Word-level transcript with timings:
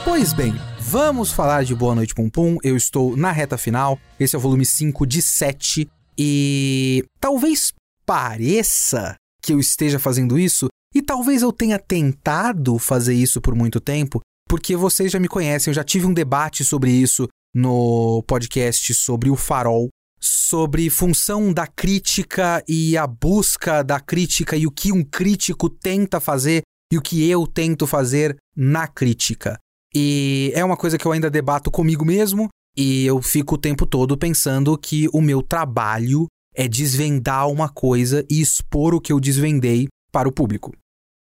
Pois 0.05 0.31
bem, 0.31 0.55
vamos 0.79 1.33
falar 1.33 1.66
de 1.66 1.75
Boa 1.75 1.94
Noite 1.94 2.16
Pum 2.16 2.29
Pum. 2.29 2.57
Eu 2.63 2.77
estou 2.77 3.17
na 3.17 3.33
reta 3.33 3.57
final. 3.57 4.00
Esse 4.17 4.38
é 4.38 4.39
o 4.39 4.41
volume 4.41 4.66
5 4.66 5.05
de 5.05 5.22
7 5.22 5.89
e 6.17 7.03
talvez 7.19 7.73
pareça 8.05 9.17
que 9.41 9.52
eu 9.52 9.59
esteja 9.59 10.00
fazendo 10.00 10.39
isso 10.39 10.69
e 10.95 11.02
talvez 11.02 11.41
eu 11.41 11.52
tenha 11.52 11.77
tentado 11.77 12.79
fazer 12.79 13.13
isso 13.13 13.41
por 13.41 13.53
muito 13.53 13.79
tempo, 13.79 14.22
porque 14.48 14.76
vocês 14.76 15.12
já 15.12 15.20
me 15.20 15.28
conhecem, 15.28 15.72
eu 15.72 15.76
já 15.76 15.84
tive 15.84 16.06
um 16.06 16.14
debate 16.14 16.64
sobre 16.64 16.92
isso 16.92 17.28
no 17.53 18.23
podcast 18.28 18.94
sobre 18.94 19.31
o 19.31 19.36
farol, 19.36 19.90
sobre 20.20 20.90
função 20.90 21.52
da 21.52 21.66
crítica 21.66 22.64
e 22.68 22.95
a 22.95 23.08
busca 23.08 23.84
da 23.84 24.00
crítica 24.00 24.56
e 24.56 24.68
o 24.68 24.72
que 24.72 24.92
um 24.92 25.03
crítico 25.03 25.70
tenta 25.70 26.20
fazer 26.20 26.62
e 26.92 26.98
o 26.98 27.02
que 27.02 27.28
eu 27.28 27.48
tento 27.48 27.88
fazer 27.88 28.38
na 28.56 28.88
crítica. 28.88 29.58
E 29.94 30.52
é 30.53 30.64
uma 30.64 30.78
coisa 30.78 30.98
que 30.98 31.06
eu 31.06 31.12
ainda 31.12 31.30
debato 31.30 31.72
comigo 31.72 32.06
mesmo 32.06 32.48
e 32.78 33.06
eu 33.06 33.22
fico 33.22 33.56
o 33.56 33.58
tempo 33.58 33.86
todo 33.86 34.18
pensando 34.18 34.78
que 34.78 35.08
o 35.12 35.20
meu 35.20 35.42
trabalho 35.42 36.28
é 36.56 36.68
desvendar 36.68 37.50
uma 37.50 37.70
coisa 37.70 38.25
e 38.30 38.40
expor 38.40 38.94
o 38.94 39.02
que 39.02 39.12
eu 39.12 39.20
desvendei 39.20 39.88
para 40.12 40.30
o 40.30 40.31
público. 40.31 40.72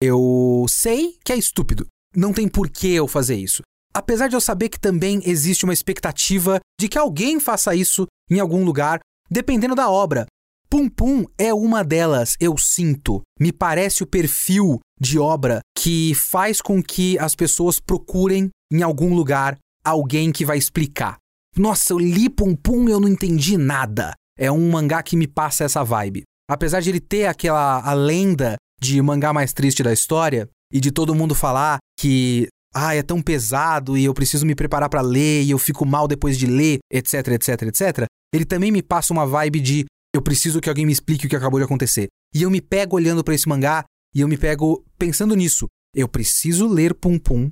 Eu 0.02 0.66
sei 0.70 1.18
que 1.24 1.32
é 1.32 1.38
estúpido 1.38 1.88
não 2.18 2.34
tem 2.34 2.48
por 2.48 2.68
que 2.68 2.92
eu 2.92 3.08
fazer 3.08 3.36
isso. 3.36 3.62
Apesar 3.94 4.28
de 4.28 4.36
eu 4.36 4.42
saber 4.42 4.70
que 4.70 4.80
também 4.80 5.22
existe 5.24 5.64
uma 5.64 5.74
expectativa 5.74 6.60
de 6.80 6.90
que 6.90 6.98
alguém 6.98 7.40
faça 7.40 7.76
isso 7.76 8.08
em 8.30 8.40
algum 8.40 8.66
lugar, 8.66 9.00
dependendo 9.30 9.76
da 9.76 9.90
obra. 9.90 10.26
Pum 10.70 10.90
Pum 10.90 11.26
é 11.38 11.54
uma 11.54 11.84
delas, 11.84 12.36
eu 12.40 12.58
sinto. 12.58 13.22
Me 13.40 13.54
parece 13.54 14.04
o 14.04 14.08
perfil 14.08 14.80
de 15.00 15.20
obra 15.20 15.60
que 15.78 16.14
faz 16.16 16.60
com 16.60 16.82
que 16.82 17.18
as 17.20 17.36
pessoas 17.36 17.80
procurem 17.80 18.50
em 18.72 18.82
algum 18.82 19.14
lugar 19.14 19.56
alguém 19.86 20.32
que 20.32 20.44
vai 20.44 20.58
explicar. 20.58 21.18
Nossa, 21.56 21.94
eu 21.94 22.00
li 22.00 22.30
Pum 22.30 22.56
Pum 22.56 22.90
e 22.90 22.92
eu 22.92 23.00
não 23.00 23.08
entendi 23.08 23.58
nada. 23.58 24.14
É 24.38 24.52
um 24.52 24.72
mangá 24.72 25.02
que 25.02 25.16
me 25.16 25.28
passa 25.28 25.64
essa 25.64 25.84
vibe. 25.84 26.24
Apesar 26.50 26.82
de 26.82 26.90
ele 26.90 27.00
ter 27.00 27.28
aquela 27.28 27.80
a 27.80 27.94
lenda 27.94 28.56
de 28.82 29.02
mangá 29.02 29.32
mais 29.34 29.54
triste 29.54 29.82
da 29.82 29.94
história, 29.94 30.50
e 30.72 30.80
de 30.80 30.92
todo 30.92 31.16
mundo 31.16 31.34
falar 31.34 31.78
que 32.00 32.48
ah, 32.74 32.96
é 32.96 33.02
tão 33.02 33.22
pesado 33.22 33.98
e 33.98 34.06
eu 34.06 34.14
preciso 34.14 34.46
me 34.46 34.56
preparar 34.56 34.90
para 34.90 35.02
ler 35.02 35.44
e 35.44 35.52
eu 35.52 35.58
fico 35.58 35.86
mal 35.86 36.08
depois 36.08 36.38
de 36.38 36.46
ler, 36.46 36.80
etc, 36.92 37.28
etc, 37.30 37.62
etc. 37.64 38.06
Ele 38.34 38.46
também 38.46 38.72
me 38.72 38.84
passa 38.84 39.14
uma 39.14 39.26
vibe 39.26 39.60
de 39.60 39.86
eu 40.14 40.22
preciso 40.22 40.62
que 40.62 40.70
alguém 40.70 40.86
me 40.86 40.92
explique 40.92 41.26
o 41.26 41.30
que 41.30 41.36
acabou 41.36 41.60
de 41.60 41.66
acontecer. 41.66 42.08
E 42.34 42.44
eu 42.44 42.50
me 42.50 42.62
pego 42.62 42.96
olhando 42.96 43.24
para 43.24 43.34
esse 43.34 43.48
mangá 43.48 43.84
e 44.14 44.22
eu 44.22 44.28
me 44.28 44.38
pego 44.38 44.84
pensando 44.98 45.36
nisso. 45.36 45.68
Eu 45.96 46.08
preciso 46.08 46.68
ler 46.68 46.94
Pum 46.94 47.18
Pum 47.18 47.50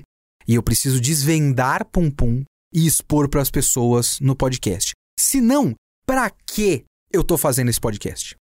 e 0.48 0.56
eu 0.56 0.64
preciso 0.64 1.00
desvendar 1.00 1.86
Pum 1.86 2.12
Pum 2.12 2.44
e 2.74 2.86
expor 2.86 3.30
para 3.30 3.42
as 3.42 3.50
pessoas 3.50 4.20
no 4.20 4.36
podcast. 4.36 4.92
Se 5.20 5.40
não, 5.40 5.74
para 6.06 6.30
que 6.30 6.84
eu 7.12 7.24
tô 7.24 7.38
fazendo 7.38 7.70
esse 7.70 7.80
podcast? 7.80 8.36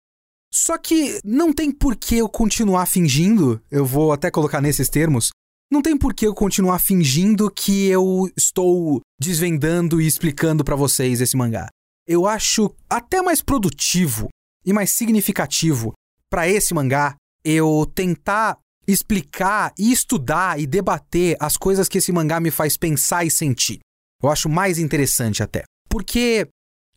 Só 0.52 0.76
que 0.76 1.18
não 1.24 1.52
tem 1.52 1.70
por 1.70 1.96
que 1.96 2.18
eu 2.18 2.28
continuar 2.28 2.84
fingindo, 2.86 3.60
eu 3.70 3.86
vou 3.86 4.12
até 4.12 4.30
colocar 4.30 4.60
nesses 4.60 4.88
termos, 4.88 5.30
não 5.70 5.80
tem 5.80 5.96
por 5.96 6.12
que 6.12 6.26
eu 6.26 6.34
continuar 6.34 6.78
fingindo 6.78 7.50
que 7.50 7.86
eu 7.86 8.30
estou 8.36 9.00
desvendando 9.18 9.98
e 9.98 10.06
explicando 10.06 10.62
para 10.62 10.76
vocês 10.76 11.22
esse 11.22 11.34
mangá. 11.34 11.68
Eu 12.06 12.26
acho 12.26 12.70
até 12.90 13.22
mais 13.22 13.40
produtivo 13.40 14.28
e 14.66 14.72
mais 14.72 14.90
significativo 14.90 15.94
para 16.28 16.46
esse 16.46 16.74
mangá 16.74 17.16
eu 17.42 17.90
tentar 17.94 18.58
explicar 18.86 19.72
e 19.78 19.90
estudar 19.90 20.60
e 20.60 20.66
debater 20.66 21.36
as 21.40 21.56
coisas 21.56 21.88
que 21.88 21.96
esse 21.96 22.12
mangá 22.12 22.38
me 22.40 22.50
faz 22.50 22.76
pensar 22.76 23.24
e 23.24 23.30
sentir. 23.30 23.78
Eu 24.22 24.30
acho 24.30 24.50
mais 24.50 24.78
interessante 24.78 25.42
até. 25.42 25.64
Porque 25.88 26.46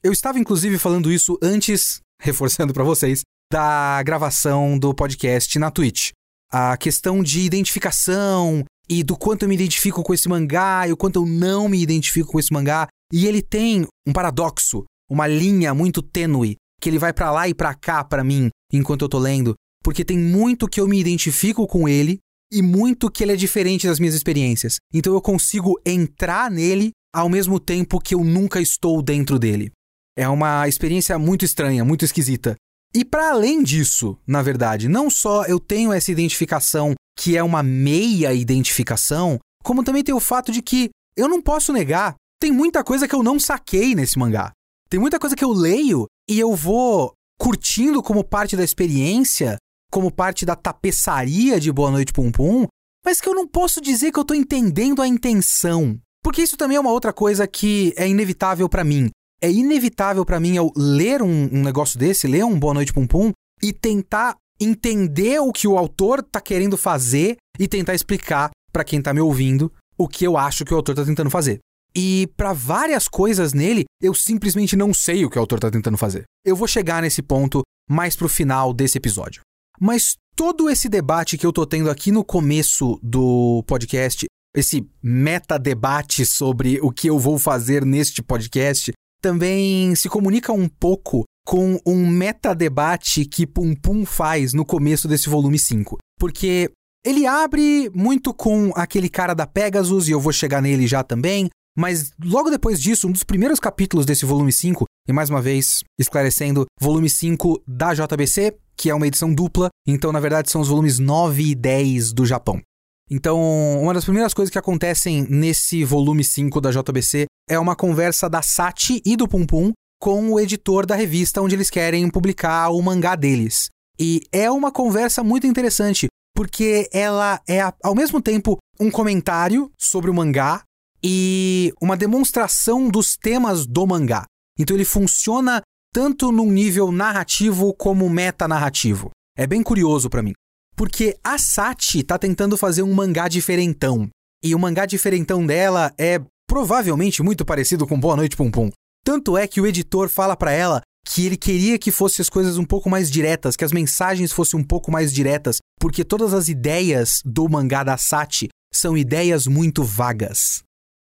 eu 0.04 0.12
estava 0.12 0.40
inclusive 0.40 0.78
falando 0.78 1.12
isso 1.12 1.38
antes, 1.42 2.02
reforçando 2.22 2.74
para 2.74 2.84
vocês, 2.84 3.22
da 3.52 4.02
gravação 4.04 4.78
do 4.78 4.94
podcast 4.94 5.58
na 5.60 5.72
Twitch. 5.72 6.12
A 6.52 6.78
questão 6.78 7.22
de 7.22 7.42
identificação 7.42 8.64
e 8.90 9.04
do 9.04 9.18
quanto 9.18 9.44
eu 9.44 9.50
me 9.50 9.56
identifico 9.56 10.04
com 10.04 10.14
esse 10.14 10.30
mangá 10.30 10.88
e 10.88 10.92
o 10.92 10.98
quanto 10.98 11.20
eu 11.20 11.26
não 11.26 11.68
me 11.68 11.82
identifico 11.82 12.32
com 12.32 12.40
esse 12.40 12.54
mangá. 12.54 12.88
E 13.12 13.28
ele 13.28 13.42
tem 13.42 13.88
um 14.08 14.14
paradoxo, 14.14 14.84
uma 15.10 15.28
linha 15.28 15.74
muito 15.74 16.02
tênue, 16.02 16.56
que 16.82 16.90
ele 16.90 17.00
vai 17.00 17.14
para 17.14 17.32
lá 17.32 17.48
e 17.48 17.54
para 17.54 17.74
cá 17.74 18.04
para 18.04 18.24
mim 18.24 18.50
enquanto 18.72 19.04
eu 19.04 19.10
tô 19.10 19.20
lendo, 19.20 19.54
porque 19.84 20.04
tem 20.04 20.18
muito 20.18 20.68
que 20.68 20.80
eu 20.80 20.88
me 20.88 21.00
identifico 21.00 21.68
com 21.68 21.88
ele 21.88 22.20
e 22.52 22.62
muito 22.62 23.10
que 23.10 23.24
ele 23.24 23.34
é 23.34 23.36
diferente 23.36 23.88
das 23.88 24.00
minhas 24.00 24.16
experiências. 24.16 24.78
Então 24.94 25.14
eu 25.14 25.22
consigo 25.22 25.80
entrar 25.86 26.50
nele 26.52 26.92
ao 27.14 27.30
mesmo 27.30 27.60
tempo 27.60 28.00
que 28.00 28.14
eu 28.14 28.24
nunca 28.24 28.60
estou 28.60 29.02
dentro 29.02 29.40
dele. 29.40 29.72
É 30.18 30.28
uma 30.28 30.68
experiência 30.68 31.18
muito 31.20 31.46
estranha, 31.46 31.84
muito 31.84 32.06
esquisita. 32.06 32.56
E 32.96 33.04
para 33.04 33.32
além 33.32 33.62
disso, 33.62 34.18
na 34.26 34.42
verdade, 34.42 34.88
não 34.88 35.10
só 35.10 35.44
eu 35.44 35.60
tenho 35.60 35.92
essa 35.92 36.14
identificação 36.14 36.94
que 37.20 37.36
é 37.36 37.44
uma 37.44 37.62
meia 37.62 38.34
identificação, 38.34 39.38
como 39.66 39.84
também 39.84 40.02
tem 40.02 40.16
o 40.16 40.20
fato 40.22 40.50
de 40.50 40.62
que 40.62 40.90
eu 41.18 41.28
não 41.28 41.42
posso 41.42 41.74
negar, 41.74 42.16
tem 42.40 42.54
muita 42.54 42.86
coisa 42.86 43.06
que 43.06 43.14
eu 43.14 43.22
não 43.22 43.38
saquei 43.38 43.94
nesse 43.94 44.18
mangá. 44.18 44.54
Tem 44.90 44.98
muita 44.98 45.20
coisa 45.20 45.36
que 45.36 45.44
eu 45.44 45.52
leio 45.52 46.06
e 46.30 46.40
eu 46.40 46.56
vou 46.56 47.12
curtindo 47.38 48.02
como 48.02 48.24
parte 48.24 48.56
da 48.56 48.64
experiência, 48.64 49.58
como 49.92 50.10
parte 50.10 50.46
da 50.46 50.56
tapeçaria 50.56 51.60
de 51.60 51.74
Boa 51.74 51.92
Noite 51.92 52.14
Pum 52.14 52.32
Pum, 52.32 52.66
mas 53.04 53.20
que 53.20 53.28
eu 53.28 53.36
não 53.36 53.46
posso 53.46 53.82
dizer 53.82 54.14
que 54.14 54.20
eu 54.20 54.26
tô 54.26 54.34
entendendo 54.34 55.02
a 55.02 55.08
intenção. 55.08 56.00
Porque 56.24 56.42
isso 56.42 56.56
também 56.56 56.78
é 56.78 56.80
uma 56.80 56.92
outra 56.92 57.12
coisa 57.12 57.46
que 57.46 57.94
é 57.98 58.08
inevitável 58.08 58.70
para 58.70 58.86
mim 58.86 59.10
é 59.42 59.52
inevitável 59.52 60.26
para 60.26 60.40
mim 60.40 60.56
eu 60.56 60.72
ler 60.76 61.22
um, 61.22 61.50
um, 61.52 61.64
negócio 61.64 62.00
desse, 62.00 62.28
ler 62.28 62.44
um 62.46 62.60
Boa 62.60 62.74
Noite 62.74 62.94
Pum 62.94 63.06
Pum 63.08 63.32
e 63.62 63.72
tentar 63.74 64.36
entender 64.60 65.40
o 65.40 65.52
que 65.52 65.68
o 65.68 65.78
autor 65.78 66.24
tá 66.24 66.40
querendo 66.40 66.78
fazer 66.78 67.38
e 67.60 67.68
tentar 67.68 67.94
explicar 67.94 68.52
para 68.72 68.84
quem 68.84 69.02
tá 69.02 69.14
me 69.14 69.22
ouvindo 69.22 69.72
o 69.98 70.08
que 70.08 70.26
eu 70.26 70.38
acho 70.38 70.66
que 70.66 70.74
o 70.74 70.78
autor 70.78 70.96
tá 70.96 71.06
tentando 71.06 71.30
fazer. 71.30 71.60
E 71.96 72.28
para 72.36 72.52
várias 72.52 73.08
coisas 73.08 73.54
nele, 73.54 73.86
eu 74.02 74.14
simplesmente 74.14 74.76
não 74.76 74.94
sei 74.94 75.24
o 75.24 75.30
que 75.30 75.38
o 75.38 75.42
autor 75.42 75.60
tá 75.60 75.72
tentando 75.72 75.98
fazer. 75.98 76.24
Eu 76.46 76.56
vou 76.56 76.68
chegar 76.68 77.02
nesse 77.02 77.22
ponto 77.22 77.62
mais 77.90 78.16
pro 78.16 78.28
final 78.28 78.74
desse 78.74 78.98
episódio. 78.98 79.42
Mas 79.80 80.16
todo 80.36 80.70
esse 80.70 80.90
debate 80.90 81.38
que 81.38 81.46
eu 81.46 81.54
tô 81.54 81.66
tendo 81.66 81.90
aqui 81.90 82.12
no 82.12 82.24
começo 82.24 83.00
do 83.02 83.64
podcast, 83.66 84.26
esse 84.56 84.86
meta-debate 85.02 86.26
sobre 86.26 86.80
o 86.82 86.92
que 86.92 87.08
eu 87.10 87.18
vou 87.18 87.40
fazer 87.40 87.86
neste 87.86 88.22
podcast, 88.22 88.92
também 89.26 89.96
se 89.96 90.08
comunica 90.08 90.54
um 90.54 90.68
pouco 90.68 91.24
com 91.44 91.80
um 91.84 92.08
metadebate 92.08 93.26
que 93.26 93.48
Pum 93.48 93.74
Pum 93.74 94.06
faz 94.06 94.54
no 94.54 94.64
começo 94.64 95.08
desse 95.08 95.28
volume 95.28 95.58
5. 95.58 95.98
Porque 96.20 96.70
ele 97.04 97.26
abre 97.26 97.90
muito 97.92 98.32
com 98.36 98.72
aquele 98.76 99.10
cara 99.10 99.34
da 99.34 99.48
Pegasus, 99.48 100.08
e 100.08 100.12
eu 100.12 100.20
vou 100.20 100.32
chegar 100.32 100.62
nele 100.62 100.86
já 100.86 101.04
também, 101.04 101.50
mas 101.76 102.12
logo 102.24 102.52
depois 102.52 102.80
disso, 102.80 103.08
um 103.08 103.12
dos 103.12 103.24
primeiros 103.24 103.60
capítulos 103.60 104.06
desse 104.06 104.26
volume 104.26 104.54
5 104.54 104.86
E 105.10 105.12
mais 105.12 105.32
uma 105.32 105.42
vez, 105.42 105.82
esclarecendo, 106.00 106.68
volume 106.80 107.10
5 107.10 107.64
da 107.68 107.96
JBC, 107.96 108.56
que 108.78 108.92
é 108.92 108.94
uma 108.94 109.08
edição 109.08 109.34
dupla, 109.34 109.70
então 109.88 110.12
na 110.12 110.20
verdade 110.20 110.52
são 110.52 110.62
os 110.62 110.68
volumes 110.68 111.00
9 111.00 111.42
e 111.42 111.56
10 111.56 112.14
do 112.14 112.28
Japão. 112.28 112.62
Então, 113.10 113.40
uma 113.82 113.94
das 113.94 114.04
primeiras 114.04 114.36
coisas 114.36 114.52
que 114.52 114.58
acontecem 114.58 115.26
nesse 115.30 115.84
volume 115.84 116.24
5 116.24 116.62
da 116.62 116.70
JBC 116.70 117.26
é 117.50 117.60
uma 117.60 117.76
conversa 117.76 118.30
da 118.30 118.42
Sati 118.42 119.02
e 119.06 119.16
do 119.16 119.28
Pum 119.28 119.46
Pum 119.46 119.72
com 120.00 120.32
o 120.32 120.40
editor 120.40 120.86
da 120.86 120.96
revista 120.96 121.42
onde 121.42 121.56
eles 121.56 121.70
querem 121.70 122.10
publicar 122.10 122.70
o 122.70 122.82
mangá 122.82 123.16
deles. 123.16 123.70
E 124.00 124.22
é 124.32 124.50
uma 124.52 124.72
conversa 124.72 125.24
muito 125.24 125.48
interessante, 125.48 126.08
porque 126.36 126.90
ela 126.92 127.42
é 127.48 127.62
ao 127.84 127.96
mesmo 127.96 128.22
tempo 128.22 128.58
um 128.80 128.92
comentário 128.92 129.72
sobre 129.80 130.10
o 130.10 130.14
mangá 130.14 130.64
e 131.04 131.74
uma 131.82 131.96
demonstração 131.96 132.90
dos 132.90 133.16
temas 133.16 133.66
do 133.66 133.86
mangá. 133.88 134.26
Então 134.60 134.76
ele 134.76 134.86
funciona 134.86 135.62
tanto 135.94 136.32
num 136.32 136.52
nível 136.52 136.92
narrativo 136.92 137.74
como 137.74 138.10
metanarrativo. 138.10 139.12
É 139.38 139.48
bem 139.48 139.64
curioso 139.64 140.10
para 140.10 140.24
mim. 140.24 140.34
Porque 140.76 141.18
a 141.24 141.38
Sati 141.38 142.04
tá 142.04 142.18
tentando 142.18 142.58
fazer 142.58 142.84
um 142.84 142.94
mangá 142.94 143.30
diferentão. 143.30 144.10
E 144.44 144.54
o 144.54 144.60
mangá 144.60 144.86
diferentão 144.86 145.46
dela 145.46 145.94
é 145.98 146.20
provavelmente 146.48 147.24
muito 147.24 147.46
parecido 147.46 147.86
com 147.88 148.00
Boa 148.00 148.16
Noite 148.16 148.36
Pum 148.36 148.50
Pum. 148.50 148.70
Tanto 149.04 149.38
é 149.38 149.48
que 149.48 149.62
o 149.62 149.68
editor 149.68 150.10
fala 150.10 150.36
para 150.36 150.52
ela 150.52 150.82
que 151.08 151.26
ele 151.26 151.38
queria 151.38 151.78
que 151.78 151.92
fossem 151.92 152.24
as 152.24 152.30
coisas 152.30 152.58
um 152.58 152.66
pouco 152.66 152.90
mais 152.90 153.12
diretas, 153.12 153.56
que 153.56 153.64
as 153.64 153.72
mensagens 153.72 154.32
fossem 154.32 154.60
um 154.60 154.64
pouco 154.64 154.92
mais 154.92 155.14
diretas, 155.14 155.58
porque 155.80 156.04
todas 156.04 156.34
as 156.34 156.48
ideias 156.50 157.22
do 157.24 157.48
mangá 157.48 157.84
da 157.84 157.98
Sati 157.98 158.50
são 158.74 158.98
ideias 158.98 159.46
muito 159.46 159.84
vagas. 159.84 160.64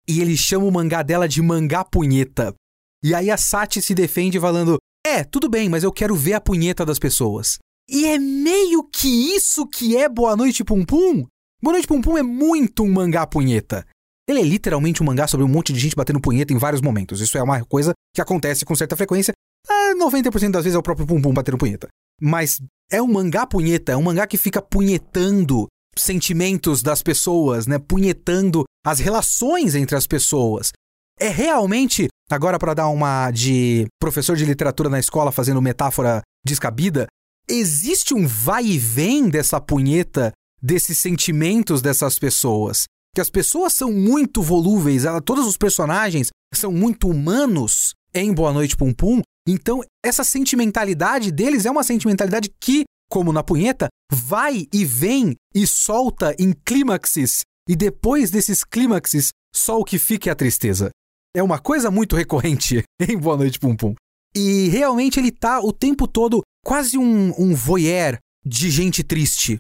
E 0.09 0.21
ele 0.21 0.37
chama 0.37 0.67
o 0.67 0.73
mangá 0.73 1.03
dela 1.03 1.29
de 1.29 1.43
mangá 1.43 1.85
punheta. 1.85 2.55
E 3.03 3.15
aí 3.15 3.31
a 3.31 3.37
Sati 3.37 3.83
se 3.83 3.95
defende 3.95 4.41
falando: 4.41 4.79
"É, 5.05 5.25
tudo 5.25 5.49
bem, 5.49 5.69
mas 5.69 5.83
eu 5.83 5.93
quero 5.93 6.15
ver 6.15 6.35
a 6.35 6.41
punheta 6.41 6.87
das 6.87 6.99
pessoas". 6.99 7.59
E 7.91 8.07
é 8.07 8.19
meio 8.19 8.85
que 8.85 9.09
isso 9.35 9.67
que 9.67 9.97
é 9.97 10.09
Boa 10.09 10.37
Noite 10.37 10.63
Pum 10.63 10.85
Pum. 10.85 11.27
Boa 11.61 11.73
Noite 11.73 11.89
Pum 11.89 12.01
Pum 12.01 12.17
é 12.17 12.23
muito 12.23 12.83
um 12.85 12.93
mangá 12.93 13.27
punheta. 13.27 13.85
Ele 14.29 14.41
é 14.41 14.45
literalmente 14.45 15.03
um 15.03 15.07
mangá 15.07 15.27
sobre 15.27 15.45
um 15.45 15.49
monte 15.49 15.73
de 15.73 15.81
gente 15.81 15.97
batendo 15.97 16.21
punheta 16.21 16.53
em 16.53 16.59
vários 16.59 16.83
momentos. 16.83 17.23
Isso 17.23 17.39
é 17.39 17.43
uma 17.43 17.65
coisa 17.65 17.95
que 18.15 18.21
acontece 18.21 18.67
com 18.67 18.77
certa 18.77 18.95
frequência. 18.95 19.33
90% 19.99 20.51
das 20.51 20.65
vezes 20.65 20.77
é 20.77 20.79
o 20.79 20.83
próprio 20.83 21.07
Pum 21.07 21.21
Pum 21.21 21.33
batendo 21.33 21.57
punheta. 21.57 21.89
Mas 22.21 22.61
é 22.93 23.01
um 23.01 23.11
mangá 23.11 23.47
punheta, 23.47 23.93
é 23.93 23.97
um 23.97 24.03
mangá 24.03 24.27
que 24.27 24.37
fica 24.37 24.61
punhetando 24.61 25.67
sentimentos 25.97 26.83
das 26.83 27.03
pessoas, 27.03 27.67
né? 27.67 27.79
Punhetando 27.79 28.65
as 28.85 28.99
relações 28.99 29.75
entre 29.75 29.97
as 29.97 30.07
pessoas. 30.07 30.73
É 31.19 31.29
realmente, 31.29 32.09
agora 32.31 32.59
para 32.59 32.75
dar 32.75 32.89
uma 32.89 33.31
de 33.31 33.87
professor 33.99 34.37
de 34.37 34.45
literatura 34.45 34.91
na 34.91 35.01
escola 35.01 35.33
fazendo 35.33 35.63
metáfora 35.63 36.21
descabida, 36.45 37.07
existe 37.49 38.15
um 38.15 38.27
vai 38.27 38.65
e 38.65 38.79
vem 38.79 39.29
dessa 39.29 39.61
punheta, 39.61 40.33
desses 40.63 40.99
sentimentos 40.99 41.81
dessas 41.81 42.19
pessoas 42.19 42.85
que 43.15 43.21
as 43.21 43.31
pessoas 43.31 43.73
são 43.73 43.93
muito 43.93 44.43
volúveis, 44.43 45.05
ela, 45.05 45.21
todos 45.21 45.47
os 45.47 45.57
personagens 45.57 46.29
são 46.55 46.73
muito 46.73 47.09
humanos 47.09 47.95
em 48.15 48.33
Boa 48.33 48.53
Noite 48.53 48.77
Pum 48.77 48.93
Pum. 48.93 49.21
Então, 49.47 49.83
essa 50.05 50.25
sentimentalidade 50.25 51.33
deles 51.33 51.67
é 51.67 51.71
uma 51.71 51.83
sentimentalidade 51.83 52.51
que, 52.61 52.85
como 53.11 53.33
na 53.33 53.43
punheta, 53.43 53.89
vai 54.13 54.67
e 54.73 54.85
vem 54.85 55.35
e 55.55 55.67
solta 55.67 56.35
em 56.39 56.53
clímaxes, 56.53 57.43
e 57.69 57.77
depois 57.77 58.31
desses 58.31 58.65
clímaxes, 58.65 59.31
só 59.55 59.79
o 59.79 59.85
que 59.85 59.99
fica 59.99 60.31
é 60.31 60.33
a 60.33 60.37
tristeza. 60.37 60.91
É 61.35 61.43
uma 61.43 61.59
coisa 61.59 61.91
muito 61.91 62.17
recorrente 62.17 62.83
em 63.01 63.17
Boa 63.17 63.37
Noite 63.37 63.59
Pum 63.59 63.77
Pum. 63.77 63.95
E 64.35 64.69
realmente 64.69 65.19
ele 65.19 65.31
tá 65.31 65.61
o 65.61 65.73
tempo 65.73 66.07
todo 66.07 66.43
quase 66.65 66.99
um, 66.99 67.33
um 67.39 67.55
voyeur 67.55 68.19
de 68.45 68.71
gente 68.71 69.03
triste. 69.03 69.59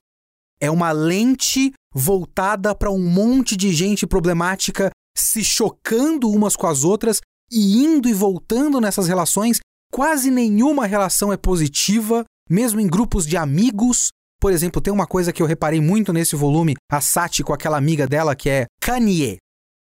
É 0.60 0.70
uma 0.70 0.90
lente 0.92 1.72
voltada 1.94 2.74
para 2.74 2.90
um 2.90 2.98
monte 2.98 3.56
de 3.56 3.72
gente 3.72 4.06
problemática 4.06 4.90
se 5.16 5.44
chocando 5.44 6.30
umas 6.30 6.56
com 6.56 6.66
as 6.66 6.84
outras 6.84 7.20
e 7.50 7.78
indo 7.78 8.08
e 8.08 8.12
voltando 8.12 8.80
nessas 8.80 9.08
relações. 9.08 9.58
Quase 9.92 10.30
nenhuma 10.30 10.86
relação 10.86 11.32
é 11.32 11.36
positiva, 11.36 12.24
mesmo 12.48 12.80
em 12.80 12.86
grupos 12.86 13.26
de 13.26 13.36
amigos. 13.36 14.08
Por 14.40 14.52
exemplo, 14.52 14.80
tem 14.80 14.92
uma 14.92 15.06
coisa 15.06 15.32
que 15.32 15.42
eu 15.42 15.46
reparei 15.46 15.80
muito 15.80 16.12
nesse 16.12 16.36
volume, 16.36 16.74
a 16.90 17.00
Sati 17.00 17.42
com 17.42 17.52
aquela 17.52 17.76
amiga 17.76 18.06
dela 18.06 18.36
que 18.36 18.48
é 18.48 18.66
Kanye. 18.80 19.38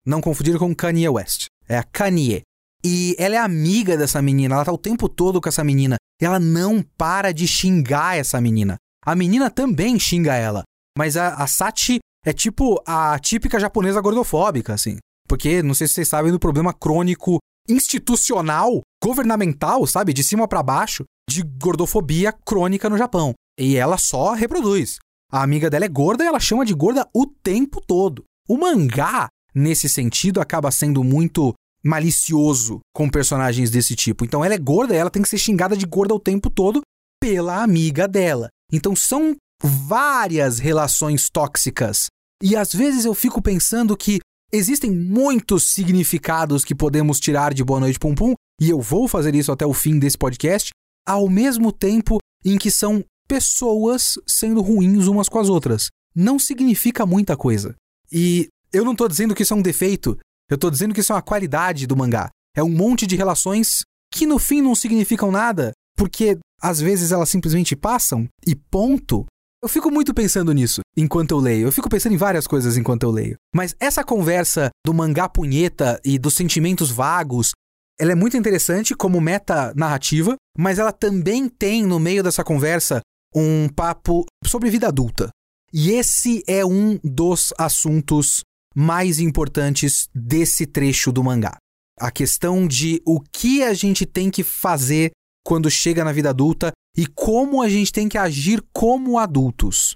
Não 0.06 0.22
confundir 0.22 0.58
com 0.58 0.74
Kanye 0.76 1.10
West. 1.10 1.48
É 1.68 1.78
a 1.78 1.84
Kanye. 1.84 2.44
E 2.84 3.16
ela 3.18 3.36
é 3.36 3.40
amiga 3.40 3.98
dessa 3.98 4.22
menina, 4.22 4.56
ela 4.56 4.66
tá 4.66 4.72
o 4.72 4.78
tempo 4.78 5.10
todo 5.10 5.42
com 5.42 5.50
essa 5.50 5.64
menina. 5.64 5.96
E 6.22 6.26
ela 6.26 6.40
não 6.40 6.84
para 6.96 7.34
de 7.34 7.48
xingar 7.48 8.16
essa 8.16 8.40
menina. 8.40 8.78
A 9.06 9.16
menina 9.16 9.52
também 9.52 10.00
xinga 10.00 10.34
ela. 10.34 10.64
Mas 10.98 11.16
a, 11.16 11.36
a 11.36 11.46
Sati 11.46 12.00
é 12.26 12.34
tipo 12.34 12.82
a 12.86 13.18
típica 13.20 13.60
japonesa 13.60 14.02
gordofóbica, 14.02 14.74
assim. 14.74 14.98
Porque, 15.28 15.62
não 15.62 15.74
sei 15.74 15.88
se 15.88 15.94
vocês 15.94 16.08
sabem 16.08 16.32
do 16.32 16.40
problema 16.40 16.74
crônico 16.74 17.38
institucional, 17.70 18.82
governamental, 19.04 19.86
sabe? 19.86 20.14
De 20.14 20.24
cima 20.24 20.48
para 20.48 20.64
baixo, 20.64 21.04
de 21.30 21.44
gordofobia 21.44 22.32
crônica 22.32 22.90
no 22.90 22.98
Japão. 22.98 23.34
E 23.60 23.76
ela 23.76 23.98
só 23.98 24.34
reproduz. 24.34 24.98
A 25.32 25.44
amiga 25.44 25.70
dela 25.70 25.86
é 25.86 25.90
gorda 25.90 26.24
e 26.24 26.28
ela 26.28 26.40
chama 26.40 26.66
de 26.66 26.74
gorda 26.74 27.08
o 27.14 27.26
tempo 27.26 27.82
todo. 27.82 28.24
O 28.48 28.58
mangá, 28.58 29.28
nesse 29.54 29.90
sentido, 29.90 30.40
acaba 30.40 30.72
sendo 30.72 31.04
muito 31.04 31.54
malicioso 31.84 32.80
com 32.94 33.10
personagens 33.10 33.70
desse 33.70 33.96
tipo. 33.96 34.26
Então 34.26 34.44
ela 34.44 34.56
é 34.56 34.58
gorda 34.58 34.96
e 34.96 34.98
ela 34.98 35.10
tem 35.10 35.22
que 35.22 35.30
ser 35.30 35.38
xingada 35.38 35.78
de 35.78 35.86
gorda 35.86 36.16
o 36.16 36.20
tempo 36.20 36.50
todo 36.50 36.82
pela 37.20 37.62
amiga 37.62 38.08
dela. 38.08 38.50
Então 38.72 38.96
são 38.96 39.36
várias 39.62 40.60
relações 40.60 41.30
tóxicas. 41.30 42.08
E 42.42 42.56
às 42.56 42.74
vezes 42.74 43.06
eu 43.06 43.14
fico 43.14 43.42
pensando 43.42 43.96
que 43.96 44.20
existem 44.52 44.92
muitos 44.92 45.66
significados 45.66 46.64
que 46.64 46.76
podemos 46.76 47.20
tirar 47.20 47.54
de 47.54 47.64
Boa 47.64 47.80
Noite 47.80 48.00
Pum 48.00 48.14
Pum, 48.14 48.34
e 48.62 48.70
eu 48.70 48.80
vou 48.80 49.08
fazer 49.08 49.36
isso 49.36 49.52
até 49.52 49.66
o 49.66 49.74
fim 49.74 50.00
desse 50.00 50.18
podcast, 50.18 50.70
ao 51.08 51.30
mesmo 51.30 51.72
tempo 51.72 52.18
em 52.44 52.58
que 52.58 52.72
são 52.72 53.04
pessoas 53.28 54.20
sendo 54.28 54.62
ruins 54.62 55.08
umas 55.08 55.28
com 55.28 55.40
as 55.40 55.50
outras. 55.50 55.88
Não 56.16 56.40
significa 56.40 57.06
muita 57.06 57.36
coisa. 57.36 57.76
E 58.12 58.48
eu 58.72 58.86
não 58.86 58.94
estou 58.94 59.08
dizendo 59.08 59.36
que 59.36 59.44
isso 59.44 59.54
é 59.54 59.58
um 59.58 59.62
defeito, 59.62 60.18
eu 60.50 60.56
estou 60.56 60.70
dizendo 60.70 60.94
que 60.94 61.00
isso 61.00 61.12
é 61.12 61.16
uma 61.16 61.22
qualidade 61.22 61.88
do 61.88 61.98
mangá. 61.98 62.30
É 62.56 62.64
um 62.64 62.70
monte 62.70 63.06
de 63.08 63.16
relações 63.16 63.82
que 64.12 64.26
no 64.26 64.40
fim 64.40 64.62
não 64.62 64.76
significam 64.76 65.32
nada, 65.32 65.72
porque 65.98 66.38
às 66.62 66.80
vezes 66.80 67.12
elas 67.12 67.30
simplesmente 67.30 67.76
passam 67.76 68.28
e 68.46 68.56
ponto. 68.56 69.26
Eu 69.64 69.70
fico 69.70 69.90
muito 69.90 70.14
pensando 70.14 70.54
nisso 70.54 70.82
enquanto 70.96 71.32
eu 71.32 71.40
leio. 71.40 71.68
Eu 71.68 71.72
fico 71.72 71.90
pensando 71.90 72.14
em 72.14 72.18
várias 72.18 72.46
coisas 72.46 72.78
enquanto 72.78 73.04
eu 73.04 73.12
leio. 73.12 73.36
Mas 73.54 73.76
essa 73.80 74.04
conversa 74.04 74.70
do 74.86 74.94
mangá 74.94 75.28
punheta 75.28 76.00
e 76.04 76.20
dos 76.20 76.36
sentimentos 76.36 76.92
vagos, 76.92 77.52
ela 78.00 78.12
é 78.12 78.16
muito 78.16 78.38
interessante 78.38 78.94
como 78.94 79.22
meta 79.22 79.74
narrativa, 79.76 80.36
mas 80.58 80.80
ela 80.80 80.92
também 80.92 81.50
tem 81.50 81.84
no 81.84 82.00
meio 82.00 82.22
dessa 82.22 82.44
conversa 82.44 83.02
um 83.34 83.68
papo 83.68 84.26
sobre 84.46 84.70
vida 84.70 84.88
adulta. 84.88 85.30
E 85.74 85.92
esse 85.92 86.44
é 86.48 86.66
um 86.66 86.98
dos 87.04 87.54
assuntos 87.58 88.42
mais 88.76 89.20
importantes 89.20 90.10
desse 90.14 90.66
trecho 90.66 91.12
do 91.12 91.24
mangá. 91.24 91.58
A 92.00 92.12
questão 92.12 92.68
de 92.68 93.02
o 93.06 93.20
que 93.20 93.64
a 93.64 93.74
gente 93.74 94.06
tem 94.06 94.30
que 94.30 94.44
fazer 94.44 95.12
quando 95.46 95.70
chega 95.70 96.04
na 96.04 96.12
vida 96.12 96.30
adulta 96.30 96.72
e 96.98 97.06
como 97.06 97.62
a 97.62 97.70
gente 97.70 97.92
tem 97.92 98.10
que 98.10 98.18
agir 98.18 98.64
como 98.74 99.20
adultos. 99.20 99.94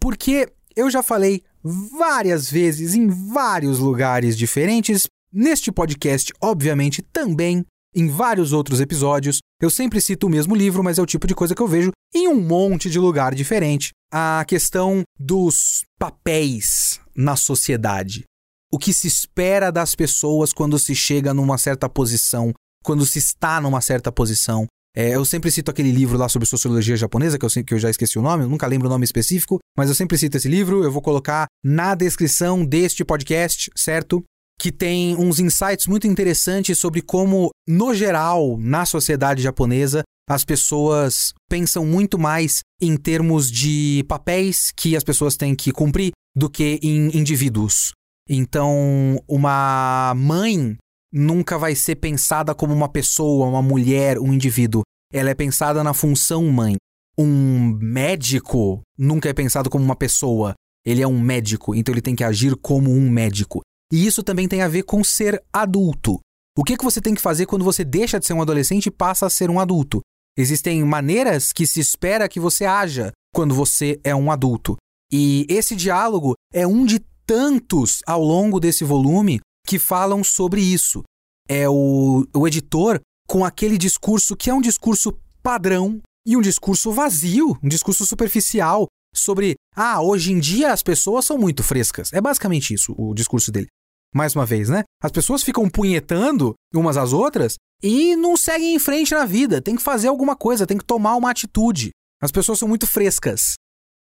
Porque 0.00 0.52
eu 0.76 0.90
já 0.90 1.02
falei 1.02 1.42
várias 1.62 2.50
vezes 2.50 2.94
em 2.94 3.08
vários 3.08 3.78
lugares 3.78 4.36
diferentes, 4.36 5.06
neste 5.32 5.72
podcast, 5.72 6.32
obviamente, 6.40 7.02
também 7.02 7.64
em 7.94 8.08
vários 8.08 8.52
outros 8.52 8.80
episódios. 8.80 9.38
Eu 9.60 9.70
sempre 9.70 10.00
cito 10.00 10.26
o 10.26 10.30
mesmo 10.30 10.54
livro, 10.54 10.82
mas 10.82 10.98
é 10.98 11.02
o 11.02 11.06
tipo 11.06 11.26
de 11.26 11.34
coisa 11.34 11.54
que 11.54 11.62
eu 11.62 11.68
vejo 11.68 11.90
em 12.14 12.28
um 12.28 12.40
monte 12.40 12.90
de 12.90 12.98
lugar 12.98 13.34
diferente. 13.34 13.90
A 14.12 14.44
questão 14.46 15.02
dos 15.18 15.84
papéis 15.98 17.00
na 17.14 17.36
sociedade. 17.36 18.24
O 18.70 18.78
que 18.78 18.92
se 18.92 19.06
espera 19.06 19.70
das 19.70 19.94
pessoas 19.94 20.52
quando 20.52 20.78
se 20.78 20.94
chega 20.94 21.34
numa 21.34 21.58
certa 21.58 21.88
posição, 21.88 22.52
quando 22.82 23.04
se 23.04 23.18
está 23.18 23.60
numa 23.60 23.80
certa 23.80 24.10
posição. 24.10 24.66
É, 24.94 25.14
eu 25.14 25.24
sempre 25.24 25.50
cito 25.50 25.70
aquele 25.70 25.90
livro 25.90 26.18
lá 26.18 26.28
sobre 26.28 26.46
sociologia 26.46 26.96
japonesa, 26.96 27.38
que 27.38 27.44
eu, 27.44 27.64
que 27.64 27.74
eu 27.74 27.78
já 27.78 27.88
esqueci 27.88 28.18
o 28.18 28.22
nome, 28.22 28.44
eu 28.44 28.48
nunca 28.48 28.66
lembro 28.66 28.88
o 28.88 28.90
nome 28.90 29.04
específico, 29.04 29.58
mas 29.76 29.88
eu 29.88 29.94
sempre 29.94 30.18
cito 30.18 30.36
esse 30.36 30.48
livro. 30.48 30.84
Eu 30.84 30.92
vou 30.92 31.00
colocar 31.00 31.46
na 31.64 31.94
descrição 31.94 32.64
deste 32.64 33.04
podcast, 33.04 33.70
certo? 33.74 34.22
Que 34.60 34.70
tem 34.70 35.16
uns 35.16 35.40
insights 35.40 35.86
muito 35.86 36.06
interessantes 36.06 36.78
sobre 36.78 37.00
como, 37.00 37.50
no 37.66 37.94
geral, 37.94 38.58
na 38.58 38.84
sociedade 38.84 39.42
japonesa, 39.42 40.02
as 40.28 40.44
pessoas 40.44 41.32
pensam 41.48 41.84
muito 41.84 42.18
mais 42.18 42.60
em 42.80 42.96
termos 42.96 43.50
de 43.50 44.04
papéis 44.06 44.70
que 44.76 44.96
as 44.96 45.02
pessoas 45.02 45.36
têm 45.36 45.54
que 45.54 45.72
cumprir 45.72 46.12
do 46.36 46.48
que 46.48 46.78
em 46.82 47.16
indivíduos. 47.16 47.92
Então, 48.28 49.20
uma 49.28 50.14
mãe 50.16 50.76
nunca 51.12 51.58
vai 51.58 51.74
ser 51.74 51.96
pensada 51.96 52.54
como 52.54 52.72
uma 52.72 52.88
pessoa, 52.88 53.46
uma 53.46 53.62
mulher, 53.62 54.18
um 54.18 54.32
indivíduo. 54.32 54.82
Ela 55.12 55.30
é 55.30 55.34
pensada 55.34 55.84
na 55.84 55.92
função 55.92 56.44
mãe. 56.50 56.76
Um 57.18 57.76
médico 57.80 58.80
nunca 58.98 59.28
é 59.28 59.34
pensado 59.34 59.68
como 59.68 59.84
uma 59.84 59.96
pessoa. 59.96 60.54
Ele 60.84 61.02
é 61.02 61.06
um 61.06 61.20
médico, 61.20 61.74
então 61.74 61.94
ele 61.94 62.00
tem 62.00 62.16
que 62.16 62.24
agir 62.24 62.56
como 62.56 62.90
um 62.90 63.10
médico. 63.10 63.60
E 63.92 64.06
isso 64.06 64.22
também 64.22 64.48
tem 64.48 64.62
a 64.62 64.68
ver 64.68 64.84
com 64.84 65.04
ser 65.04 65.40
adulto. 65.52 66.18
O 66.56 66.64
que, 66.64 66.76
que 66.76 66.84
você 66.84 67.00
tem 67.00 67.14
que 67.14 67.20
fazer 67.20 67.46
quando 67.46 67.64
você 67.64 67.84
deixa 67.84 68.18
de 68.18 68.26
ser 68.26 68.32
um 68.32 68.42
adolescente 68.42 68.86
e 68.86 68.90
passa 68.90 69.26
a 69.26 69.30
ser 69.30 69.50
um 69.50 69.60
adulto? 69.60 70.00
Existem 70.36 70.82
maneiras 70.82 71.52
que 71.52 71.66
se 71.66 71.78
espera 71.78 72.28
que 72.28 72.40
você 72.40 72.64
haja 72.64 73.12
quando 73.34 73.54
você 73.54 74.00
é 74.02 74.14
um 74.14 74.30
adulto. 74.30 74.76
E 75.12 75.46
esse 75.48 75.76
diálogo 75.76 76.34
é 76.52 76.66
um 76.66 76.86
de 76.86 77.00
tantos 77.26 78.00
ao 78.06 78.22
longo 78.22 78.58
desse 78.58 78.82
volume 78.82 79.40
que 79.66 79.78
falam 79.78 80.22
sobre 80.22 80.60
isso. 80.60 81.02
É 81.48 81.68
o, 81.68 82.26
o 82.34 82.46
editor 82.46 83.00
com 83.28 83.44
aquele 83.44 83.78
discurso 83.78 84.36
que 84.36 84.50
é 84.50 84.54
um 84.54 84.60
discurso 84.60 85.12
padrão 85.42 86.00
e 86.26 86.36
um 86.36 86.40
discurso 86.40 86.92
vazio, 86.92 87.58
um 87.62 87.68
discurso 87.68 88.06
superficial 88.06 88.86
sobre, 89.14 89.54
ah, 89.74 90.00
hoje 90.00 90.32
em 90.32 90.38
dia 90.38 90.72
as 90.72 90.82
pessoas 90.82 91.24
são 91.24 91.36
muito 91.36 91.62
frescas. 91.62 92.12
É 92.12 92.20
basicamente 92.20 92.72
isso 92.72 92.94
o 92.96 93.14
discurso 93.14 93.50
dele. 93.50 93.68
Mais 94.14 94.34
uma 94.34 94.44
vez, 94.44 94.68
né? 94.68 94.84
As 95.02 95.10
pessoas 95.10 95.42
ficam 95.42 95.68
punhetando 95.68 96.54
umas 96.74 96.96
às 96.96 97.12
outras 97.12 97.56
e 97.82 98.14
não 98.14 98.36
seguem 98.36 98.74
em 98.74 98.78
frente 98.78 99.14
na 99.14 99.24
vida. 99.24 99.60
Tem 99.60 99.74
que 99.74 99.82
fazer 99.82 100.08
alguma 100.08 100.36
coisa, 100.36 100.66
tem 100.66 100.76
que 100.76 100.84
tomar 100.84 101.16
uma 101.16 101.30
atitude. 101.30 101.90
As 102.20 102.30
pessoas 102.30 102.58
são 102.58 102.68
muito 102.68 102.86
frescas. 102.86 103.54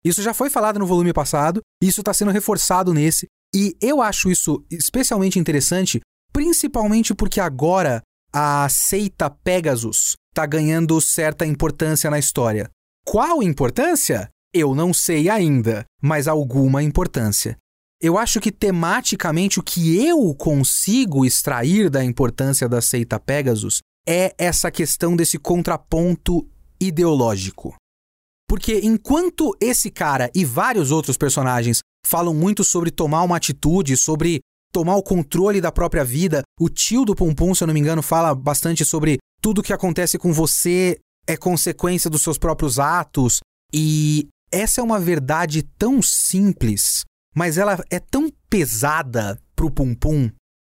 Isso 0.04 0.22
já 0.22 0.34
foi 0.34 0.50
falado 0.50 0.80
no 0.80 0.86
volume 0.86 1.14
passado, 1.14 1.62
isso 1.82 2.02
está 2.02 2.14
sendo 2.14 2.32
reforçado 2.32 2.94
nesse, 2.94 3.28
e 3.54 3.76
eu 3.82 4.02
acho 4.02 4.30
isso 4.32 4.64
especialmente 4.70 5.38
interessante, 5.38 6.00
principalmente 6.32 7.14
porque 7.14 7.40
agora 7.40 8.02
a 8.34 8.68
seita 8.70 9.30
Pegasus 9.30 10.14
está 10.32 10.46
ganhando 10.46 11.00
certa 11.02 11.46
importância 11.46 12.10
na 12.10 12.18
história. 12.18 12.70
Qual 13.06 13.44
importância? 13.44 14.30
Eu 14.54 14.74
não 14.74 14.94
sei 14.94 15.30
ainda, 15.30 15.86
mas 16.02 16.28
alguma 16.28 16.82
importância. 16.82 17.58
Eu 18.02 18.18
acho 18.18 18.40
que 18.40 18.52
tematicamente 18.52 19.60
o 19.60 19.64
que 19.64 20.04
eu 20.04 20.34
consigo 20.34 21.26
extrair 21.26 21.90
da 21.90 22.04
importância 22.04 22.68
da 22.68 22.82
seita 22.82 23.20
Pegasus 23.20 23.80
é 24.08 24.34
essa 24.38 24.72
questão 24.72 25.16
desse 25.16 25.38
contraponto 25.38 26.48
ideológico. 26.80 27.76
Porque 28.52 28.82
enquanto 28.84 29.56
esse 29.62 29.90
cara 29.90 30.30
e 30.36 30.44
vários 30.44 30.92
outros 30.92 31.16
personagens 31.16 31.80
falam 32.06 32.34
muito 32.34 32.66
sobre 32.66 32.92
tomar 32.92 33.24
uma 33.24 33.38
atitude, 33.38 33.96
sobre 33.96 34.42
tomar 34.74 34.98
o 34.98 35.02
controle 35.02 35.62
da 35.62 35.72
própria 35.72 36.04
vida, 36.04 36.42
o 36.60 36.68
tio 36.68 37.06
do 37.06 37.16
Pum, 37.16 37.56
se 37.56 37.64
eu 37.64 37.68
não 37.68 37.74
me 37.74 37.80
engano, 37.80 38.02
fala 38.02 38.36
bastante 38.36 38.84
sobre 38.84 39.20
tudo 39.42 39.64
que 39.64 39.72
acontece 39.72 40.18
com 40.18 40.34
você 40.34 41.00
é 41.26 41.38
consequência 41.38 42.10
dos 42.10 42.24
seus 42.24 42.38
próprios 42.38 42.78
atos. 42.78 43.40
E 43.74 44.28
essa 44.52 44.82
é 44.82 44.84
uma 44.84 45.00
verdade 45.00 45.64
tão 45.64 46.02
simples, 46.02 47.06
mas 47.34 47.58
ela 47.58 47.82
é 47.90 48.02
tão 48.02 48.30
pesada 48.50 49.42
pro 49.56 49.72
Pum. 49.72 50.30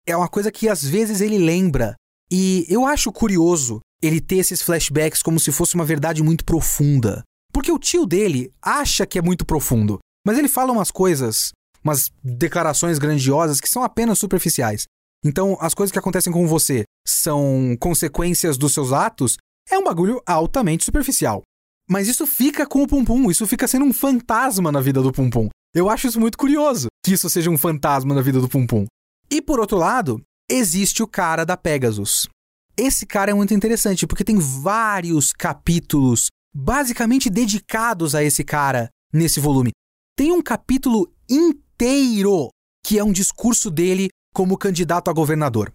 É 0.07 0.15
uma 0.15 0.29
coisa 0.29 0.49
que 0.49 0.69
às 0.69 0.81
vezes 0.81 1.19
ele 1.19 1.37
lembra. 1.37 1.93
E 2.31 2.65
eu 2.69 2.85
acho 2.85 3.11
curioso 3.11 3.81
ele 4.01 4.21
ter 4.21 4.37
esses 4.37 4.61
flashbacks 4.61 5.21
como 5.21 5.41
se 5.41 5.51
fosse 5.51 5.75
uma 5.75 5.83
verdade 5.83 6.23
muito 6.23 6.45
profunda. 6.45 7.21
Porque 7.55 7.71
o 7.71 7.79
tio 7.79 8.05
dele 8.05 8.51
acha 8.61 9.05
que 9.05 9.17
é 9.17 9.21
muito 9.21 9.45
profundo, 9.45 9.99
mas 10.27 10.37
ele 10.37 10.49
fala 10.49 10.73
umas 10.73 10.91
coisas, 10.91 11.53
umas 11.81 12.11
declarações 12.21 12.99
grandiosas 12.99 13.61
que 13.61 13.69
são 13.69 13.81
apenas 13.81 14.19
superficiais. 14.19 14.83
Então, 15.23 15.57
as 15.61 15.73
coisas 15.73 15.89
que 15.89 15.97
acontecem 15.97 16.33
com 16.33 16.45
você 16.45 16.83
são 17.07 17.77
consequências 17.79 18.57
dos 18.57 18.73
seus 18.73 18.91
atos, 18.91 19.37
é 19.69 19.77
um 19.77 19.85
bagulho 19.85 20.21
altamente 20.25 20.83
superficial. 20.83 21.43
Mas 21.89 22.09
isso 22.09 22.27
fica 22.27 22.67
com 22.67 22.83
o 22.83 22.87
Pum 22.87 23.05
Pum, 23.05 23.31
isso 23.31 23.47
fica 23.47 23.69
sendo 23.69 23.85
um 23.85 23.93
fantasma 23.93 24.69
na 24.69 24.81
vida 24.81 25.01
do 25.01 25.13
Pum 25.13 25.29
Pum. 25.29 25.47
Eu 25.73 25.89
acho 25.89 26.07
isso 26.07 26.19
muito 26.19 26.37
curioso, 26.37 26.87
que 27.05 27.13
isso 27.13 27.29
seja 27.29 27.49
um 27.49 27.57
fantasma 27.57 28.13
na 28.13 28.21
vida 28.21 28.41
do 28.41 28.49
Pum 28.49 28.67
Pum. 28.67 28.85
E 29.31 29.41
por 29.41 29.61
outro 29.61 29.77
lado, 29.77 30.21
existe 30.51 31.01
o 31.01 31.07
cara 31.07 31.45
da 31.45 31.55
Pegasus. 31.55 32.27
Esse 32.75 33.05
cara 33.05 33.31
é 33.31 33.33
muito 33.33 33.53
interessante 33.53 34.05
porque 34.05 34.25
tem 34.25 34.37
vários 34.37 35.31
capítulos 35.31 36.27
basicamente 36.55 37.29
dedicados 37.29 38.15
a 38.15 38.23
esse 38.23 38.43
cara 38.43 38.89
nesse 39.11 39.41
volume. 39.41 39.71
Tem 40.15 40.31
um 40.31 40.41
capítulo 40.41 41.11
inteiro 41.29 42.49
que 42.85 42.97
é 42.97 43.03
um 43.03 43.11
discurso 43.11 43.69
dele 43.69 44.07
como 44.33 44.57
candidato 44.57 45.09
a 45.09 45.13
governador. 45.13 45.73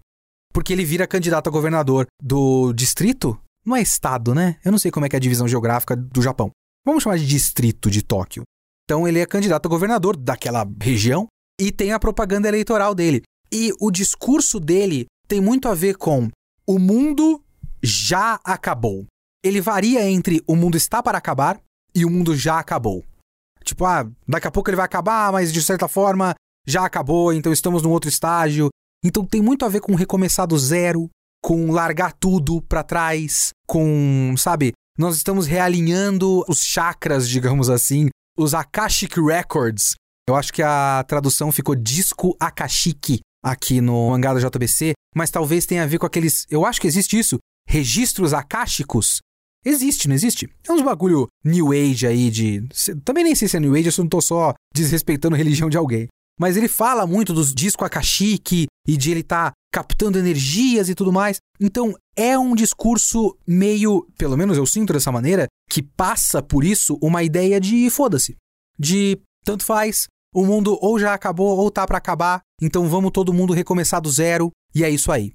Porque 0.51 0.73
ele 0.73 0.83
vira 0.83 1.05
candidato 1.05 1.47
a 1.47 1.51
governador 1.51 2.07
do 2.21 2.73
distrito? 2.73 3.39
Não 3.63 3.75
é 3.75 3.81
estado, 3.81 4.33
né? 4.33 4.57
Eu 4.65 4.71
não 4.71 4.79
sei 4.79 4.89
como 4.89 5.05
é 5.05 5.09
que 5.09 5.15
é 5.15 5.17
a 5.17 5.21
divisão 5.21 5.47
geográfica 5.47 5.95
do 5.95 6.21
Japão. 6.21 6.49
Vamos 6.83 7.03
chamar 7.03 7.19
de 7.19 7.27
distrito 7.27 7.91
de 7.91 8.01
Tóquio. 8.01 8.43
Então 8.85 9.07
ele 9.07 9.19
é 9.19 9.25
candidato 9.25 9.67
a 9.67 9.69
governador 9.69 10.17
daquela 10.17 10.67
região 10.81 11.27
e 11.59 11.71
tem 11.71 11.91
a 11.93 11.99
propaganda 11.99 12.47
eleitoral 12.47 12.95
dele. 12.95 13.21
E 13.51 13.71
o 13.79 13.91
discurso 13.91 14.59
dele 14.59 15.05
tem 15.27 15.39
muito 15.39 15.67
a 15.67 15.75
ver 15.75 15.95
com 15.95 16.29
o 16.65 16.79
mundo 16.79 17.43
já 17.83 18.39
acabou 18.43 19.05
ele 19.43 19.61
varia 19.61 20.07
entre 20.09 20.43
o 20.47 20.55
mundo 20.55 20.77
está 20.77 21.01
para 21.01 21.17
acabar 21.17 21.59
e 21.93 22.05
o 22.05 22.09
mundo 22.09 22.35
já 22.35 22.59
acabou. 22.59 23.03
Tipo, 23.63 23.85
ah, 23.85 24.07
daqui 24.27 24.47
a 24.47 24.51
pouco 24.51 24.69
ele 24.69 24.77
vai 24.77 24.85
acabar, 24.85 25.31
mas 25.31 25.51
de 25.51 25.61
certa 25.61 25.87
forma 25.87 26.33
já 26.67 26.85
acabou, 26.85 27.33
então 27.33 27.51
estamos 27.51 27.81
num 27.81 27.89
outro 27.89 28.09
estágio. 28.09 28.69
Então 29.03 29.25
tem 29.25 29.41
muito 29.41 29.65
a 29.65 29.69
ver 29.69 29.81
com 29.81 29.95
recomeçar 29.95 30.47
do 30.47 30.57
zero, 30.57 31.09
com 31.43 31.71
largar 31.71 32.13
tudo 32.13 32.61
para 32.61 32.83
trás, 32.83 33.49
com, 33.67 34.35
sabe, 34.37 34.73
nós 34.97 35.15
estamos 35.15 35.47
realinhando 35.47 36.43
os 36.47 36.63
chakras, 36.63 37.27
digamos 37.27 37.69
assim, 37.69 38.09
os 38.37 38.53
Akashic 38.53 39.19
Records. 39.19 39.95
Eu 40.29 40.35
acho 40.35 40.53
que 40.53 40.61
a 40.61 41.03
tradução 41.07 41.51
ficou 41.51 41.75
disco 41.75 42.35
Akashic 42.39 43.19
aqui 43.43 43.81
no 43.81 44.11
mangá 44.11 44.33
da 44.33 44.39
JBC, 44.39 44.93
mas 45.15 45.31
talvez 45.31 45.65
tenha 45.65 45.83
a 45.83 45.87
ver 45.87 45.97
com 45.97 46.05
aqueles, 46.05 46.45
eu 46.49 46.63
acho 46.63 46.79
que 46.79 46.87
existe 46.87 47.17
isso, 47.17 47.39
registros 47.67 48.33
akáshicos 48.33 49.19
Existe, 49.63 50.07
não 50.07 50.15
existe? 50.15 50.49
É 50.67 50.71
uns 50.71 50.81
bagulho 50.81 51.27
New 51.43 51.71
Age 51.71 52.07
aí 52.07 52.31
de. 52.31 52.67
Também 53.03 53.23
nem 53.23 53.35
sei 53.35 53.47
se 53.47 53.57
é 53.57 53.59
New 53.59 53.75
Age, 53.75 53.89
eu 53.89 54.03
não 54.03 54.09
tô 54.09 54.21
só 54.21 54.53
desrespeitando 54.73 55.35
a 55.35 55.37
religião 55.37 55.69
de 55.69 55.77
alguém. 55.77 56.07
Mas 56.39 56.57
ele 56.57 56.67
fala 56.67 57.05
muito 57.05 57.33
dos 57.33 57.53
discos 57.53 57.85
Akashic 57.85 58.65
e 58.87 58.97
de 58.97 59.11
ele 59.11 59.21
tá 59.21 59.51
captando 59.71 60.17
energias 60.17 60.89
e 60.89 60.95
tudo 60.95 61.13
mais. 61.13 61.37
Então 61.59 61.93
é 62.15 62.37
um 62.37 62.55
discurso 62.55 63.37
meio, 63.45 64.07
pelo 64.17 64.35
menos 64.35 64.57
eu 64.57 64.65
sinto 64.65 64.93
dessa 64.93 65.11
maneira, 65.11 65.45
que 65.69 65.83
passa 65.83 66.41
por 66.41 66.63
isso 66.63 66.97
uma 67.01 67.21
ideia 67.21 67.59
de 67.59 67.87
foda-se. 67.91 68.35
De 68.79 69.19
tanto 69.45 69.63
faz, 69.63 70.07
o 70.33 70.43
mundo 70.43 70.77
ou 70.81 70.97
já 70.97 71.13
acabou 71.13 71.57
ou 71.57 71.69
tá 71.69 71.85
para 71.85 71.99
acabar, 71.99 72.41
então 72.59 72.89
vamos 72.89 73.11
todo 73.11 73.33
mundo 73.33 73.53
recomeçar 73.53 74.01
do 74.01 74.09
zero 74.09 74.49
e 74.73 74.83
é 74.83 74.89
isso 74.89 75.11
aí. 75.11 75.33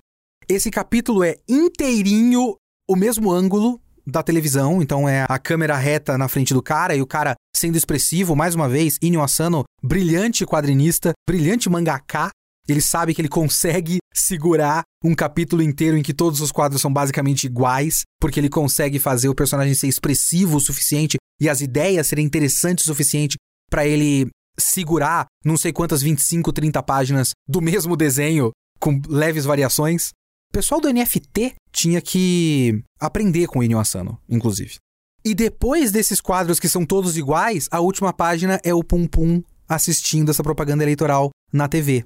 Esse 0.48 0.70
capítulo 0.70 1.22
é 1.22 1.36
inteirinho 1.48 2.56
o 2.88 2.96
mesmo 2.96 3.30
ângulo, 3.30 3.80
da 4.06 4.22
televisão, 4.22 4.80
então 4.80 5.08
é 5.08 5.26
a 5.28 5.38
câmera 5.38 5.76
reta 5.76 6.16
na 6.16 6.28
frente 6.28 6.54
do 6.54 6.62
cara 6.62 6.94
e 6.94 7.02
o 7.02 7.06
cara 7.06 7.34
sendo 7.56 7.76
expressivo, 7.76 8.36
mais 8.36 8.54
uma 8.54 8.68
vez, 8.68 8.98
Inyo 9.02 9.22
Asano, 9.22 9.64
brilhante 9.82 10.46
quadrinista, 10.46 11.12
brilhante 11.28 11.68
mangaká, 11.68 12.30
ele 12.68 12.80
sabe 12.80 13.14
que 13.14 13.20
ele 13.20 13.28
consegue 13.28 13.98
segurar 14.14 14.82
um 15.04 15.14
capítulo 15.14 15.62
inteiro 15.62 15.96
em 15.96 16.02
que 16.02 16.14
todos 16.14 16.40
os 16.40 16.50
quadros 16.50 16.80
são 16.80 16.92
basicamente 16.92 17.44
iguais, 17.44 18.02
porque 18.20 18.40
ele 18.40 18.48
consegue 18.48 18.98
fazer 18.98 19.28
o 19.28 19.34
personagem 19.34 19.74
ser 19.74 19.88
expressivo 19.88 20.56
o 20.56 20.60
suficiente 20.60 21.16
e 21.40 21.48
as 21.48 21.60
ideias 21.60 22.06
serem 22.06 22.24
interessantes 22.24 22.84
o 22.84 22.88
suficiente 22.88 23.36
para 23.70 23.86
ele 23.86 24.28
segurar 24.58 25.26
não 25.44 25.56
sei 25.56 25.72
quantas 25.72 26.02
25, 26.02 26.52
30 26.52 26.82
páginas 26.82 27.30
do 27.46 27.60
mesmo 27.60 27.96
desenho 27.96 28.50
com 28.80 29.00
leves 29.08 29.44
variações. 29.44 30.10
Pessoal 30.56 30.80
do 30.80 30.90
NFT 30.90 31.54
tinha 31.70 32.00
que 32.00 32.82
aprender 32.98 33.46
com 33.46 33.58
o 33.58 33.62
Inyo 33.62 33.78
Asano, 33.78 34.18
inclusive. 34.26 34.76
E 35.22 35.34
depois 35.34 35.92
desses 35.92 36.18
quadros 36.18 36.58
que 36.58 36.66
são 36.66 36.86
todos 36.86 37.18
iguais, 37.18 37.68
a 37.70 37.80
última 37.80 38.10
página 38.10 38.58
é 38.64 38.72
o 38.72 38.82
Pum 38.82 39.06
Pum 39.06 39.42
assistindo 39.68 40.30
essa 40.30 40.42
propaganda 40.42 40.82
eleitoral 40.82 41.28
na 41.52 41.68
TV. 41.68 42.04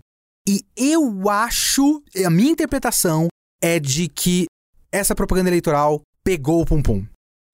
E 0.48 0.64
eu 0.76 1.30
acho, 1.30 2.02
a 2.26 2.28
minha 2.28 2.50
interpretação 2.50 3.28
é 3.62 3.78
de 3.78 4.08
que 4.08 4.46
essa 4.90 5.14
propaganda 5.14 5.48
eleitoral 5.48 6.02
pegou 6.24 6.60
o 6.60 6.66
Pum 6.66 6.82
Pum. 6.82 7.06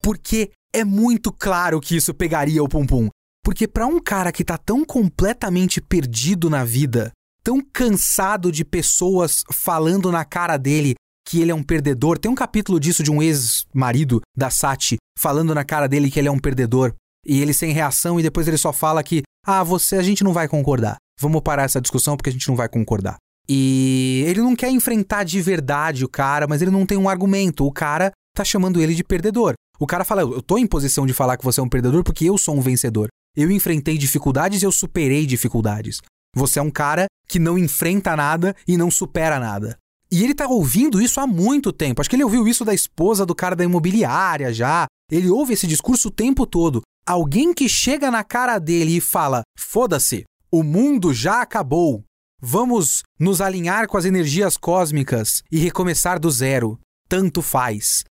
Porque 0.03 0.51
é 0.73 0.83
muito 0.83 1.31
claro 1.31 1.79
que 1.79 1.95
isso 1.95 2.15
pegaria 2.15 2.63
o 2.63 2.69
Pum 2.71 2.87
Pum. 2.87 3.11
Porque 3.45 3.69
para 3.69 3.87
um 3.87 4.01
cara 4.01 4.33
que 4.33 4.43
tá 4.43 4.57
tão 4.57 4.83
completamente 4.83 5.79
perdido 5.79 6.49
na 6.49 6.65
vida, 6.65 7.13
tão 7.47 7.61
cansado 7.61 8.51
de 8.51 8.65
pessoas 8.65 9.45
falando 9.53 10.11
na 10.11 10.25
cara 10.25 10.57
dele 10.57 10.97
que 11.25 11.41
ele 11.41 11.53
é 11.53 11.55
um 11.55 11.63
perdedor. 11.63 12.19
Tem 12.19 12.29
um 12.29 12.35
capítulo 12.35 12.81
disso 12.81 13.05
de 13.05 13.11
um 13.13 13.23
ex-marido 13.23 14.21
da 14.37 14.51
Sati 14.51 14.97
falando 15.17 15.55
na 15.55 15.65
cara 15.65 15.87
dele 15.87 16.11
que 16.11 16.19
ele 16.19 16.27
é 16.27 16.31
um 16.31 16.41
perdedor. 16.41 16.93
E 17.25 17.41
ele 17.41 17.55
sem 17.55 17.71
reação 17.71 18.19
e 18.19 18.23
depois 18.25 18.49
ele 18.49 18.57
só 18.57 18.73
fala 18.73 19.01
que, 19.01 19.23
ah, 19.47 19.63
você, 19.63 19.95
a 19.95 20.03
gente 20.03 20.25
não 20.25 20.33
vai 20.33 20.49
concordar. 20.49 20.97
Vamos 21.21 21.41
parar 21.41 21.63
essa 21.63 21.81
discussão 21.81 22.17
porque 22.17 22.31
a 22.31 22.33
gente 22.33 22.49
não 22.49 22.57
vai 22.57 22.69
concordar. 22.69 23.17
E 23.49 24.25
ele 24.27 24.41
não 24.41 24.57
quer 24.57 24.71
enfrentar 24.71 25.23
de 25.23 25.41
verdade 25.41 26.05
o 26.05 26.09
cara, 26.09 26.49
mas 26.49 26.61
ele 26.63 26.73
não 26.73 26.85
tem 26.85 26.99
um 26.99 27.09
argumento. 27.09 27.65
O 27.65 27.71
cara 27.71 28.11
tá 28.35 28.43
chamando 28.43 28.83
ele 28.83 28.93
de 28.93 29.05
perdedor. 29.05 29.55
O 29.79 29.87
cara 29.87 30.05
fala: 30.05 30.23
Eu 30.23 30.43
tô 30.43 30.59
em 30.59 30.67
posição 30.67 31.07
de 31.07 31.13
falar 31.13 31.37
que 31.37 31.45
você 31.45 31.61
é 31.61 31.63
um 31.63 31.69
perdedor 31.69 32.03
porque 32.03 32.25
eu 32.25 32.37
sou 32.37 32.57
um 32.57 32.61
vencedor. 32.61 33.07
Eu 33.37 33.53
enfrentei 33.53 33.97
dificuldades 33.97 34.63
e 34.63 34.65
eu 34.65 34.73
superei 34.73 35.27
dificuldades. 35.27 36.01
Você 36.35 36.59
é 36.59 36.63
um 36.63 36.71
cara 36.71 37.07
que 37.29 37.39
não 37.39 37.59
enfrenta 37.59 38.17
nada 38.17 38.55
e 38.67 38.77
não 38.77 38.91
supera 38.91 39.39
nada. 39.39 39.79
E 40.11 40.23
ele 40.23 40.35
tá 40.35 40.47
ouvindo 40.47 41.01
isso 41.01 41.21
há 41.21 41.27
muito 41.27 41.73
tempo. 41.73 42.01
Acho 42.01 42.09
que 42.09 42.17
ele 42.17 42.25
ouviu 42.25 42.47
isso 42.47 42.65
da 42.65 42.73
esposa 42.73 43.27
do 43.27 43.35
cara 43.35 43.57
da 43.57 43.65
imobiliária 43.65 44.53
já. 44.53 44.87
Ele 45.11 45.29
ouve 45.29 45.55
esse 45.55 45.67
discurso 45.67 46.09
o 46.09 46.13
tempo 46.13 46.47
todo. 46.47 46.83
Alguém 47.07 47.53
que 47.53 47.69
chega 47.69 48.11
na 48.11 48.23
cara 48.23 48.59
dele 48.59 48.97
e 48.97 49.01
fala: 49.01 49.43
Foda-se, 49.59 50.25
o 50.51 50.63
mundo 50.63 51.13
já 51.13 51.43
acabou. 51.43 52.05
Vamos 52.41 53.03
nos 53.19 53.41
alinhar 53.41 53.89
com 53.89 53.97
as 53.97 54.05
energias 54.05 54.57
cósmicas 54.57 55.43
e 55.51 55.59
recomeçar 55.59 56.21
do 56.21 56.31
zero. 56.31 56.79
Tanto 57.09 57.43
faz. 57.43 58.05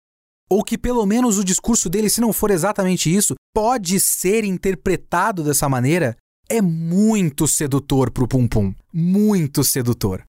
Ou 0.50 0.64
que 0.64 0.78
pelo 0.78 1.06
menos 1.06 1.38
o 1.38 1.44
discurso 1.44 1.90
dele, 1.90 2.10
se 2.10 2.22
não 2.22 2.32
for 2.32 2.52
exatamente 2.52 3.14
isso, 3.14 3.36
pode 3.54 4.00
ser 4.00 4.44
interpretado 4.44 5.44
dessa 5.44 5.68
maneira, 5.68 6.16
é 6.50 6.62
muito 6.62 7.48
sedutor 7.48 8.12
pro 8.12 8.28
Pum 8.28 8.48
Pum. 8.48 8.74
Muito 8.94 9.64
sedutor. 9.64 10.24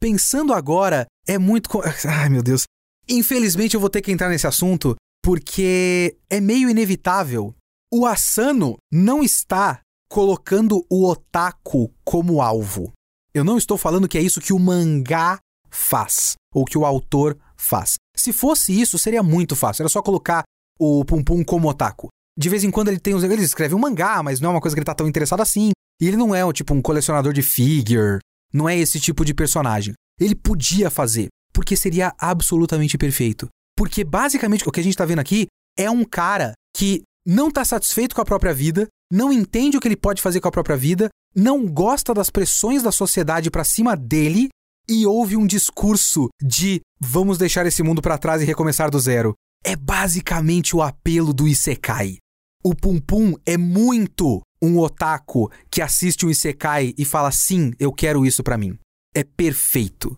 Pensando 0.00 0.52
agora, 0.52 1.06
é 1.26 1.38
muito. 1.38 1.68
Ai, 2.06 2.28
meu 2.28 2.42
Deus. 2.42 2.64
Infelizmente 3.08 3.74
eu 3.74 3.80
vou 3.80 3.90
ter 3.90 4.02
que 4.02 4.12
entrar 4.12 4.28
nesse 4.28 4.46
assunto 4.46 4.96
porque 5.22 6.16
é 6.30 6.40
meio 6.40 6.70
inevitável. 6.70 7.54
O 7.92 8.06
Asano 8.06 8.76
não 8.92 9.22
está 9.22 9.80
colocando 10.08 10.84
o 10.90 11.08
otaku 11.08 11.92
como 12.04 12.40
alvo. 12.40 12.92
Eu 13.34 13.44
não 13.44 13.58
estou 13.58 13.78
falando 13.78 14.08
que 14.08 14.18
é 14.18 14.22
isso 14.22 14.40
que 14.40 14.52
o 14.52 14.58
mangá 14.58 15.38
faz 15.70 16.34
ou 16.54 16.64
que 16.64 16.78
o 16.78 16.84
autor 16.84 17.38
faz. 17.56 17.94
Se 18.16 18.32
fosse 18.32 18.78
isso, 18.78 18.98
seria 18.98 19.22
muito 19.22 19.54
fácil. 19.54 19.82
Era 19.82 19.88
só 19.88 20.02
colocar 20.02 20.42
o 20.78 21.04
Pum 21.04 21.22
Pum 21.22 21.44
como 21.44 21.68
otaku. 21.68 22.08
De 22.38 22.48
vez 22.48 22.62
em 22.62 22.70
quando 22.70 22.88
ele 22.88 23.00
tem 23.00 23.14
os. 23.14 23.24
Ele 23.24 23.42
escreve 23.42 23.74
um 23.74 23.78
mangá, 23.78 24.22
mas 24.22 24.40
não 24.40 24.50
é 24.50 24.52
uma 24.54 24.60
coisa 24.60 24.76
que 24.76 24.78
ele 24.78 24.86
tá 24.86 24.94
tão 24.94 25.08
interessado 25.08 25.40
assim. 25.40 25.72
E 26.00 26.06
ele 26.06 26.16
não 26.16 26.32
é 26.34 26.50
tipo 26.52 26.72
um 26.72 26.80
colecionador 26.80 27.32
de 27.32 27.42
figure 27.42 28.20
não 28.52 28.68
é 28.68 28.76
esse 28.76 28.98
tipo 29.00 29.24
de 29.24 29.34
personagem. 29.34 29.94
Ele 30.20 30.34
podia 30.34 30.90
fazer, 30.90 31.28
porque 31.52 31.76
seria 31.76 32.14
absolutamente 32.18 32.96
perfeito. 32.98 33.48
Porque 33.76 34.02
basicamente 34.04 34.68
o 34.68 34.72
que 34.72 34.80
a 34.80 34.82
gente 34.82 34.96
tá 34.96 35.04
vendo 35.04 35.20
aqui 35.20 35.46
é 35.76 35.90
um 35.90 36.04
cara 36.04 36.52
que 36.76 37.02
não 37.26 37.50
tá 37.50 37.64
satisfeito 37.64 38.14
com 38.14 38.22
a 38.22 38.24
própria 38.24 38.54
vida, 38.54 38.88
não 39.12 39.32
entende 39.32 39.76
o 39.76 39.80
que 39.80 39.86
ele 39.86 39.96
pode 39.96 40.20
fazer 40.20 40.40
com 40.40 40.48
a 40.48 40.52
própria 40.52 40.76
vida, 40.76 41.08
não 41.34 41.66
gosta 41.66 42.12
das 42.14 42.30
pressões 42.30 42.82
da 42.82 42.90
sociedade 42.90 43.50
para 43.50 43.64
cima 43.64 43.96
dele 43.96 44.48
e 44.88 45.06
ouve 45.06 45.36
um 45.36 45.46
discurso 45.46 46.28
de 46.42 46.80
vamos 46.98 47.38
deixar 47.38 47.66
esse 47.66 47.82
mundo 47.82 48.02
para 48.02 48.18
trás 48.18 48.42
e 48.42 48.46
recomeçar 48.46 48.90
do 48.90 48.98
zero. 48.98 49.34
É 49.64 49.76
basicamente 49.76 50.74
o 50.74 50.82
apelo 50.82 51.32
do 51.32 51.46
Isekai. 51.46 52.16
O 52.62 52.74
Pum 52.74 52.98
Pum 52.98 53.34
é 53.46 53.56
muito 53.56 54.40
um 54.60 54.78
otaku 54.78 55.50
que 55.70 55.80
assiste 55.80 56.26
um 56.26 56.30
Isekai 56.30 56.92
e 56.98 57.04
fala 57.04 57.30
sim, 57.30 57.72
eu 57.78 57.92
quero 57.92 58.26
isso 58.26 58.42
para 58.42 58.58
mim. 58.58 58.76
É 59.14 59.22
perfeito. 59.22 60.16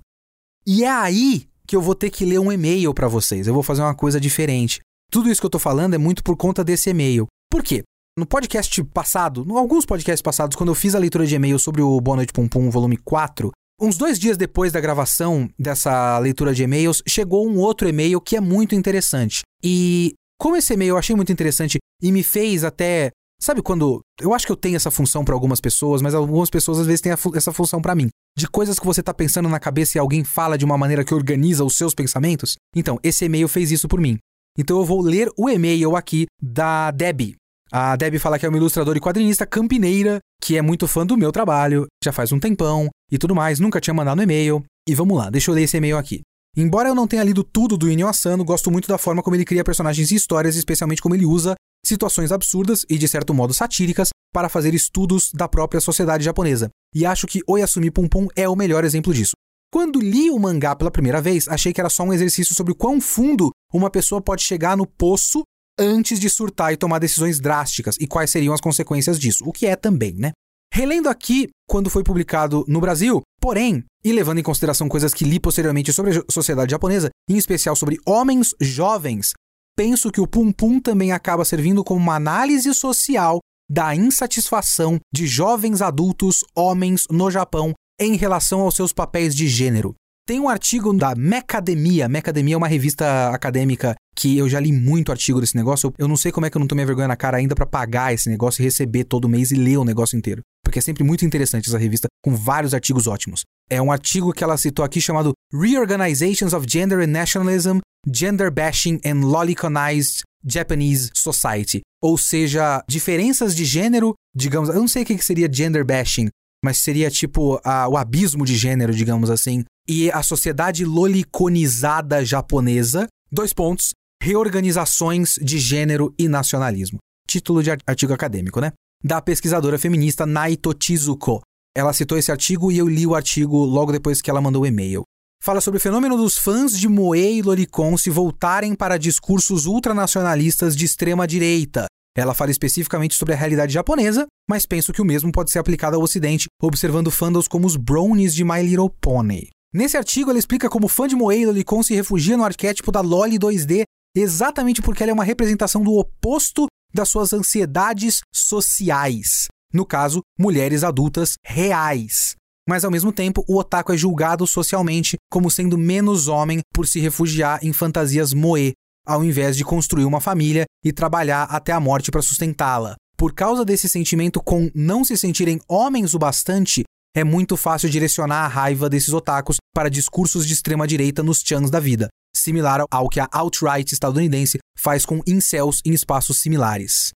E 0.66 0.84
é 0.84 0.90
aí 0.90 1.46
que 1.66 1.76
eu 1.76 1.82
vou 1.82 1.94
ter 1.94 2.10
que 2.10 2.24
ler 2.24 2.38
um 2.38 2.50
e-mail 2.50 2.94
para 2.94 3.08
vocês. 3.08 3.46
Eu 3.46 3.52
vou 3.52 3.62
fazer 3.62 3.82
uma 3.82 3.94
coisa 3.94 4.18
diferente. 4.18 4.80
Tudo 5.10 5.30
isso 5.30 5.40
que 5.40 5.46
eu 5.46 5.50
tô 5.50 5.58
falando 5.58 5.94
é 5.94 5.98
muito 5.98 6.24
por 6.24 6.36
conta 6.36 6.64
desse 6.64 6.88
e-mail. 6.88 7.26
Por 7.50 7.62
quê? 7.62 7.82
No 8.18 8.26
podcast 8.26 8.82
passado, 8.84 9.46
em 9.46 9.56
alguns 9.56 9.84
podcasts 9.84 10.22
passados, 10.22 10.56
quando 10.56 10.70
eu 10.70 10.74
fiz 10.74 10.94
a 10.94 10.98
leitura 10.98 11.26
de 11.26 11.34
e-mail 11.34 11.58
sobre 11.58 11.82
o 11.82 12.00
Boa 12.00 12.16
Noite 12.16 12.32
Pum 12.32 12.48
Pum, 12.48 12.70
volume 12.70 12.96
4, 12.96 13.50
uns 13.80 13.96
dois 13.96 14.18
dias 14.18 14.36
depois 14.36 14.72
da 14.72 14.80
gravação 14.80 15.48
dessa 15.58 16.18
leitura 16.18 16.54
de 16.54 16.62
e-mails, 16.62 17.02
chegou 17.06 17.46
um 17.46 17.58
outro 17.58 17.88
e-mail 17.88 18.20
que 18.20 18.36
é 18.36 18.40
muito 18.40 18.74
interessante. 18.74 19.42
E 19.62 20.14
como 20.38 20.56
esse 20.56 20.72
e-mail 20.72 20.90
eu 20.90 20.98
achei 20.98 21.14
muito 21.14 21.32
interessante 21.32 21.78
e 22.02 22.12
me 22.12 22.22
fez 22.22 22.64
até 22.64 23.10
Sabe 23.42 23.62
quando. 23.62 24.02
Eu 24.20 24.34
acho 24.34 24.44
que 24.44 24.52
eu 24.52 24.56
tenho 24.56 24.76
essa 24.76 24.90
função 24.90 25.24
para 25.24 25.34
algumas 25.34 25.62
pessoas, 25.62 26.02
mas 26.02 26.14
algumas 26.14 26.50
pessoas 26.50 26.78
às 26.78 26.86
vezes 26.86 27.00
têm 27.00 27.10
essa 27.10 27.52
função 27.52 27.80
para 27.80 27.94
mim. 27.94 28.10
De 28.36 28.46
coisas 28.46 28.78
que 28.78 28.84
você 28.84 29.02
tá 29.02 29.14
pensando 29.14 29.48
na 29.48 29.58
cabeça 29.58 29.96
e 29.96 29.98
alguém 29.98 30.22
fala 30.24 30.58
de 30.58 30.64
uma 30.64 30.76
maneira 30.76 31.02
que 31.02 31.14
organiza 31.14 31.64
os 31.64 31.74
seus 31.74 31.94
pensamentos. 31.94 32.56
Então, 32.76 32.98
esse 33.02 33.24
e-mail 33.24 33.48
fez 33.48 33.70
isso 33.70 33.88
por 33.88 33.98
mim. 33.98 34.18
Então 34.58 34.78
eu 34.78 34.84
vou 34.84 35.00
ler 35.00 35.30
o 35.38 35.48
e-mail 35.48 35.96
aqui 35.96 36.26
da 36.40 36.90
Debbie. 36.90 37.36
A 37.72 37.96
Debbie 37.96 38.18
fala 38.18 38.38
que 38.38 38.44
é 38.44 38.48
uma 38.48 38.58
ilustradora 38.58 38.98
e 38.98 39.00
quadrinista 39.00 39.46
campineira, 39.46 40.18
que 40.42 40.58
é 40.58 40.62
muito 40.62 40.86
fã 40.86 41.06
do 41.06 41.16
meu 41.16 41.32
trabalho, 41.32 41.86
já 42.04 42.12
faz 42.12 42.32
um 42.32 42.40
tempão 42.40 42.90
e 43.10 43.16
tudo 43.16 43.34
mais, 43.34 43.58
nunca 43.60 43.80
tinha 43.80 43.94
mandado 43.94 44.20
e-mail. 44.20 44.62
E 44.88 44.94
vamos 44.94 45.16
lá, 45.16 45.30
deixa 45.30 45.50
eu 45.50 45.54
ler 45.54 45.62
esse 45.62 45.76
e-mail 45.76 45.96
aqui. 45.96 46.20
Embora 46.56 46.88
eu 46.88 46.94
não 46.96 47.06
tenha 47.06 47.22
lido 47.22 47.44
tudo 47.44 47.78
do 47.78 47.88
Inyo 47.88 48.08
Asano, 48.08 48.44
gosto 48.44 48.70
muito 48.70 48.88
da 48.88 48.98
forma 48.98 49.22
como 49.22 49.36
ele 49.36 49.44
cria 49.44 49.62
personagens 49.62 50.10
e 50.10 50.16
histórias, 50.16 50.56
especialmente 50.56 51.00
como 51.00 51.14
ele 51.14 51.24
usa 51.24 51.54
situações 51.84 52.32
absurdas 52.32 52.84
e 52.88 52.98
de 52.98 53.08
certo 53.08 53.34
modo 53.34 53.54
satíricas 53.54 54.10
para 54.32 54.48
fazer 54.48 54.74
estudos 54.74 55.30
da 55.32 55.48
própria 55.48 55.80
sociedade 55.80 56.24
japonesa. 56.24 56.70
E 56.94 57.04
acho 57.04 57.26
que 57.26 57.42
Oyasumi 57.46 57.90
Pum 57.90 58.08
é 58.36 58.48
o 58.48 58.56
melhor 58.56 58.84
exemplo 58.84 59.12
disso. 59.12 59.32
Quando 59.72 60.00
li 60.00 60.30
o 60.30 60.38
mangá 60.38 60.74
pela 60.74 60.90
primeira 60.90 61.20
vez, 61.20 61.46
achei 61.46 61.72
que 61.72 61.80
era 61.80 61.88
só 61.88 62.02
um 62.02 62.12
exercício 62.12 62.54
sobre 62.54 62.74
quão 62.74 63.00
fundo 63.00 63.50
uma 63.72 63.88
pessoa 63.88 64.20
pode 64.20 64.42
chegar 64.42 64.76
no 64.76 64.86
poço 64.86 65.42
antes 65.78 66.18
de 66.18 66.28
surtar 66.28 66.72
e 66.72 66.76
tomar 66.76 66.98
decisões 66.98 67.40
drásticas 67.40 67.96
e 68.00 68.06
quais 68.06 68.30
seriam 68.30 68.52
as 68.52 68.60
consequências 68.60 69.18
disso, 69.18 69.44
o 69.46 69.52
que 69.52 69.66
é 69.66 69.76
também, 69.76 70.14
né? 70.14 70.32
Relendo 70.72 71.08
aqui 71.08 71.48
quando 71.68 71.90
foi 71.90 72.04
publicado 72.04 72.64
no 72.68 72.80
Brasil, 72.80 73.22
porém, 73.40 73.84
e 74.04 74.12
levando 74.12 74.38
em 74.38 74.42
consideração 74.42 74.88
coisas 74.88 75.14
que 75.14 75.24
li 75.24 75.40
posteriormente 75.40 75.92
sobre 75.92 76.16
a 76.16 76.24
sociedade 76.30 76.70
japonesa, 76.70 77.10
em 77.28 77.36
especial 77.36 77.74
sobre 77.74 77.98
homens 78.06 78.54
jovens 78.60 79.32
penso 79.80 80.10
que 80.10 80.20
o 80.20 80.26
Pum 80.26 80.52
Pum 80.52 80.78
também 80.78 81.10
acaba 81.10 81.42
servindo 81.42 81.82
como 81.82 81.98
uma 81.98 82.16
análise 82.16 82.74
social 82.74 83.38
da 83.66 83.96
insatisfação 83.96 84.98
de 85.10 85.26
jovens 85.26 85.80
adultos 85.80 86.44
homens 86.54 87.06
no 87.10 87.30
Japão 87.30 87.72
em 87.98 88.14
relação 88.14 88.60
aos 88.60 88.76
seus 88.76 88.92
papéis 88.92 89.34
de 89.34 89.48
gênero. 89.48 89.94
Tem 90.28 90.38
um 90.38 90.50
artigo 90.50 90.92
da 90.92 91.14
Mecademia. 91.14 92.10
Mecademia 92.10 92.56
é 92.56 92.58
uma 92.58 92.68
revista 92.68 93.30
acadêmica 93.30 93.94
que 94.14 94.36
eu 94.36 94.50
já 94.50 94.60
li 94.60 94.70
muito 94.70 95.12
artigo 95.12 95.40
desse 95.40 95.56
negócio. 95.56 95.94
Eu 95.96 96.06
não 96.06 96.16
sei 96.16 96.30
como 96.30 96.44
é 96.44 96.50
que 96.50 96.58
eu 96.58 96.60
não 96.60 96.66
tomei 96.66 96.84
vergonha 96.84 97.08
na 97.08 97.16
cara 97.16 97.38
ainda 97.38 97.54
para 97.54 97.64
pagar 97.64 98.12
esse 98.12 98.28
negócio 98.28 98.60
e 98.60 98.64
receber 98.64 99.04
todo 99.04 99.30
mês 99.30 99.50
e 99.50 99.54
ler 99.54 99.78
o 99.78 99.84
negócio 99.84 100.14
inteiro. 100.14 100.42
Porque 100.62 100.78
é 100.78 100.82
sempre 100.82 101.02
muito 101.02 101.24
interessante 101.24 101.70
essa 101.70 101.78
revista, 101.78 102.06
com 102.22 102.36
vários 102.36 102.74
artigos 102.74 103.06
ótimos. 103.06 103.44
É 103.70 103.80
um 103.80 103.90
artigo 103.90 104.30
que 104.34 104.44
ela 104.44 104.58
citou 104.58 104.84
aqui 104.84 105.00
chamado 105.00 105.32
Reorganizations 105.54 106.52
of 106.52 106.66
Gender 106.68 106.98
and 106.98 107.12
Nationalism 107.12 107.78
Gender 108.06 108.50
Bashing 108.50 109.00
and 109.04 109.26
Loliconized 109.26 110.22
Japanese 110.44 111.10
Society. 111.14 111.80
Ou 112.02 112.16
seja, 112.16 112.82
diferenças 112.88 113.54
de 113.54 113.64
gênero, 113.64 114.14
digamos, 114.34 114.70
eu 114.70 114.76
não 114.76 114.88
sei 114.88 115.02
o 115.02 115.06
que 115.06 115.18
seria 115.18 115.52
gender 115.52 115.84
bashing, 115.84 116.28
mas 116.64 116.78
seria 116.78 117.10
tipo 117.10 117.60
a, 117.62 117.86
o 117.88 117.96
abismo 117.96 118.44
de 118.46 118.56
gênero, 118.56 118.94
digamos 118.94 119.28
assim, 119.28 119.64
e 119.86 120.10
a 120.10 120.22
sociedade 120.22 120.84
loliconizada 120.84 122.24
japonesa. 122.24 123.06
Dois 123.30 123.52
pontos: 123.52 123.90
reorganizações 124.22 125.38
de 125.42 125.58
gênero 125.58 126.14
e 126.18 126.26
nacionalismo. 126.26 126.98
Título 127.28 127.62
de 127.62 127.70
artigo 127.86 128.14
acadêmico, 128.14 128.60
né? 128.60 128.72
Da 129.04 129.20
pesquisadora 129.20 129.78
feminista 129.78 130.24
Naito 130.26 130.74
Chizuko. 130.78 131.42
Ela 131.76 131.92
citou 131.92 132.18
esse 132.18 132.32
artigo 132.32 132.72
e 132.72 132.78
eu 132.78 132.88
li 132.88 133.06
o 133.06 133.14
artigo 133.14 133.64
logo 133.64 133.92
depois 133.92 134.20
que 134.20 134.30
ela 134.30 134.40
mandou 134.40 134.62
o 134.62 134.66
e-mail 134.66 135.04
fala 135.42 135.60
sobre 135.60 135.78
o 135.78 135.80
fenômeno 135.80 136.16
dos 136.16 136.36
fãs 136.36 136.78
de 136.78 136.86
Moe 136.86 137.18
e 137.18 137.42
Loricon 137.42 137.96
se 137.96 138.10
voltarem 138.10 138.74
para 138.74 138.98
discursos 138.98 139.64
ultranacionalistas 139.64 140.76
de 140.76 140.84
extrema 140.84 141.26
direita. 141.26 141.86
Ela 142.16 142.34
fala 142.34 142.50
especificamente 142.50 143.14
sobre 143.14 143.32
a 143.32 143.36
realidade 143.36 143.72
japonesa, 143.72 144.26
mas 144.48 144.66
penso 144.66 144.92
que 144.92 145.00
o 145.00 145.04
mesmo 145.04 145.32
pode 145.32 145.50
ser 145.50 145.58
aplicado 145.58 145.96
ao 145.96 146.02
ocidente, 146.02 146.46
observando 146.62 147.10
fandoms 147.10 147.48
como 147.48 147.66
os 147.66 147.76
brownies 147.76 148.34
de 148.34 148.44
My 148.44 148.62
Little 148.62 148.90
Pony. 149.00 149.48
Nesse 149.72 149.96
artigo, 149.96 150.30
ela 150.30 150.38
explica 150.38 150.68
como 150.68 150.88
fã 150.88 151.06
de 151.06 151.16
Moe 151.16 151.38
e 151.38 151.46
Loricon 151.46 151.82
se 151.82 151.94
refugia 151.94 152.36
no 152.36 152.44
arquétipo 152.44 152.92
da 152.92 153.00
Loli 153.00 153.38
2D, 153.38 153.84
exatamente 154.14 154.82
porque 154.82 155.02
ela 155.02 155.12
é 155.12 155.14
uma 155.14 155.24
representação 155.24 155.82
do 155.82 155.94
oposto 155.94 156.66
das 156.92 157.08
suas 157.08 157.32
ansiedades 157.32 158.20
sociais. 158.34 159.46
No 159.72 159.86
caso, 159.86 160.20
mulheres 160.38 160.82
adultas 160.82 161.34
reais 161.46 162.34
mas 162.68 162.84
ao 162.84 162.90
mesmo 162.90 163.12
tempo 163.12 163.44
o 163.48 163.58
otaku 163.58 163.92
é 163.92 163.96
julgado 163.96 164.46
socialmente 164.46 165.16
como 165.30 165.50
sendo 165.50 165.76
menos 165.76 166.28
homem 166.28 166.60
por 166.72 166.86
se 166.86 167.00
refugiar 167.00 167.58
em 167.62 167.72
fantasias 167.72 168.32
moe, 168.32 168.72
ao 169.06 169.24
invés 169.24 169.56
de 169.56 169.64
construir 169.64 170.04
uma 170.04 170.20
família 170.20 170.64
e 170.84 170.92
trabalhar 170.92 171.44
até 171.44 171.72
a 171.72 171.80
morte 171.80 172.10
para 172.10 172.22
sustentá-la. 172.22 172.94
Por 173.16 173.34
causa 173.34 173.64
desse 173.64 173.88
sentimento 173.88 174.40
com 174.40 174.70
não 174.74 175.04
se 175.04 175.16
sentirem 175.16 175.60
homens 175.68 176.14
o 176.14 176.18
bastante, 176.18 176.84
é 177.14 177.24
muito 177.24 177.56
fácil 177.56 177.90
direcionar 177.90 178.44
a 178.44 178.48
raiva 178.48 178.88
desses 178.88 179.12
otakus 179.12 179.56
para 179.74 179.90
discursos 179.90 180.46
de 180.46 180.54
extrema 180.54 180.86
direita 180.86 181.22
nos 181.22 181.42
chans 181.44 181.70
da 181.70 181.80
vida, 181.80 182.08
similar 182.34 182.84
ao 182.90 183.08
que 183.08 183.20
a 183.20 183.28
alt-right 183.32 183.92
estadunidense 183.92 184.58
faz 184.78 185.04
com 185.04 185.20
incels 185.26 185.80
em 185.84 185.92
espaços 185.92 186.38
similares. 186.38 187.10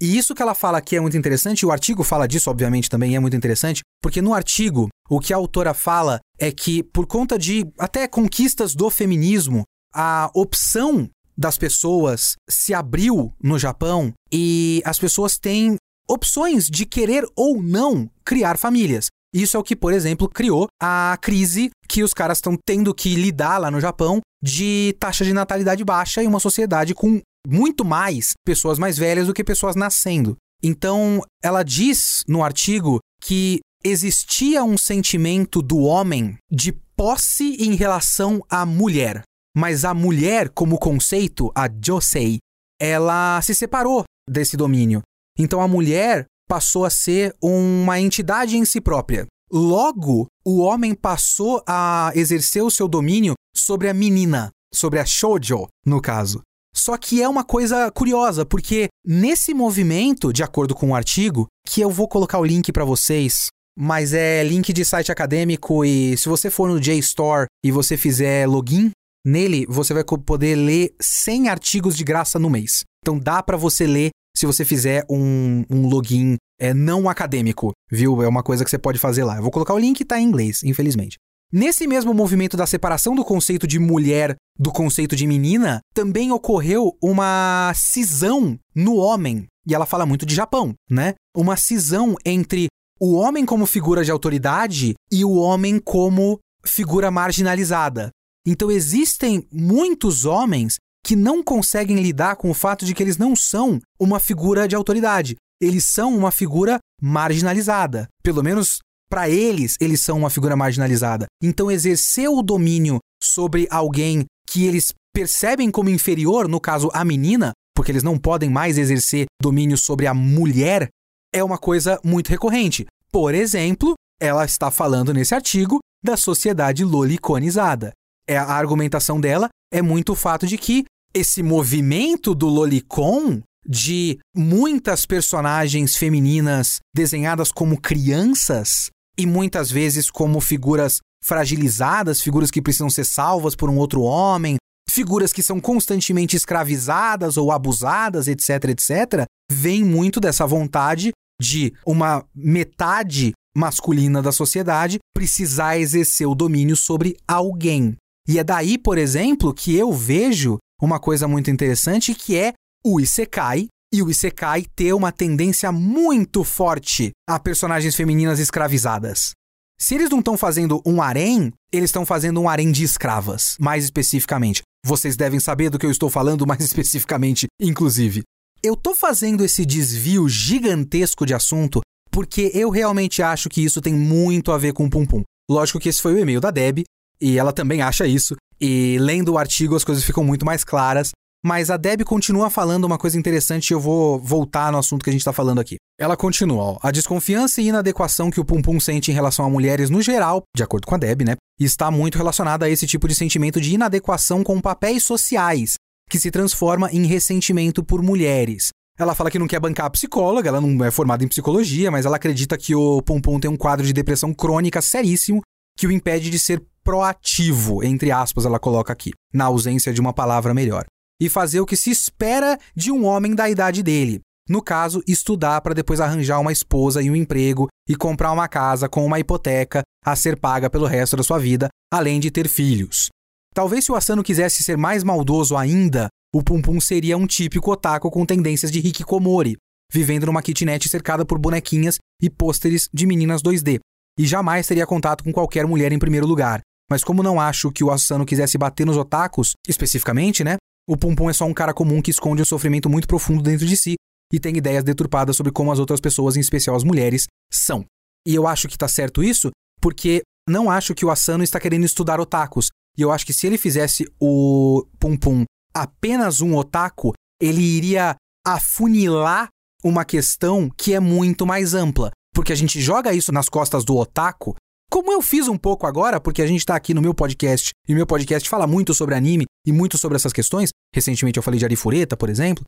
E 0.00 0.16
isso 0.16 0.34
que 0.34 0.40
ela 0.40 0.54
fala 0.54 0.78
aqui 0.78 0.96
é 0.96 1.00
muito 1.00 1.16
interessante, 1.16 1.60
e 1.60 1.66
o 1.66 1.70
artigo 1.70 2.02
fala 2.02 2.26
disso, 2.26 2.50
obviamente, 2.50 2.88
também 2.88 3.14
é 3.14 3.20
muito 3.20 3.36
interessante, 3.36 3.82
porque 4.02 4.22
no 4.22 4.32
artigo, 4.32 4.88
o 5.10 5.20
que 5.20 5.34
a 5.34 5.36
autora 5.36 5.74
fala 5.74 6.18
é 6.38 6.50
que, 6.50 6.82
por 6.82 7.06
conta 7.06 7.38
de 7.38 7.66
até 7.78 8.08
conquistas 8.08 8.74
do 8.74 8.88
feminismo, 8.88 9.62
a 9.94 10.30
opção 10.34 11.08
das 11.36 11.58
pessoas 11.58 12.34
se 12.48 12.72
abriu 12.72 13.32
no 13.42 13.58
Japão 13.58 14.12
e 14.32 14.82
as 14.84 14.98
pessoas 14.98 15.38
têm 15.38 15.76
opções 16.08 16.66
de 16.66 16.86
querer 16.86 17.24
ou 17.36 17.62
não 17.62 18.10
criar 18.24 18.58
famílias. 18.58 19.06
Isso 19.32 19.56
é 19.56 19.60
o 19.60 19.62
que, 19.62 19.76
por 19.76 19.92
exemplo, 19.92 20.28
criou 20.28 20.66
a 20.82 21.16
crise 21.20 21.70
que 21.88 22.02
os 22.02 22.12
caras 22.12 22.38
estão 22.38 22.56
tendo 22.66 22.94
que 22.94 23.14
lidar 23.14 23.58
lá 23.58 23.70
no 23.70 23.80
Japão 23.80 24.20
de 24.42 24.96
taxa 24.98 25.24
de 25.24 25.32
natalidade 25.32 25.84
baixa 25.84 26.22
e 26.22 26.26
uma 26.26 26.40
sociedade 26.40 26.94
com 26.94 27.20
muito 27.46 27.84
mais 27.84 28.32
pessoas 28.44 28.78
mais 28.78 28.96
velhas 28.96 29.26
do 29.26 29.34
que 29.34 29.44
pessoas 29.44 29.76
nascendo. 29.76 30.36
Então, 30.62 31.22
ela 31.42 31.62
diz 31.62 32.22
no 32.28 32.44
artigo 32.44 32.98
que 33.20 33.60
existia 33.84 34.62
um 34.62 34.76
sentimento 34.76 35.62
do 35.62 35.78
homem 35.78 36.36
de 36.50 36.72
posse 36.96 37.56
em 37.58 37.74
relação 37.74 38.44
à 38.48 38.66
mulher. 38.66 39.22
Mas 39.56 39.84
a 39.84 39.94
mulher, 39.94 40.50
como 40.50 40.78
conceito, 40.78 41.50
a 41.54 41.68
Josei, 41.82 42.38
ela 42.78 43.40
se 43.42 43.54
separou 43.54 44.04
desse 44.28 44.56
domínio. 44.56 45.02
Então 45.38 45.60
a 45.60 45.68
mulher 45.68 46.26
passou 46.48 46.84
a 46.84 46.90
ser 46.90 47.34
uma 47.42 48.00
entidade 48.00 48.56
em 48.56 48.64
si 48.64 48.80
própria. 48.80 49.26
Logo, 49.50 50.26
o 50.44 50.60
homem 50.60 50.94
passou 50.94 51.62
a 51.66 52.12
exercer 52.14 52.62
o 52.62 52.70
seu 52.70 52.86
domínio 52.86 53.34
sobre 53.56 53.88
a 53.88 53.94
menina, 53.94 54.50
sobre 54.72 55.00
a 55.00 55.04
shoujo, 55.04 55.66
no 55.84 56.00
caso. 56.00 56.40
Só 56.74 56.96
que 56.96 57.22
é 57.22 57.28
uma 57.28 57.44
coisa 57.44 57.90
curiosa, 57.90 58.46
porque 58.46 58.88
nesse 59.04 59.52
movimento, 59.52 60.32
de 60.32 60.42
acordo 60.42 60.74
com 60.74 60.90
o 60.90 60.94
artigo, 60.94 61.46
que 61.66 61.80
eu 61.80 61.90
vou 61.90 62.08
colocar 62.08 62.38
o 62.38 62.44
link 62.44 62.72
para 62.72 62.84
vocês, 62.84 63.48
mas 63.78 64.12
é 64.12 64.42
link 64.44 64.72
de 64.72 64.84
site 64.84 65.10
acadêmico 65.10 65.84
e 65.84 66.16
se 66.16 66.28
você 66.28 66.50
for 66.50 66.68
no 66.68 66.80
JSTOR 66.80 67.46
e 67.64 67.70
você 67.70 67.96
fizer 67.96 68.46
login, 68.46 68.90
nele 69.24 69.66
você 69.68 69.94
vai 69.94 70.04
poder 70.04 70.56
ler 70.56 70.94
100 71.00 71.48
artigos 71.48 71.96
de 71.96 72.04
graça 72.04 72.38
no 72.38 72.50
mês. 72.50 72.84
Então 73.02 73.18
dá 73.18 73.42
para 73.42 73.56
você 73.56 73.86
ler 73.86 74.10
se 74.36 74.46
você 74.46 74.64
fizer 74.64 75.04
um, 75.10 75.64
um 75.70 75.88
login 75.88 76.36
é, 76.60 76.72
não 76.72 77.08
acadêmico, 77.08 77.72
viu? 77.90 78.22
É 78.22 78.28
uma 78.28 78.42
coisa 78.42 78.64
que 78.64 78.70
você 78.70 78.78
pode 78.78 78.98
fazer 78.98 79.24
lá. 79.24 79.36
Eu 79.36 79.42
vou 79.42 79.50
colocar 79.50 79.74
o 79.74 79.78
link, 79.78 80.04
tá 80.04 80.20
em 80.20 80.24
inglês, 80.24 80.62
infelizmente. 80.62 81.16
Nesse 81.52 81.84
mesmo 81.84 82.14
movimento 82.14 82.56
da 82.56 82.64
separação 82.64 83.12
do 83.12 83.24
conceito 83.24 83.66
de 83.66 83.78
mulher 83.80 84.36
do 84.56 84.70
conceito 84.70 85.16
de 85.16 85.26
menina, 85.26 85.80
também 85.92 86.30
ocorreu 86.30 86.96
uma 87.02 87.72
cisão 87.74 88.56
no 88.72 88.94
homem. 88.96 89.46
E 89.66 89.74
ela 89.74 89.84
fala 89.84 90.06
muito 90.06 90.24
de 90.24 90.34
Japão, 90.34 90.74
né? 90.88 91.14
Uma 91.36 91.56
cisão 91.56 92.14
entre 92.24 92.68
o 93.00 93.14
homem 93.14 93.44
como 93.44 93.66
figura 93.66 94.04
de 94.04 94.12
autoridade 94.12 94.94
e 95.10 95.24
o 95.24 95.32
homem 95.32 95.80
como 95.80 96.38
figura 96.64 97.10
marginalizada. 97.10 98.10
Então 98.46 98.70
existem 98.70 99.44
muitos 99.50 100.24
homens 100.24 100.76
que 101.04 101.16
não 101.16 101.42
conseguem 101.42 101.96
lidar 101.96 102.36
com 102.36 102.50
o 102.50 102.54
fato 102.54 102.84
de 102.84 102.94
que 102.94 103.02
eles 103.02 103.16
não 103.16 103.34
são 103.34 103.80
uma 103.98 104.20
figura 104.20 104.68
de 104.68 104.76
autoridade. 104.76 105.34
Eles 105.60 105.84
são 105.84 106.16
uma 106.16 106.30
figura 106.30 106.78
marginalizada. 107.02 108.06
Pelo 108.22 108.42
menos 108.42 108.78
para 109.10 109.28
eles, 109.28 109.76
eles 109.80 110.00
são 110.00 110.18
uma 110.18 110.30
figura 110.30 110.56
marginalizada. 110.56 111.26
Então, 111.42 111.70
exercer 111.70 112.28
o 112.28 112.42
domínio 112.42 112.98
sobre 113.22 113.66
alguém 113.70 114.24
que 114.48 114.66
eles 114.66 114.92
percebem 115.12 115.70
como 115.70 115.90
inferior, 115.90 116.48
no 116.48 116.60
caso 116.60 116.88
a 116.92 117.04
menina, 117.04 117.52
porque 117.74 117.90
eles 117.90 118.04
não 118.04 118.16
podem 118.16 118.48
mais 118.48 118.78
exercer 118.78 119.26
domínio 119.42 119.76
sobre 119.76 120.06
a 120.06 120.14
mulher, 120.14 120.88
é 121.34 121.42
uma 121.42 121.58
coisa 121.58 122.00
muito 122.04 122.28
recorrente. 122.28 122.86
Por 123.10 123.34
exemplo, 123.34 123.94
ela 124.20 124.44
está 124.44 124.70
falando 124.70 125.12
nesse 125.12 125.34
artigo 125.34 125.78
da 126.04 126.16
sociedade 126.16 126.84
loliconizada. 126.84 127.92
É 128.28 128.36
a 128.36 128.44
argumentação 128.44 129.20
dela 129.20 129.48
é 129.72 129.82
muito 129.82 130.12
o 130.12 130.16
fato 130.16 130.46
de 130.46 130.56
que 130.56 130.84
esse 131.12 131.42
movimento 131.42 132.34
do 132.34 132.46
lolicon 132.46 133.40
de 133.66 134.18
muitas 134.34 135.04
personagens 135.04 135.96
femininas 135.96 136.78
desenhadas 136.94 137.50
como 137.50 137.80
crianças 137.80 138.90
e 139.20 139.26
muitas 139.26 139.70
vezes 139.70 140.10
como 140.10 140.40
figuras 140.40 141.00
fragilizadas, 141.22 142.22
figuras 142.22 142.50
que 142.50 142.62
precisam 142.62 142.88
ser 142.88 143.04
salvas 143.04 143.54
por 143.54 143.68
um 143.68 143.76
outro 143.76 144.02
homem, 144.02 144.56
figuras 144.88 145.32
que 145.32 145.42
são 145.42 145.60
constantemente 145.60 146.36
escravizadas 146.36 147.36
ou 147.36 147.52
abusadas, 147.52 148.26
etc, 148.26 148.70
etc, 148.70 149.24
vem 149.50 149.84
muito 149.84 150.18
dessa 150.18 150.46
vontade 150.46 151.12
de 151.40 151.72
uma 151.86 152.24
metade 152.34 153.32
masculina 153.56 154.22
da 154.22 154.32
sociedade 154.32 154.98
precisar 155.14 155.78
exercer 155.78 156.26
o 156.26 156.34
domínio 156.34 156.76
sobre 156.76 157.16
alguém. 157.26 157.96
E 158.28 158.38
é 158.38 158.44
daí, 158.44 158.78
por 158.78 158.96
exemplo, 158.96 159.52
que 159.52 159.74
eu 159.74 159.92
vejo 159.92 160.58
uma 160.80 160.98
coisa 160.98 161.26
muito 161.26 161.50
interessante 161.50 162.14
que 162.14 162.36
é 162.36 162.52
o 162.84 163.00
Isekai 163.00 163.68
e 163.92 164.02
o 164.02 164.10
Isekai 164.10 164.64
ter 164.74 164.92
uma 164.92 165.10
tendência 165.10 165.72
muito 165.72 166.44
forte 166.44 167.10
a 167.28 167.38
personagens 167.38 167.94
femininas 167.94 168.38
escravizadas. 168.38 169.32
Se 169.78 169.94
eles 169.94 170.10
não 170.10 170.18
estão 170.18 170.36
fazendo 170.36 170.82
um 170.84 171.00
harém, 171.00 171.52
eles 171.72 171.88
estão 171.88 172.04
fazendo 172.04 172.40
um 172.40 172.48
harém 172.48 172.70
de 172.70 172.84
escravas, 172.84 173.56
mais 173.58 173.84
especificamente. 173.84 174.62
Vocês 174.84 175.16
devem 175.16 175.40
saber 175.40 175.70
do 175.70 175.78
que 175.78 175.86
eu 175.86 175.90
estou 175.90 176.10
falando 176.10 176.44
mais 176.48 176.60
especificamente, 176.60 177.46
inclusive. 177.60 178.22
Eu 178.62 178.76
tô 178.76 178.94
fazendo 178.94 179.44
esse 179.44 179.64
desvio 179.64 180.28
gigantesco 180.28 181.24
de 181.24 181.32
assunto 181.32 181.80
porque 182.10 182.50
eu 182.52 182.70
realmente 182.70 183.22
acho 183.22 183.48
que 183.48 183.64
isso 183.64 183.80
tem 183.80 183.94
muito 183.94 184.52
a 184.52 184.58
ver 184.58 184.72
com 184.72 184.84
o 184.84 184.90
Pum 184.90 185.06
Pum. 185.06 185.22
Lógico 185.50 185.78
que 185.78 185.88
esse 185.88 186.02
foi 186.02 186.14
o 186.14 186.18
e-mail 186.18 186.40
da 186.40 186.50
Deb, 186.50 186.84
e 187.20 187.38
ela 187.38 187.52
também 187.52 187.82
acha 187.82 188.06
isso. 188.06 188.34
E 188.60 188.98
lendo 188.98 189.32
o 189.32 189.38
artigo 189.38 189.76
as 189.76 189.84
coisas 189.84 190.04
ficam 190.04 190.24
muito 190.24 190.44
mais 190.44 190.64
claras. 190.64 191.10
Mas 191.42 191.70
a 191.70 191.78
Deb 191.78 192.02
continua 192.04 192.50
falando 192.50 192.84
uma 192.84 192.98
coisa 192.98 193.18
interessante 193.18 193.70
e 193.70 193.74
eu 193.74 193.80
vou 193.80 194.18
voltar 194.18 194.70
no 194.70 194.76
assunto 194.76 195.02
que 195.02 195.08
a 195.08 195.12
gente 195.12 195.22
está 195.22 195.32
falando 195.32 195.58
aqui. 195.58 195.76
Ela 195.98 196.14
continua, 196.14 196.62
ó, 196.62 196.78
a 196.82 196.90
desconfiança 196.90 197.62
e 197.62 197.68
inadequação 197.68 198.30
que 198.30 198.38
o 198.38 198.44
Pum 198.44 198.60
Pum 198.60 198.78
sente 198.78 199.10
em 199.10 199.14
relação 199.14 199.46
a 199.46 199.50
mulheres 199.50 199.88
no 199.88 200.02
geral, 200.02 200.42
de 200.54 200.62
acordo 200.62 200.86
com 200.86 200.94
a 200.94 200.98
Deb, 200.98 201.22
né, 201.22 201.36
está 201.58 201.90
muito 201.90 202.18
relacionada 202.18 202.66
a 202.66 202.68
esse 202.68 202.86
tipo 202.86 203.08
de 203.08 203.14
sentimento 203.14 203.58
de 203.58 203.72
inadequação 203.72 204.44
com 204.44 204.60
papéis 204.60 205.02
sociais, 205.02 205.74
que 206.10 206.18
se 206.18 206.30
transforma 206.30 206.90
em 206.92 207.06
ressentimento 207.06 207.82
por 207.82 208.02
mulheres. 208.02 208.68
Ela 208.98 209.14
fala 209.14 209.30
que 209.30 209.38
não 209.38 209.48
quer 209.48 209.60
bancar 209.60 209.86
a 209.86 209.90
psicóloga, 209.90 210.50
ela 210.50 210.60
não 210.60 210.84
é 210.84 210.90
formada 210.90 211.24
em 211.24 211.28
psicologia, 211.28 211.90
mas 211.90 212.04
ela 212.04 212.16
acredita 212.16 212.58
que 212.58 212.74
o 212.74 213.00
Pum 213.00 213.18
Pum 213.18 213.40
tem 213.40 213.50
um 213.50 213.56
quadro 213.56 213.86
de 213.86 213.94
depressão 213.94 214.34
crônica 214.34 214.82
seríssimo 214.82 215.40
que 215.74 215.86
o 215.86 215.92
impede 215.92 216.28
de 216.28 216.38
ser 216.38 216.62
proativo, 216.84 217.82
entre 217.82 218.10
aspas, 218.10 218.44
ela 218.44 218.58
coloca 218.58 218.92
aqui, 218.92 219.12
na 219.32 219.46
ausência 219.46 219.92
de 219.92 220.00
uma 220.02 220.12
palavra 220.12 220.52
melhor. 220.52 220.84
E 221.20 221.28
fazer 221.28 221.60
o 221.60 221.66
que 221.66 221.76
se 221.76 221.90
espera 221.90 222.58
de 222.74 222.90
um 222.90 223.04
homem 223.04 223.34
da 223.34 223.48
idade 223.50 223.82
dele. 223.82 224.20
No 224.48 224.62
caso, 224.62 225.02
estudar 225.06 225.60
para 225.60 225.74
depois 225.74 226.00
arranjar 226.00 226.40
uma 226.40 226.50
esposa 226.50 227.02
e 227.02 227.10
um 227.10 227.14
emprego 227.14 227.68
e 227.88 227.94
comprar 227.94 228.32
uma 228.32 228.48
casa 228.48 228.88
com 228.88 229.04
uma 229.04 229.20
hipoteca 229.20 229.82
a 230.04 230.16
ser 230.16 230.38
paga 230.38 230.68
pelo 230.70 230.86
resto 230.86 231.16
da 231.16 231.22
sua 231.22 231.38
vida, 231.38 231.68
além 231.92 232.18
de 232.18 232.30
ter 232.30 232.48
filhos. 232.48 233.08
Talvez 233.54 233.84
se 233.84 233.92
o 233.92 233.94
Asano 233.94 234.22
quisesse 234.22 234.62
ser 234.62 234.76
mais 234.76 235.04
maldoso 235.04 235.56
ainda, 235.56 236.08
o 236.34 236.42
Pum 236.42 236.62
Pum 236.62 236.80
seria 236.80 237.16
um 237.16 237.26
típico 237.26 237.72
otaku 237.72 238.10
com 238.10 238.24
tendências 238.24 238.70
de 238.70 238.78
hikikomori, 238.78 239.56
vivendo 239.92 240.26
numa 240.26 240.42
kitnet 240.42 240.88
cercada 240.88 241.24
por 241.24 241.38
bonequinhas 241.38 241.98
e 242.22 242.30
pôsteres 242.30 242.88
de 242.92 243.06
meninas 243.06 243.42
2D, 243.42 243.80
e 244.18 244.26
jamais 244.26 244.66
teria 244.66 244.86
contato 244.86 245.24
com 245.24 245.32
qualquer 245.32 245.66
mulher 245.66 245.92
em 245.92 245.98
primeiro 245.98 246.26
lugar, 246.26 246.60
mas 246.88 247.02
como 247.02 247.22
não 247.22 247.40
acho 247.40 247.70
que 247.72 247.82
o 247.82 247.90
Asano 247.90 248.26
quisesse 248.26 248.56
bater 248.56 248.86
nos 248.86 248.96
otakus, 248.96 249.52
especificamente, 249.66 250.42
né? 250.44 250.56
O 250.90 250.96
Pum 250.96 251.14
Pum 251.14 251.30
é 251.30 251.32
só 251.32 251.44
um 251.44 251.54
cara 251.54 251.72
comum 251.72 252.02
que 252.02 252.10
esconde 252.10 252.42
um 252.42 252.44
sofrimento 252.44 252.90
muito 252.90 253.06
profundo 253.06 253.44
dentro 253.44 253.64
de 253.64 253.76
si 253.76 253.94
e 254.32 254.40
tem 254.40 254.56
ideias 254.56 254.82
deturpadas 254.82 255.36
sobre 255.36 255.52
como 255.52 255.70
as 255.70 255.78
outras 255.78 256.00
pessoas, 256.00 256.36
em 256.36 256.40
especial 256.40 256.74
as 256.74 256.82
mulheres, 256.82 257.28
são. 257.48 257.84
E 258.26 258.34
eu 258.34 258.44
acho 258.44 258.66
que 258.66 258.76
tá 258.76 258.88
certo 258.88 259.22
isso 259.22 259.52
porque 259.80 260.22
não 260.48 260.68
acho 260.68 260.92
que 260.92 261.04
o 261.04 261.10
Asano 261.10 261.44
está 261.44 261.60
querendo 261.60 261.84
estudar 261.84 262.18
otakus. 262.18 262.70
E 262.98 263.02
eu 263.02 263.12
acho 263.12 263.24
que 263.24 263.32
se 263.32 263.46
ele 263.46 263.56
fizesse 263.56 264.04
o 264.20 264.84
Pum 264.98 265.16
Pum 265.16 265.44
apenas 265.72 266.40
um 266.40 266.56
otaku, 266.56 267.12
ele 267.40 267.62
iria 267.62 268.16
afunilar 268.44 269.46
uma 269.84 270.04
questão 270.04 270.68
que 270.76 270.92
é 270.92 270.98
muito 270.98 271.46
mais 271.46 271.72
ampla. 271.72 272.10
Porque 272.34 272.52
a 272.52 272.56
gente 272.56 272.80
joga 272.80 273.14
isso 273.14 273.30
nas 273.30 273.48
costas 273.48 273.84
do 273.84 273.96
otaku 273.96 274.56
como 274.90 275.12
eu 275.12 275.22
fiz 275.22 275.46
um 275.46 275.56
pouco 275.56 275.86
agora, 275.86 276.20
porque 276.20 276.42
a 276.42 276.46
gente 276.46 276.58
está 276.58 276.74
aqui 276.74 276.92
no 276.92 277.00
meu 277.00 277.14
podcast, 277.14 277.70
e 277.88 277.94
meu 277.94 278.04
podcast 278.04 278.48
fala 278.48 278.66
muito 278.66 278.92
sobre 278.92 279.14
anime 279.14 279.44
e 279.64 279.70
muito 279.70 279.96
sobre 279.96 280.16
essas 280.16 280.32
questões. 280.32 280.70
Recentemente 280.92 281.36
eu 281.36 281.42
falei 281.42 281.58
de 281.58 281.64
Arifureta, 281.64 282.16
por 282.16 282.28
exemplo. 282.28 282.64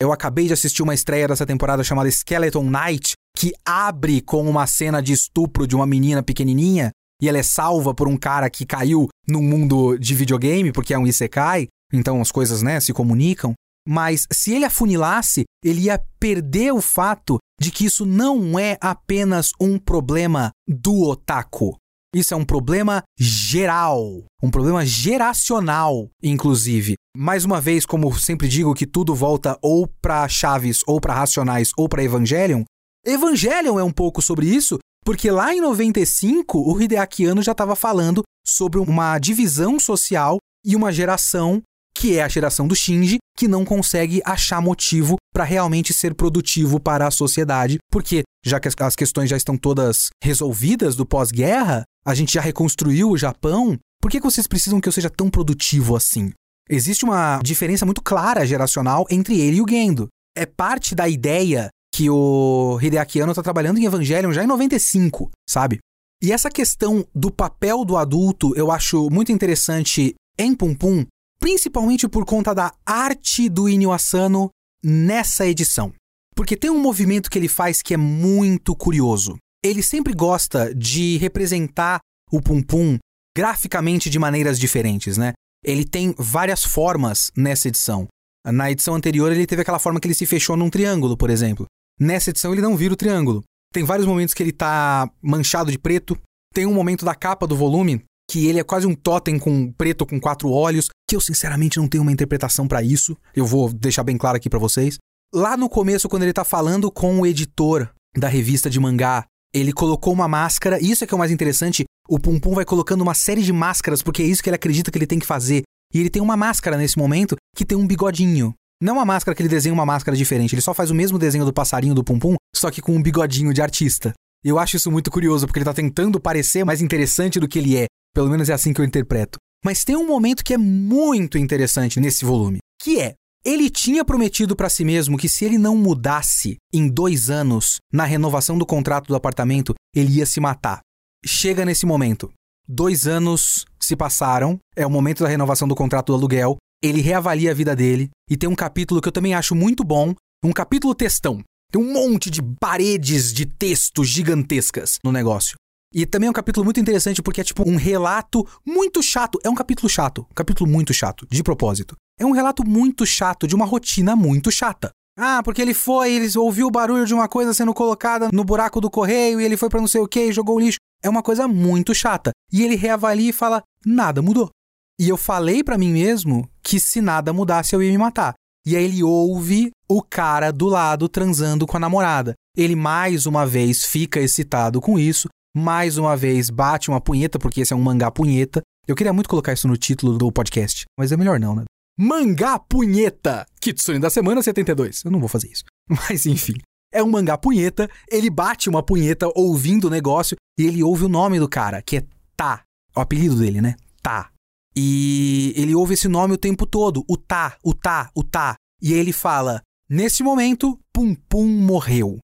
Eu 0.00 0.12
acabei 0.12 0.46
de 0.46 0.52
assistir 0.52 0.82
uma 0.82 0.94
estreia 0.94 1.26
dessa 1.26 1.44
temporada 1.44 1.82
chamada 1.82 2.08
Skeleton 2.08 2.70
Knight, 2.70 3.14
que 3.36 3.52
abre 3.64 4.20
com 4.20 4.48
uma 4.48 4.66
cena 4.68 5.02
de 5.02 5.12
estupro 5.12 5.66
de 5.66 5.74
uma 5.74 5.86
menina 5.86 6.22
pequenininha, 6.22 6.90
e 7.20 7.28
ela 7.28 7.38
é 7.38 7.42
salva 7.42 7.92
por 7.92 8.06
um 8.06 8.16
cara 8.16 8.48
que 8.48 8.64
caiu 8.64 9.08
no 9.26 9.42
mundo 9.42 9.98
de 9.98 10.14
videogame, 10.14 10.72
porque 10.72 10.94
é 10.94 10.98
um 10.98 11.06
isekai, 11.06 11.66
então 11.92 12.20
as 12.20 12.30
coisas, 12.30 12.62
né, 12.62 12.78
se 12.78 12.92
comunicam. 12.92 13.52
Mas 13.86 14.26
se 14.32 14.52
ele 14.52 14.64
afunilasse, 14.64 15.44
ele 15.64 15.82
ia 15.82 16.02
perder 16.18 16.72
o 16.72 16.80
fato 16.80 17.38
de 17.60 17.70
que 17.70 17.84
isso 17.84 18.04
não 18.06 18.58
é 18.58 18.76
apenas 18.80 19.52
um 19.60 19.78
problema 19.78 20.50
do 20.66 21.02
otaku. 21.02 21.76
Isso 22.14 22.32
é 22.32 22.36
um 22.36 22.44
problema 22.44 23.02
geral, 23.18 24.24
um 24.40 24.50
problema 24.50 24.86
geracional, 24.86 26.08
inclusive. 26.22 26.94
Mais 27.16 27.44
uma 27.44 27.60
vez, 27.60 27.84
como 27.84 28.16
sempre 28.18 28.46
digo 28.46 28.74
que 28.74 28.86
tudo 28.86 29.14
volta 29.14 29.58
ou 29.60 29.88
para 30.00 30.28
Chaves, 30.28 30.82
ou 30.86 31.00
para 31.00 31.14
Racionais, 31.14 31.72
ou 31.76 31.88
para 31.88 32.04
Evangelion, 32.04 32.62
Evangelion 33.04 33.78
é 33.78 33.84
um 33.84 33.90
pouco 33.90 34.22
sobre 34.22 34.46
isso, 34.46 34.78
porque 35.04 35.30
lá 35.30 35.54
em 35.54 35.60
95 35.60 36.58
o 36.58 36.80
Hideaki 36.80 37.26
Anno 37.26 37.42
já 37.42 37.52
estava 37.52 37.76
falando 37.76 38.22
sobre 38.46 38.80
uma 38.80 39.18
divisão 39.18 39.78
social 39.78 40.38
e 40.64 40.74
uma 40.74 40.90
geração 40.90 41.62
que 41.96 42.18
é 42.18 42.22
a 42.22 42.28
geração 42.28 42.66
do 42.66 42.74
Shinji, 42.74 43.18
que 43.36 43.48
não 43.48 43.64
consegue 43.64 44.20
achar 44.24 44.60
motivo 44.60 45.16
para 45.32 45.44
realmente 45.44 45.92
ser 45.92 46.14
produtivo 46.14 46.78
para 46.80 47.06
a 47.06 47.10
sociedade, 47.10 47.78
porque 47.90 48.22
já 48.44 48.60
que 48.60 48.68
as 48.68 48.96
questões 48.96 49.30
já 49.30 49.36
estão 49.36 49.56
todas 49.56 50.08
resolvidas 50.22 50.96
do 50.96 51.06
pós-guerra, 51.06 51.84
a 52.04 52.14
gente 52.14 52.34
já 52.34 52.40
reconstruiu 52.40 53.10
o 53.10 53.16
Japão, 53.16 53.78
por 54.00 54.10
que, 54.10 54.20
vocês 54.20 54.46
precisam 54.46 54.80
que 54.80 54.88
eu 54.88 54.92
seja 54.92 55.08
tão 55.08 55.30
produtivo 55.30 55.96
assim? 55.96 56.30
Existe 56.68 57.04
uma 57.04 57.40
diferença 57.42 57.86
muito 57.86 58.02
clara 58.02 58.46
geracional 58.46 59.06
entre 59.10 59.40
ele 59.40 59.56
e 59.56 59.62
o 59.62 59.66
Gendo. 59.68 60.08
É 60.36 60.44
parte 60.44 60.94
da 60.94 61.08
ideia 61.08 61.68
que 61.94 62.10
o 62.10 62.78
Hideaki 62.82 63.20
Anno 63.20 63.32
está 63.32 63.42
trabalhando 63.42 63.78
em 63.78 63.84
Evangelion 63.84 64.32
já 64.32 64.44
em 64.44 64.46
95, 64.46 65.30
sabe? 65.48 65.78
E 66.22 66.32
essa 66.32 66.50
questão 66.50 67.06
do 67.14 67.30
papel 67.30 67.84
do 67.84 67.96
adulto 67.96 68.54
eu 68.56 68.70
acho 68.70 69.08
muito 69.10 69.32
interessante 69.32 70.14
em 70.38 70.54
Pum 70.54 70.74
Pum, 70.74 71.06
principalmente 71.44 72.08
por 72.08 72.24
conta 72.24 72.54
da 72.54 72.72
arte 72.86 73.50
do 73.50 73.68
Inyo 73.68 73.92
Asano 73.92 74.48
nessa 74.82 75.46
edição. 75.46 75.92
Porque 76.34 76.56
tem 76.56 76.70
um 76.70 76.80
movimento 76.80 77.28
que 77.28 77.38
ele 77.38 77.48
faz 77.48 77.82
que 77.82 77.92
é 77.92 77.98
muito 77.98 78.74
curioso. 78.74 79.36
Ele 79.62 79.82
sempre 79.82 80.14
gosta 80.14 80.74
de 80.74 81.18
representar 81.18 82.00
o 82.32 82.40
Pum 82.40 82.62
Pum 82.62 82.96
graficamente 83.36 84.08
de 84.08 84.18
maneiras 84.18 84.58
diferentes, 84.58 85.18
né? 85.18 85.34
Ele 85.62 85.84
tem 85.84 86.14
várias 86.16 86.64
formas 86.64 87.30
nessa 87.36 87.68
edição. 87.68 88.08
Na 88.46 88.70
edição 88.70 88.94
anterior, 88.94 89.30
ele 89.30 89.46
teve 89.46 89.60
aquela 89.60 89.78
forma 89.78 90.00
que 90.00 90.06
ele 90.06 90.14
se 90.14 90.24
fechou 90.24 90.56
num 90.56 90.70
triângulo, 90.70 91.14
por 91.14 91.28
exemplo. 91.28 91.66
Nessa 92.00 92.30
edição, 92.30 92.54
ele 92.54 92.62
não 92.62 92.74
vira 92.74 92.94
o 92.94 92.96
triângulo. 92.96 93.44
Tem 93.70 93.84
vários 93.84 94.06
momentos 94.06 94.32
que 94.32 94.42
ele 94.42 94.52
tá 94.52 95.10
manchado 95.20 95.70
de 95.70 95.78
preto. 95.78 96.18
Tem 96.54 96.64
um 96.64 96.72
momento 96.72 97.04
da 97.04 97.14
capa 97.14 97.46
do 97.46 97.54
volume 97.54 98.02
que 98.34 98.48
ele 98.48 98.58
é 98.58 98.64
quase 98.64 98.84
um 98.84 98.96
totem 98.96 99.38
com 99.38 99.70
preto 99.70 100.04
com 100.04 100.18
quatro 100.18 100.50
olhos, 100.50 100.88
que 101.08 101.14
eu 101.14 101.20
sinceramente 101.20 101.78
não 101.78 101.86
tenho 101.86 102.02
uma 102.02 102.10
interpretação 102.10 102.66
para 102.66 102.82
isso. 102.82 103.16
Eu 103.32 103.46
vou 103.46 103.72
deixar 103.72 104.02
bem 104.02 104.18
claro 104.18 104.36
aqui 104.36 104.50
para 104.50 104.58
vocês. 104.58 104.98
Lá 105.32 105.56
no 105.56 105.68
começo, 105.68 106.08
quando 106.08 106.24
ele 106.24 106.32
tá 106.32 106.42
falando 106.42 106.90
com 106.90 107.20
o 107.20 107.26
editor 107.26 107.88
da 108.18 108.26
revista 108.26 108.68
de 108.68 108.80
mangá, 108.80 109.24
ele 109.54 109.72
colocou 109.72 110.12
uma 110.12 110.26
máscara, 110.26 110.80
e 110.82 110.90
isso 110.90 111.04
é 111.04 111.06
que 111.06 111.14
é 111.14 111.16
o 111.16 111.18
mais 111.18 111.30
interessante, 111.30 111.84
o 112.08 112.18
Pum 112.18 112.40
Pum 112.40 112.56
vai 112.56 112.64
colocando 112.64 113.02
uma 113.02 113.14
série 113.14 113.40
de 113.40 113.52
máscaras, 113.52 114.02
porque 114.02 114.20
é 114.20 114.26
isso 114.26 114.42
que 114.42 114.48
ele 114.48 114.56
acredita 114.56 114.90
que 114.90 114.98
ele 114.98 115.06
tem 115.06 115.20
que 115.20 115.26
fazer. 115.26 115.62
E 115.94 116.00
ele 116.00 116.10
tem 116.10 116.20
uma 116.20 116.36
máscara 116.36 116.76
nesse 116.76 116.98
momento 116.98 117.36
que 117.54 117.64
tem 117.64 117.78
um 117.78 117.86
bigodinho. 117.86 118.52
Não 118.82 118.94
uma 118.94 119.04
máscara 119.04 119.36
que 119.36 119.42
ele 119.42 119.48
desenha 119.48 119.72
uma 119.72 119.86
máscara 119.86 120.16
diferente, 120.16 120.56
ele 120.56 120.62
só 120.62 120.74
faz 120.74 120.90
o 120.90 120.94
mesmo 120.94 121.20
desenho 121.20 121.44
do 121.44 121.52
passarinho 121.52 121.94
do 121.94 122.02
Pum 122.02 122.18
Pum, 122.18 122.34
só 122.52 122.68
que 122.68 122.82
com 122.82 122.96
um 122.96 123.02
bigodinho 123.02 123.54
de 123.54 123.62
artista. 123.62 124.12
Eu 124.42 124.58
acho 124.58 124.76
isso 124.76 124.90
muito 124.90 125.08
curioso, 125.08 125.46
porque 125.46 125.60
ele 125.60 125.64
tá 125.64 125.72
tentando 125.72 126.18
parecer 126.18 126.64
mais 126.64 126.82
interessante 126.82 127.38
do 127.38 127.46
que 127.46 127.60
ele 127.60 127.76
é. 127.76 127.86
Pelo 128.14 128.30
menos 128.30 128.48
é 128.48 128.52
assim 128.52 128.72
que 128.72 128.80
eu 128.80 128.84
interpreto. 128.84 129.38
Mas 129.64 129.84
tem 129.84 129.96
um 129.96 130.06
momento 130.06 130.44
que 130.44 130.54
é 130.54 130.58
muito 130.58 131.36
interessante 131.36 131.98
nesse 131.98 132.24
volume, 132.24 132.58
que 132.80 133.00
é 133.00 133.14
ele 133.44 133.68
tinha 133.68 134.04
prometido 134.04 134.56
para 134.56 134.70
si 134.70 134.84
mesmo 134.84 135.18
que 135.18 135.28
se 135.28 135.44
ele 135.44 135.58
não 135.58 135.76
mudasse 135.76 136.56
em 136.72 136.88
dois 136.88 137.28
anos 137.28 137.76
na 137.92 138.04
renovação 138.04 138.56
do 138.56 138.64
contrato 138.64 139.08
do 139.08 139.14
apartamento, 139.14 139.74
ele 139.94 140.14
ia 140.14 140.26
se 140.26 140.40
matar. 140.40 140.80
Chega 141.26 141.64
nesse 141.64 141.84
momento. 141.84 142.32
Dois 142.66 143.06
anos 143.06 143.66
se 143.78 143.94
passaram, 143.94 144.58
é 144.74 144.86
o 144.86 144.90
momento 144.90 145.22
da 145.22 145.28
renovação 145.28 145.68
do 145.68 145.74
contrato 145.74 146.06
do 146.06 146.14
aluguel. 146.14 146.56
Ele 146.82 147.02
reavalia 147.02 147.50
a 147.50 147.54
vida 147.54 147.76
dele 147.76 148.08
e 148.30 148.36
tem 148.36 148.48
um 148.48 148.54
capítulo 148.54 149.00
que 149.00 149.08
eu 149.08 149.12
também 149.12 149.34
acho 149.34 149.54
muito 149.54 149.84
bom, 149.84 150.14
um 150.42 150.52
capítulo 150.52 150.94
textão. 150.94 151.42
Tem 151.70 151.82
um 151.82 151.92
monte 151.92 152.30
de 152.30 152.42
paredes 152.42 153.32
de 153.32 153.44
texto 153.44 154.04
gigantescas 154.04 154.98
no 155.04 155.12
negócio. 155.12 155.56
E 155.94 156.04
também 156.04 156.26
é 156.26 156.30
um 156.30 156.34
capítulo 156.34 156.64
muito 156.64 156.80
interessante 156.80 157.22
porque 157.22 157.40
é 157.40 157.44
tipo 157.44 157.62
um 157.68 157.76
relato 157.76 158.44
muito 158.66 159.00
chato. 159.00 159.38
É 159.44 159.48
um 159.48 159.54
capítulo 159.54 159.88
chato, 159.88 160.26
um 160.28 160.34
capítulo 160.34 160.68
muito 160.68 160.92
chato, 160.92 161.24
de 161.30 161.40
propósito. 161.40 161.94
É 162.18 162.26
um 162.26 162.32
relato 162.32 162.66
muito 162.66 163.06
chato 163.06 163.46
de 163.46 163.54
uma 163.54 163.64
rotina 163.64 164.16
muito 164.16 164.50
chata. 164.50 164.90
Ah, 165.16 165.40
porque 165.44 165.62
ele 165.62 165.72
foi, 165.72 166.12
ele 166.12 166.28
ouviu 166.36 166.66
o 166.66 166.70
barulho 166.70 167.06
de 167.06 167.14
uma 167.14 167.28
coisa 167.28 167.54
sendo 167.54 167.72
colocada 167.72 168.28
no 168.32 168.42
buraco 168.42 168.80
do 168.80 168.90
correio 168.90 169.40
e 169.40 169.44
ele 169.44 169.56
foi 169.56 169.68
para 169.68 169.80
não 169.80 169.86
sei 169.86 170.00
o 170.00 170.08
que 170.08 170.24
e 170.24 170.32
jogou 170.32 170.56
o 170.56 170.60
lixo. 170.60 170.78
É 171.00 171.08
uma 171.08 171.22
coisa 171.22 171.46
muito 171.46 171.94
chata. 171.94 172.32
E 172.52 172.64
ele 172.64 172.74
reavalia 172.74 173.30
e 173.30 173.32
fala: 173.32 173.62
nada 173.86 174.20
mudou. 174.20 174.50
E 174.98 175.08
eu 175.08 175.16
falei 175.16 175.62
para 175.62 175.78
mim 175.78 175.92
mesmo 175.92 176.48
que 176.60 176.80
se 176.80 177.00
nada 177.00 177.32
mudasse 177.32 177.74
eu 177.74 177.82
ia 177.82 177.92
me 177.92 177.98
matar. 177.98 178.34
E 178.66 178.74
aí 178.74 178.84
ele 178.84 179.02
ouve 179.04 179.70
o 179.88 180.02
cara 180.02 180.50
do 180.50 180.66
lado 180.66 181.08
transando 181.08 181.66
com 181.66 181.76
a 181.76 181.80
namorada. 181.80 182.34
Ele 182.56 182.74
mais 182.74 183.26
uma 183.26 183.46
vez 183.46 183.84
fica 183.84 184.18
excitado 184.20 184.80
com 184.80 184.98
isso, 184.98 185.28
mais 185.54 185.96
uma 185.96 186.16
vez 186.16 186.50
bate 186.50 186.90
uma 186.90 187.00
punheta, 187.00 187.38
porque 187.38 187.60
esse 187.60 187.72
é 187.72 187.76
um 187.76 187.80
mangá 187.80 188.10
punheta. 188.10 188.60
Eu 188.86 188.96
queria 188.96 189.12
muito 189.12 189.28
colocar 189.28 189.52
isso 189.52 189.68
no 189.68 189.76
título 189.76 190.18
do 190.18 190.32
podcast, 190.32 190.84
mas 190.98 191.12
é 191.12 191.16
melhor 191.16 191.38
não, 191.38 191.54
né? 191.54 191.64
Mangá 191.96 192.58
punheta! 192.58 193.46
Kitsune 193.60 194.00
da 194.00 194.10
semana 194.10 194.42
72. 194.42 195.02
Eu 195.04 195.12
não 195.12 195.20
vou 195.20 195.28
fazer 195.28 195.48
isso. 195.48 195.62
Mas 195.88 196.26
enfim. 196.26 196.54
É 196.92 197.02
um 197.02 197.10
mangá 197.10 197.38
punheta, 197.38 197.88
ele 198.10 198.30
bate 198.30 198.68
uma 198.68 198.82
punheta 198.82 199.30
ouvindo 199.34 199.86
o 199.86 199.90
negócio 199.90 200.36
e 200.58 200.64
ele 200.64 200.82
ouve 200.82 201.04
o 201.04 201.08
nome 201.08 201.38
do 201.40 201.48
cara, 201.48 201.82
que 201.82 201.98
é 201.98 202.04
Tá. 202.36 202.62
O 202.96 203.00
apelido 203.00 203.36
dele, 203.36 203.60
né? 203.60 203.74
Tá. 204.02 204.30
E 204.76 205.52
ele 205.56 205.74
ouve 205.74 205.94
esse 205.94 206.08
nome 206.08 206.34
o 206.34 206.38
tempo 206.38 206.66
todo, 206.66 207.04
o 207.08 207.16
Tá, 207.16 207.56
o 207.64 207.74
Tá, 207.74 208.10
o 208.14 208.22
Tá. 208.22 208.56
E 208.82 208.92
ele 208.92 209.12
fala: 209.12 209.60
Nesse 209.88 210.22
momento, 210.22 210.78
Pum 210.92 211.14
Pum 211.14 211.46
morreu. 211.46 212.18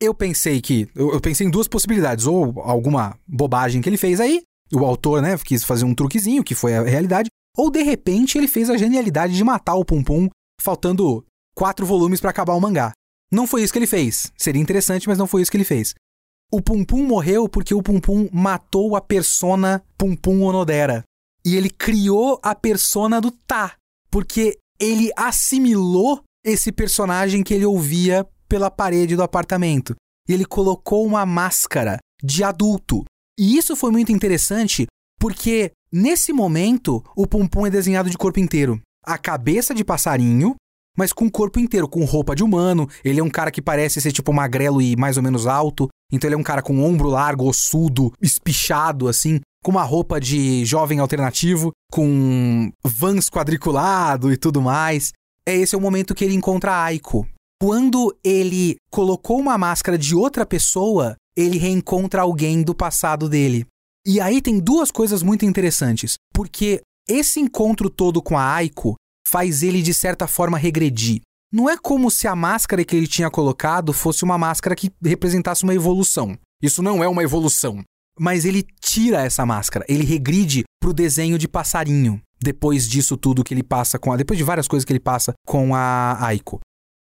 Eu 0.00 0.14
pensei 0.14 0.60
que. 0.60 0.88
Eu, 0.94 1.20
pensei 1.20 1.46
em 1.46 1.50
duas 1.50 1.68
possibilidades. 1.68 2.26
Ou 2.26 2.60
alguma 2.62 3.18
bobagem 3.26 3.80
que 3.80 3.88
ele 3.88 3.96
fez 3.96 4.20
aí, 4.20 4.42
o 4.72 4.84
autor, 4.84 5.22
né, 5.22 5.36
quis 5.38 5.64
fazer 5.64 5.84
um 5.84 5.94
truquezinho, 5.94 6.44
que 6.44 6.54
foi 6.54 6.74
a 6.74 6.82
realidade. 6.82 7.28
Ou 7.56 7.70
de 7.70 7.82
repente 7.82 8.36
ele 8.36 8.48
fez 8.48 8.68
a 8.68 8.76
genialidade 8.76 9.34
de 9.34 9.44
matar 9.44 9.74
o 9.74 9.84
Pum 9.84 10.02
Pum, 10.02 10.28
faltando 10.60 11.24
quatro 11.54 11.86
volumes 11.86 12.20
para 12.20 12.30
acabar 12.30 12.54
o 12.54 12.60
mangá. 12.60 12.92
Não 13.30 13.46
foi 13.46 13.62
isso 13.62 13.72
que 13.72 13.78
ele 13.78 13.86
fez. 13.86 14.32
Seria 14.36 14.60
interessante, 14.60 15.08
mas 15.08 15.18
não 15.18 15.26
foi 15.26 15.42
isso 15.42 15.50
que 15.50 15.56
ele 15.56 15.64
fez. 15.64 15.94
O 16.52 16.60
Pum 16.60 16.84
Pum 16.84 17.04
morreu 17.04 17.48
porque 17.48 17.74
o 17.74 17.82
Pum 17.82 18.00
Pum 18.00 18.28
matou 18.32 18.96
a 18.96 19.00
persona 19.00 19.82
Pum 19.96 20.16
Pum 20.16 20.42
Onodera. 20.42 21.04
E 21.44 21.56
ele 21.56 21.70
criou 21.70 22.40
a 22.42 22.54
persona 22.54 23.20
do 23.20 23.30
Tá, 23.30 23.74
porque 24.10 24.58
ele 24.80 25.10
assimilou 25.16 26.22
esse 26.44 26.72
personagem 26.72 27.42
que 27.42 27.54
ele 27.54 27.66
ouvia 27.66 28.26
pela 28.54 28.70
parede 28.70 29.16
do 29.16 29.22
apartamento. 29.24 29.96
E 30.28 30.32
ele 30.32 30.44
colocou 30.44 31.04
uma 31.04 31.26
máscara 31.26 31.98
de 32.22 32.44
adulto. 32.44 33.04
E 33.36 33.58
isso 33.58 33.74
foi 33.74 33.90
muito 33.90 34.12
interessante 34.12 34.86
porque 35.18 35.72
nesse 35.92 36.32
momento 36.32 37.02
o 37.16 37.26
Pum 37.26 37.66
é 37.66 37.70
desenhado 37.70 38.08
de 38.08 38.16
corpo 38.16 38.38
inteiro. 38.38 38.80
A 39.04 39.18
cabeça 39.18 39.74
de 39.74 39.84
passarinho, 39.84 40.54
mas 40.96 41.12
com 41.12 41.26
o 41.26 41.30
corpo 41.32 41.58
inteiro, 41.58 41.88
com 41.88 42.04
roupa 42.04 42.36
de 42.36 42.44
humano. 42.44 42.88
Ele 43.04 43.18
é 43.18 43.24
um 43.24 43.28
cara 43.28 43.50
que 43.50 43.60
parece 43.60 44.00
ser 44.00 44.12
tipo 44.12 44.32
magrelo 44.32 44.80
e 44.80 44.94
mais 44.94 45.16
ou 45.16 45.22
menos 45.24 45.48
alto. 45.48 45.88
Então 46.12 46.28
ele 46.28 46.36
é 46.36 46.38
um 46.38 46.44
cara 46.44 46.62
com 46.62 46.80
ombro 46.80 47.08
largo, 47.08 47.48
ossudo, 47.48 48.12
espichado, 48.22 49.08
assim, 49.08 49.40
com 49.64 49.72
uma 49.72 49.82
roupa 49.82 50.20
de 50.20 50.64
jovem 50.64 51.00
alternativo, 51.00 51.72
com 51.90 52.70
vans 52.84 53.28
quadriculado 53.28 54.32
e 54.32 54.36
tudo 54.36 54.62
mais. 54.62 55.10
É 55.44 55.56
esse 55.56 55.74
é 55.74 55.78
o 55.78 55.80
momento 55.80 56.14
que 56.14 56.24
ele 56.24 56.36
encontra 56.36 56.70
a 56.70 56.84
Aiko. 56.84 57.26
Quando 57.60 58.16
ele 58.22 58.76
colocou 58.90 59.38
uma 59.38 59.56
máscara 59.56 59.96
de 59.96 60.14
outra 60.14 60.44
pessoa, 60.44 61.16
ele 61.36 61.58
reencontra 61.58 62.22
alguém 62.22 62.62
do 62.62 62.74
passado 62.74 63.28
dele. 63.28 63.66
E 64.06 64.20
aí 64.20 64.42
tem 64.42 64.58
duas 64.58 64.90
coisas 64.90 65.22
muito 65.22 65.44
interessantes, 65.44 66.16
porque 66.32 66.82
esse 67.08 67.40
encontro 67.40 67.88
todo 67.88 68.20
com 68.20 68.36
a 68.36 68.54
Aiko 68.54 68.94
faz 69.26 69.62
ele 69.62 69.82
de 69.82 69.94
certa 69.94 70.26
forma 70.26 70.58
regredir. 70.58 71.20
Não 71.52 71.70
é 71.70 71.76
como 71.76 72.10
se 72.10 72.26
a 72.26 72.34
máscara 72.34 72.84
que 72.84 72.96
ele 72.96 73.06
tinha 73.06 73.30
colocado 73.30 73.92
fosse 73.92 74.24
uma 74.24 74.36
máscara 74.36 74.74
que 74.74 74.90
representasse 75.02 75.62
uma 75.64 75.74
evolução. 75.74 76.36
Isso 76.60 76.82
não 76.82 77.02
é 77.02 77.08
uma 77.08 77.22
evolução. 77.22 77.82
Mas 78.18 78.44
ele 78.44 78.64
tira 78.80 79.22
essa 79.22 79.44
máscara, 79.44 79.84
ele 79.88 80.04
regride 80.04 80.64
pro 80.80 80.92
desenho 80.92 81.38
de 81.38 81.48
passarinho. 81.48 82.20
Depois 82.40 82.88
disso 82.88 83.16
tudo 83.16 83.42
que 83.42 83.54
ele 83.54 83.62
passa 83.62 83.98
com 83.98 84.12
a. 84.12 84.16
Depois 84.16 84.36
de 84.36 84.44
várias 84.44 84.68
coisas 84.68 84.84
que 84.84 84.92
ele 84.92 85.00
passa 85.00 85.32
com 85.46 85.74
a 85.74 86.24
Aiko. 86.24 86.60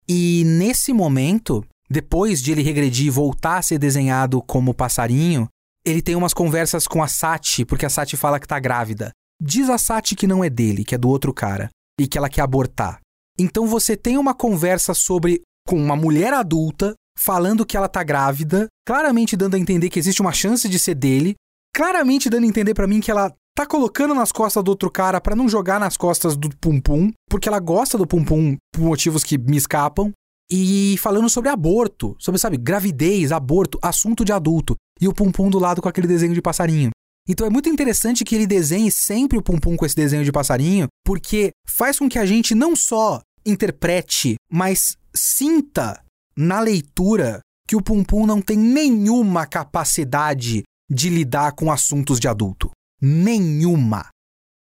E 0.08 0.44
nesse 0.46 0.94
momento, 0.94 1.66
depois 1.90 2.42
de 2.42 2.52
ele 2.52 2.62
regredir 2.62 3.08
e 3.08 3.10
voltar 3.10 3.58
a 3.58 3.62
ser 3.62 3.78
desenhado 3.78 4.42
como 4.42 4.74
passarinho, 4.74 5.48
ele 5.86 6.02
tem 6.02 6.16
umas 6.16 6.34
conversas 6.34 6.88
com 6.88 7.02
a 7.02 7.08
Sati, 7.08 7.66
porque 7.66 7.86
a 7.86 7.90
Sati 7.90 8.16
fala 8.16 8.40
que 8.40 8.48
tá 8.48 8.60
grávida. 8.60 9.12
Diz 9.42 9.70
a 9.70 9.78
Sati 9.78 10.16
que 10.16 10.28
não 10.28 10.44
é 10.44 10.50
dele, 10.50 10.84
que 10.84 10.96
é 10.96 10.98
do 10.98 11.10
outro 11.10 11.34
cara, 11.34 11.70
e 12.00 12.08
que 12.08 12.18
ela 12.18 12.30
quer 12.30 12.42
abortar. 12.42 13.00
Então 13.40 13.66
você 13.66 13.98
tem 13.98 14.18
uma 14.18 14.34
conversa 14.34 14.94
sobre 14.94 15.42
com 15.68 15.76
uma 15.76 15.96
mulher 15.96 16.34
adulta 16.34 16.94
falando 17.18 17.66
que 17.66 17.76
ela 17.78 17.88
tá 17.88 18.04
grávida, 18.04 18.68
claramente 18.86 19.36
dando 19.36 19.56
a 19.56 19.60
entender 19.60 19.90
que 19.90 20.00
existe 20.00 20.22
uma 20.22 20.32
chance 20.32 20.68
de 20.68 20.80
ser 20.80 20.96
dele, 20.96 21.36
claramente 21.76 22.30
dando 22.30 22.44
a 22.44 22.48
entender 22.48 22.74
para 22.74 22.88
mim 22.88 23.00
que 23.00 23.12
ela 23.12 23.34
tá 23.56 23.66
colocando 23.66 24.14
nas 24.14 24.32
costas 24.32 24.64
do 24.64 24.70
outro 24.70 24.90
cara 24.90 25.20
para 25.20 25.36
não 25.36 25.50
jogar 25.50 25.80
nas 25.80 25.98
costas 25.98 26.36
do 26.36 26.50
Pum 26.58 26.80
Pum, 26.80 27.12
porque 27.30 27.48
ela 27.48 27.60
gosta 27.60 27.98
do 27.98 28.08
Pum 28.08 28.24
Pum 28.24 28.58
por 28.74 28.82
motivos 28.82 29.24
que 29.24 29.38
me 29.38 29.58
escapam. 29.58 30.12
E 30.54 30.98
falando 30.98 31.30
sobre 31.30 31.50
aborto, 31.50 32.14
sobre, 32.20 32.38
sabe, 32.38 32.58
gravidez, 32.58 33.32
aborto, 33.32 33.80
assunto 33.82 34.26
de 34.26 34.34
adulto. 34.34 34.76
E 35.00 35.08
o 35.08 35.14
Pum 35.14 35.32
Pum 35.32 35.50
do 35.50 35.58
lado 35.58 35.82
com 35.82 35.88
aquele 35.88 36.08
desenho 36.08 36.34
de 36.34 36.42
passarinho. 36.42 36.90
Então 37.28 37.48
é 37.48 37.50
muito 37.50 37.70
interessante 37.70 38.26
que 38.26 38.36
ele 38.36 38.46
desenhe 38.46 38.92
sempre 38.92 39.38
o 39.38 39.42
Pum 39.42 39.58
Pum 39.58 39.78
com 39.78 39.86
esse 39.86 39.96
desenho 39.96 40.26
de 40.26 40.32
passarinho, 40.32 40.88
porque 41.06 41.52
faz 41.66 41.98
com 41.98 42.10
que 42.10 42.20
a 42.20 42.26
gente 42.26 42.54
não 42.54 42.76
só 42.76 43.22
interprete, 43.46 44.36
mas 44.52 44.98
sinta 45.16 46.04
na 46.36 46.60
leitura 46.60 47.40
que 47.66 47.76
o 47.76 47.82
Pum 47.82 48.04
Pum 48.04 48.26
não 48.26 48.42
tem 48.42 48.58
nenhuma 48.58 49.46
capacidade 49.46 50.64
de 50.90 51.10
lidar 51.10 51.54
com 51.54 51.72
assuntos 51.72 52.20
de 52.20 52.28
adulto. 52.28 52.70
Nenhuma. 53.02 54.10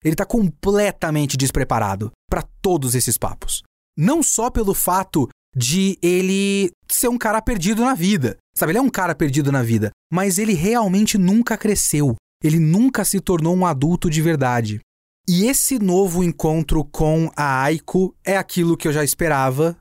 Ele 0.05 0.15
está 0.15 0.27
completamente 0.27 1.37
despreparado 1.37 2.13
para 2.29 2.43
todos 2.61 2.95
esses 2.95 3.17
papos. 3.17 3.63
Não 3.97 4.23
só 4.23 4.51
pelo 4.51 4.75
fato 4.75 5.29
de 5.57 5.99
ele 6.03 6.71
ser 6.91 7.09
um 7.09 7.17
cara 7.17 7.41
perdido 7.41 7.83
na 7.83 7.95
vida. 7.95 8.37
Sabe, 8.55 8.73
ele 8.73 8.79
é 8.79 8.83
um 8.83 8.91
cara 8.91 9.15
perdido 9.15 9.51
na 9.51 9.63
vida, 9.63 9.91
mas 10.13 10.39
ele 10.39 10.53
realmente 10.53 11.17
nunca 11.17 11.57
cresceu. 11.57 12.15
Ele 12.45 12.59
nunca 12.59 13.05
se 13.05 13.21
tornou 13.21 13.57
um 13.57 13.65
adulto 13.65 14.11
de 14.11 14.21
verdade. 14.21 14.81
E 15.27 15.47
esse 15.47 15.79
novo 15.79 16.23
encontro 16.23 16.85
com 16.85 17.31
a 17.35 17.63
Aiko 17.63 18.15
é 18.25 18.37
aquilo 18.37 18.77
que 18.77 18.87
eu 18.87 18.93
já 18.93 19.03
esperava. 19.03 19.77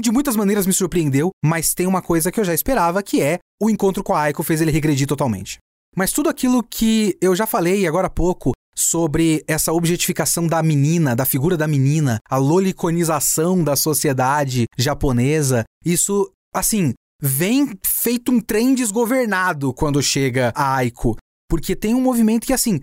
De 0.00 0.10
muitas 0.10 0.34
maneiras 0.34 0.66
me 0.66 0.72
surpreendeu, 0.72 1.30
mas 1.44 1.72
tem 1.72 1.86
uma 1.86 2.02
coisa 2.02 2.32
que 2.32 2.40
eu 2.40 2.44
já 2.44 2.52
esperava, 2.52 3.02
que 3.02 3.22
é 3.22 3.38
o 3.62 3.70
encontro 3.70 4.02
com 4.02 4.12
a 4.12 4.22
Aiko 4.22 4.42
fez 4.42 4.60
ele 4.60 4.72
regredir 4.72 5.06
totalmente. 5.06 5.58
Mas 5.96 6.12
tudo 6.12 6.28
aquilo 6.28 6.62
que 6.62 7.16
eu 7.20 7.34
já 7.34 7.46
falei 7.46 7.86
agora 7.86 8.06
há 8.06 8.10
pouco 8.10 8.52
sobre 8.76 9.42
essa 9.48 9.72
objetificação 9.72 10.46
da 10.46 10.62
menina, 10.62 11.16
da 11.16 11.24
figura 11.24 11.56
da 11.56 11.66
menina, 11.66 12.20
a 12.30 12.36
loliconização 12.36 13.64
da 13.64 13.74
sociedade 13.74 14.66
japonesa, 14.78 15.64
isso, 15.84 16.30
assim, 16.54 16.94
vem 17.20 17.76
feito 17.84 18.30
um 18.30 18.40
trem 18.40 18.74
desgovernado 18.74 19.74
quando 19.74 20.00
chega 20.00 20.52
a 20.54 20.76
Aiko. 20.76 21.16
Porque 21.50 21.74
tem 21.74 21.94
um 21.94 22.00
movimento 22.00 22.46
que, 22.46 22.52
assim, 22.52 22.78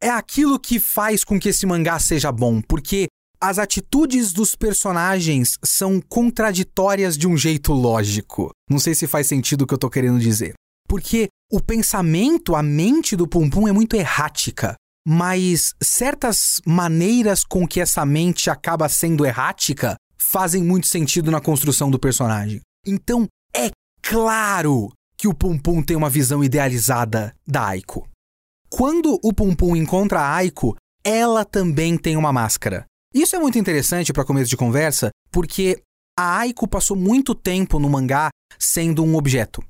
é 0.00 0.10
aquilo 0.10 0.60
que 0.60 0.78
faz 0.78 1.24
com 1.24 1.40
que 1.40 1.48
esse 1.48 1.66
mangá 1.66 1.98
seja 1.98 2.30
bom. 2.30 2.60
Porque 2.60 3.06
as 3.40 3.58
atitudes 3.58 4.32
dos 4.32 4.54
personagens 4.54 5.56
são 5.64 6.00
contraditórias 6.00 7.18
de 7.18 7.26
um 7.26 7.36
jeito 7.36 7.72
lógico. 7.72 8.50
Não 8.70 8.78
sei 8.78 8.94
se 8.94 9.08
faz 9.08 9.26
sentido 9.26 9.62
o 9.62 9.66
que 9.66 9.74
eu 9.74 9.78
tô 9.78 9.90
querendo 9.90 10.20
dizer. 10.20 10.54
Porque 10.86 11.28
o 11.52 11.60
pensamento, 11.60 12.56
a 12.56 12.62
mente 12.62 13.14
do 13.14 13.28
Pum 13.28 13.50
Pum 13.50 13.68
é 13.68 13.72
muito 13.72 13.94
errática. 13.94 14.74
Mas 15.06 15.74
certas 15.82 16.62
maneiras 16.64 17.44
com 17.44 17.68
que 17.68 17.78
essa 17.78 18.06
mente 18.06 18.48
acaba 18.48 18.88
sendo 18.88 19.26
errática 19.26 19.96
fazem 20.16 20.62
muito 20.62 20.86
sentido 20.86 21.30
na 21.30 21.42
construção 21.42 21.90
do 21.90 21.98
personagem. 21.98 22.60
Então, 22.86 23.26
é 23.54 23.70
claro 24.00 24.90
que 25.14 25.28
o 25.28 25.34
Pum 25.34 25.58
Pum 25.58 25.82
tem 25.82 25.94
uma 25.94 26.08
visão 26.08 26.42
idealizada 26.42 27.34
da 27.46 27.66
Aiko. 27.66 28.08
Quando 28.70 29.20
o 29.22 29.32
Pum 29.34 29.54
Pum 29.54 29.76
encontra 29.76 30.20
a 30.20 30.34
Aiko, 30.36 30.74
ela 31.04 31.44
também 31.44 31.98
tem 31.98 32.16
uma 32.16 32.32
máscara. 32.32 32.86
Isso 33.12 33.36
é 33.36 33.38
muito 33.38 33.58
interessante 33.58 34.10
para 34.10 34.24
começo 34.24 34.48
de 34.48 34.56
conversa, 34.56 35.10
porque 35.30 35.82
a 36.18 36.38
Aiko 36.38 36.66
passou 36.66 36.96
muito 36.96 37.34
tempo 37.34 37.78
no 37.78 37.90
mangá 37.90 38.30
sendo 38.58 39.04
um 39.04 39.16
objeto. 39.16 39.62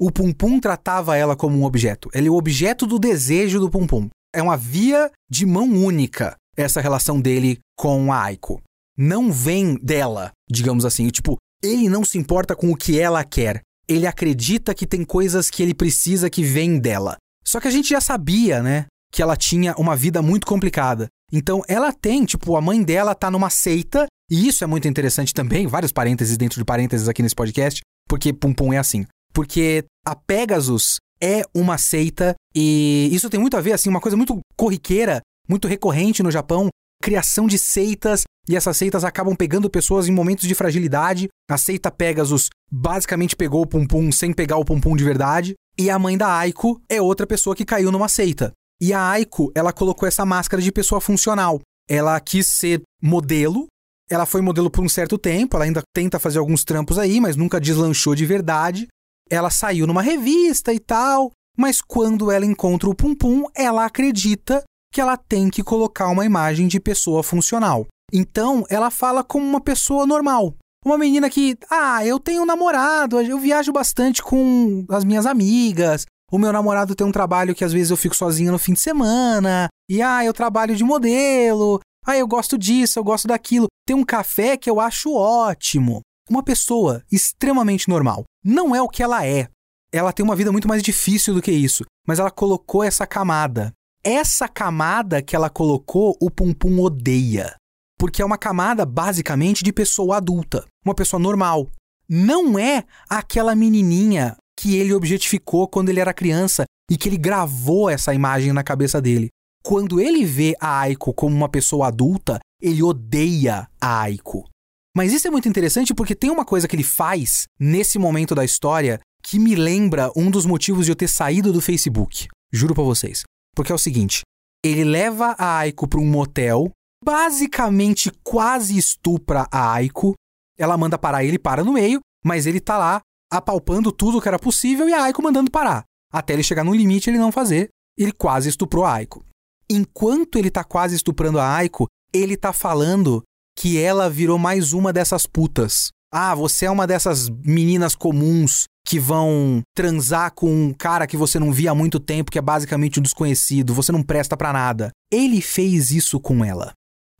O 0.00 0.10
Pum 0.10 0.32
Pum 0.32 0.58
tratava 0.58 1.14
ela 1.14 1.36
como 1.36 1.58
um 1.58 1.64
objeto. 1.64 2.08
Ele 2.14 2.28
é 2.28 2.30
o 2.30 2.34
objeto 2.34 2.86
do 2.86 2.98
desejo 2.98 3.60
do 3.60 3.68
Pum 3.68 3.86
Pum 3.86 4.08
é 4.34 4.40
uma 4.40 4.56
via 4.56 5.10
de 5.30 5.44
mão 5.44 5.68
única 5.70 6.36
essa 6.56 6.80
relação 6.80 7.20
dele 7.20 7.58
com 7.76 8.10
a 8.10 8.22
Aiko. 8.22 8.62
Não 8.96 9.30
vem 9.30 9.74
dela, 9.74 10.30
digamos 10.50 10.86
assim. 10.86 11.06
Tipo, 11.08 11.36
ele 11.62 11.86
não 11.90 12.02
se 12.02 12.16
importa 12.16 12.56
com 12.56 12.70
o 12.70 12.76
que 12.76 12.98
ela 12.98 13.22
quer. 13.24 13.60
Ele 13.86 14.06
acredita 14.06 14.74
que 14.74 14.86
tem 14.86 15.04
coisas 15.04 15.50
que 15.50 15.62
ele 15.62 15.74
precisa 15.74 16.30
que 16.30 16.42
vêm 16.42 16.78
dela. 16.78 17.18
Só 17.44 17.60
que 17.60 17.68
a 17.68 17.70
gente 17.70 17.90
já 17.90 18.00
sabia, 18.00 18.62
né? 18.62 18.86
Que 19.12 19.20
ela 19.20 19.36
tinha 19.36 19.74
uma 19.76 19.94
vida 19.94 20.22
muito 20.22 20.46
complicada. 20.46 21.08
Então 21.30 21.62
ela 21.68 21.92
tem, 21.92 22.24
tipo, 22.24 22.56
a 22.56 22.60
mãe 22.62 22.82
dela 22.82 23.14
tá 23.14 23.30
numa 23.30 23.50
seita, 23.50 24.06
e 24.30 24.48
isso 24.48 24.64
é 24.64 24.66
muito 24.66 24.88
interessante 24.88 25.34
também, 25.34 25.66
vários 25.66 25.92
parênteses 25.92 26.38
dentro 26.38 26.58
de 26.58 26.64
parênteses 26.64 27.06
aqui 27.06 27.22
nesse 27.22 27.34
podcast, 27.34 27.82
porque 28.08 28.32
Pum 28.32 28.54
Pum 28.54 28.72
é 28.72 28.78
assim. 28.78 29.04
Porque 29.32 29.84
a 30.06 30.14
Pegasus 30.14 30.96
é 31.20 31.42
uma 31.54 31.76
seita 31.76 32.34
e 32.54 33.08
isso 33.12 33.28
tem 33.28 33.38
muito 33.38 33.56
a 33.56 33.60
ver, 33.60 33.72
assim, 33.72 33.88
uma 33.88 34.00
coisa 34.00 34.16
muito 34.16 34.38
corriqueira, 34.56 35.20
muito 35.48 35.68
recorrente 35.68 36.22
no 36.22 36.30
Japão, 36.30 36.68
criação 37.02 37.46
de 37.46 37.58
seitas 37.58 38.24
e 38.48 38.56
essas 38.56 38.76
seitas 38.76 39.04
acabam 39.04 39.36
pegando 39.36 39.70
pessoas 39.70 40.08
em 40.08 40.12
momentos 40.12 40.48
de 40.48 40.54
fragilidade. 40.54 41.28
A 41.48 41.56
seita 41.56 41.90
Pegasus 41.90 42.48
basicamente 42.70 43.36
pegou 43.36 43.62
o 43.62 43.66
Pum 43.66 43.86
Pum 43.86 44.10
sem 44.10 44.32
pegar 44.32 44.56
o 44.56 44.64
Pum 44.64 44.80
Pum 44.80 44.96
de 44.96 45.04
verdade. 45.04 45.54
E 45.78 45.88
a 45.88 45.98
mãe 45.98 46.16
da 46.16 46.36
Aiko 46.36 46.80
é 46.88 47.00
outra 47.00 47.26
pessoa 47.26 47.54
que 47.54 47.64
caiu 47.64 47.92
numa 47.92 48.08
seita. 48.08 48.52
E 48.80 48.92
a 48.92 49.08
Aiko, 49.10 49.52
ela 49.54 49.72
colocou 49.72 50.08
essa 50.08 50.24
máscara 50.24 50.62
de 50.62 50.72
pessoa 50.72 51.00
funcional. 51.00 51.60
Ela 51.88 52.18
quis 52.18 52.46
ser 52.46 52.82
modelo. 53.02 53.66
Ela 54.08 54.26
foi 54.26 54.40
modelo 54.40 54.68
por 54.68 54.82
um 54.82 54.88
certo 54.88 55.16
tempo, 55.16 55.56
ela 55.56 55.64
ainda 55.64 55.82
tenta 55.94 56.18
fazer 56.18 56.40
alguns 56.40 56.64
trampos 56.64 56.98
aí, 56.98 57.20
mas 57.20 57.36
nunca 57.36 57.60
deslanchou 57.60 58.12
de 58.12 58.26
verdade 58.26 58.88
ela 59.30 59.48
saiu 59.48 59.86
numa 59.86 60.02
revista 60.02 60.72
e 60.74 60.80
tal, 60.80 61.30
mas 61.56 61.80
quando 61.80 62.30
ela 62.30 62.44
encontra 62.44 62.90
o 62.90 62.94
Pum 62.94 63.14
Pum, 63.14 63.44
ela 63.54 63.84
acredita 63.84 64.64
que 64.92 65.00
ela 65.00 65.16
tem 65.16 65.48
que 65.48 65.62
colocar 65.62 66.08
uma 66.08 66.26
imagem 66.26 66.66
de 66.66 66.80
pessoa 66.80 67.22
funcional. 67.22 67.86
Então, 68.12 68.64
ela 68.68 68.90
fala 68.90 69.22
como 69.22 69.46
uma 69.46 69.60
pessoa 69.60 70.04
normal. 70.04 70.54
Uma 70.84 70.98
menina 70.98 71.30
que, 71.30 71.56
ah, 71.70 72.04
eu 72.04 72.18
tenho 72.18 72.42
um 72.42 72.46
namorado, 72.46 73.20
eu 73.20 73.38
viajo 73.38 73.70
bastante 73.70 74.22
com 74.22 74.84
as 74.88 75.04
minhas 75.04 75.26
amigas. 75.26 76.06
O 76.32 76.38
meu 76.38 76.52
namorado 76.52 76.94
tem 76.94 77.06
um 77.06 77.12
trabalho 77.12 77.54
que 77.54 77.64
às 77.64 77.72
vezes 77.72 77.90
eu 77.90 77.96
fico 77.96 78.16
sozinha 78.16 78.50
no 78.50 78.58
fim 78.58 78.72
de 78.72 78.80
semana. 78.80 79.68
E 79.88 80.00
ah, 80.02 80.24
eu 80.24 80.32
trabalho 80.32 80.74
de 80.74 80.82
modelo. 80.82 81.80
Ah, 82.04 82.16
eu 82.16 82.26
gosto 82.26 82.56
disso, 82.56 82.98
eu 82.98 83.04
gosto 83.04 83.28
daquilo. 83.28 83.66
Tem 83.86 83.94
um 83.94 84.04
café 84.04 84.56
que 84.56 84.70
eu 84.70 84.80
acho 84.80 85.14
ótimo 85.14 86.00
uma 86.30 86.42
pessoa 86.42 87.02
extremamente 87.10 87.88
normal. 87.88 88.24
Não 88.44 88.74
é 88.74 88.80
o 88.80 88.88
que 88.88 89.02
ela 89.02 89.26
é. 89.26 89.48
Ela 89.92 90.12
tem 90.12 90.24
uma 90.24 90.36
vida 90.36 90.52
muito 90.52 90.68
mais 90.68 90.82
difícil 90.82 91.34
do 91.34 91.42
que 91.42 91.50
isso, 91.50 91.84
mas 92.06 92.18
ela 92.18 92.30
colocou 92.30 92.82
essa 92.82 93.06
camada. 93.06 93.72
Essa 94.02 94.48
camada 94.48 95.20
que 95.20 95.36
ela 95.36 95.50
colocou, 95.50 96.16
o 96.20 96.30
Pum 96.30 96.54
Pum 96.54 96.80
odeia. 96.80 97.54
Porque 97.98 98.22
é 98.22 98.24
uma 98.24 98.38
camada 98.38 98.86
basicamente 98.86 99.62
de 99.62 99.72
pessoa 99.72 100.16
adulta, 100.16 100.64
uma 100.84 100.94
pessoa 100.94 101.20
normal. 101.20 101.68
Não 102.08 102.58
é 102.58 102.84
aquela 103.08 103.54
menininha 103.54 104.36
que 104.58 104.76
ele 104.76 104.94
objetificou 104.94 105.68
quando 105.68 105.90
ele 105.90 106.00
era 106.00 106.14
criança 106.14 106.64
e 106.90 106.96
que 106.96 107.08
ele 107.08 107.18
gravou 107.18 107.90
essa 107.90 108.14
imagem 108.14 108.52
na 108.52 108.62
cabeça 108.62 109.00
dele. 109.00 109.28
Quando 109.62 110.00
ele 110.00 110.24
vê 110.24 110.56
a 110.58 110.80
Aiko 110.80 111.12
como 111.12 111.36
uma 111.36 111.48
pessoa 111.48 111.88
adulta, 111.88 112.40
ele 112.60 112.82
odeia 112.82 113.68
a 113.80 114.00
Aiko. 114.00 114.48
Mas 114.94 115.12
isso 115.12 115.28
é 115.28 115.30
muito 115.30 115.48
interessante 115.48 115.94
porque 115.94 116.14
tem 116.14 116.30
uma 116.30 116.44
coisa 116.44 116.66
que 116.66 116.74
ele 116.74 116.82
faz 116.82 117.44
nesse 117.58 117.98
momento 117.98 118.34
da 118.34 118.44
história 118.44 119.00
que 119.22 119.38
me 119.38 119.54
lembra 119.54 120.10
um 120.16 120.30
dos 120.30 120.44
motivos 120.44 120.86
de 120.86 120.92
eu 120.92 120.96
ter 120.96 121.08
saído 121.08 121.52
do 121.52 121.60
Facebook. 121.60 122.26
Juro 122.52 122.74
para 122.74 122.82
vocês. 122.82 123.22
Porque 123.54 123.70
é 123.70 123.74
o 123.74 123.78
seguinte: 123.78 124.22
ele 124.64 124.84
leva 124.84 125.34
a 125.38 125.58
Aiko 125.58 125.86
para 125.86 126.00
um 126.00 126.06
motel, 126.06 126.70
basicamente 127.04 128.10
quase 128.22 128.76
estupra 128.76 129.46
a 129.50 129.72
Aiko. 129.72 130.14
Ela 130.58 130.76
manda 130.76 130.98
parar 130.98 131.24
ele, 131.24 131.38
para 131.38 131.64
no 131.64 131.72
meio, 131.72 132.00
mas 132.24 132.46
ele 132.46 132.60
tá 132.60 132.76
lá 132.76 133.00
apalpando 133.32 133.92
tudo 133.92 134.20
que 134.20 134.28
era 134.28 134.38
possível 134.38 134.88
e 134.88 134.92
a 134.92 135.04
Aiko 135.04 135.22
mandando 135.22 135.50
parar. 135.50 135.84
Até 136.12 136.32
ele 136.32 136.42
chegar 136.42 136.64
no 136.64 136.74
limite 136.74 137.08
ele 137.08 137.18
não 137.18 137.30
fazer. 137.30 137.68
Ele 137.96 138.12
quase 138.12 138.48
estuprou 138.48 138.84
a 138.84 138.94
Aiko. 138.94 139.24
Enquanto 139.70 140.36
ele 140.36 140.50
tá 140.50 140.64
quase 140.64 140.96
estuprando 140.96 141.38
a 141.38 141.54
Aiko, 141.56 141.86
ele 142.12 142.36
tá 142.36 142.52
falando 142.52 143.22
que 143.56 143.78
ela 143.78 144.08
virou 144.08 144.38
mais 144.38 144.72
uma 144.72 144.92
dessas 144.92 145.26
putas. 145.26 145.90
Ah, 146.12 146.34
você 146.34 146.66
é 146.66 146.70
uma 146.70 146.86
dessas 146.86 147.28
meninas 147.28 147.94
comuns 147.94 148.64
que 148.84 148.98
vão 148.98 149.62
transar 149.76 150.32
com 150.32 150.50
um 150.50 150.72
cara 150.72 151.06
que 151.06 151.16
você 151.16 151.38
não 151.38 151.52
via 151.52 151.70
há 151.70 151.74
muito 151.74 152.00
tempo, 152.00 152.30
que 152.30 152.38
é 152.38 152.42
basicamente 152.42 152.98
um 152.98 153.02
desconhecido, 153.02 153.74
você 153.74 153.92
não 153.92 154.02
presta 154.02 154.36
para 154.36 154.52
nada. 154.52 154.90
Ele 155.12 155.40
fez 155.40 155.90
isso 155.90 156.18
com 156.18 156.44
ela. 156.44 156.72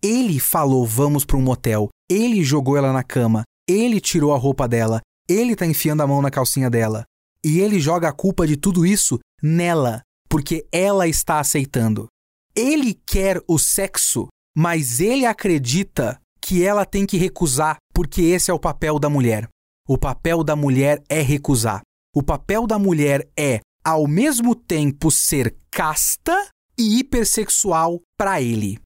Ele 0.02 0.40
falou: 0.40 0.84
"Vamos 0.86 1.24
para 1.24 1.36
um 1.36 1.42
motel". 1.42 1.88
Ele 2.10 2.42
jogou 2.42 2.76
ela 2.76 2.92
na 2.92 3.04
cama. 3.04 3.44
Ele 3.68 4.00
tirou 4.00 4.34
a 4.34 4.38
roupa 4.38 4.66
dela. 4.66 5.00
Ele 5.28 5.54
tá 5.54 5.64
enfiando 5.64 6.00
a 6.00 6.06
mão 6.06 6.20
na 6.20 6.30
calcinha 6.30 6.68
dela. 6.68 7.04
E 7.44 7.60
ele 7.60 7.78
joga 7.78 8.08
a 8.08 8.12
culpa 8.12 8.46
de 8.46 8.56
tudo 8.56 8.84
isso 8.84 9.18
nela, 9.40 10.02
porque 10.28 10.66
ela 10.72 11.06
está 11.06 11.38
aceitando. 11.38 12.08
Ele 12.54 12.94
quer 13.06 13.40
o 13.46 13.58
sexo, 13.58 14.26
mas 14.56 15.00
ele 15.00 15.26
acredita 15.26 16.20
que 16.40 16.64
ela 16.64 16.84
tem 16.84 17.06
que 17.06 17.16
recusar, 17.16 17.76
porque 17.94 18.22
esse 18.22 18.50
é 18.50 18.54
o 18.54 18.58
papel 18.58 18.98
da 18.98 19.08
mulher. 19.08 19.48
O 19.88 19.98
papel 19.98 20.42
da 20.42 20.56
mulher 20.56 21.02
é 21.08 21.20
recusar. 21.20 21.82
O 22.14 22.22
papel 22.22 22.66
da 22.66 22.78
mulher 22.78 23.28
é, 23.38 23.60
ao 23.84 24.06
mesmo 24.06 24.54
tempo, 24.54 25.10
ser 25.10 25.56
casta 25.70 26.48
e 26.78 26.98
hipersexual 26.98 28.00
para 28.18 28.40
ele. 28.40 28.78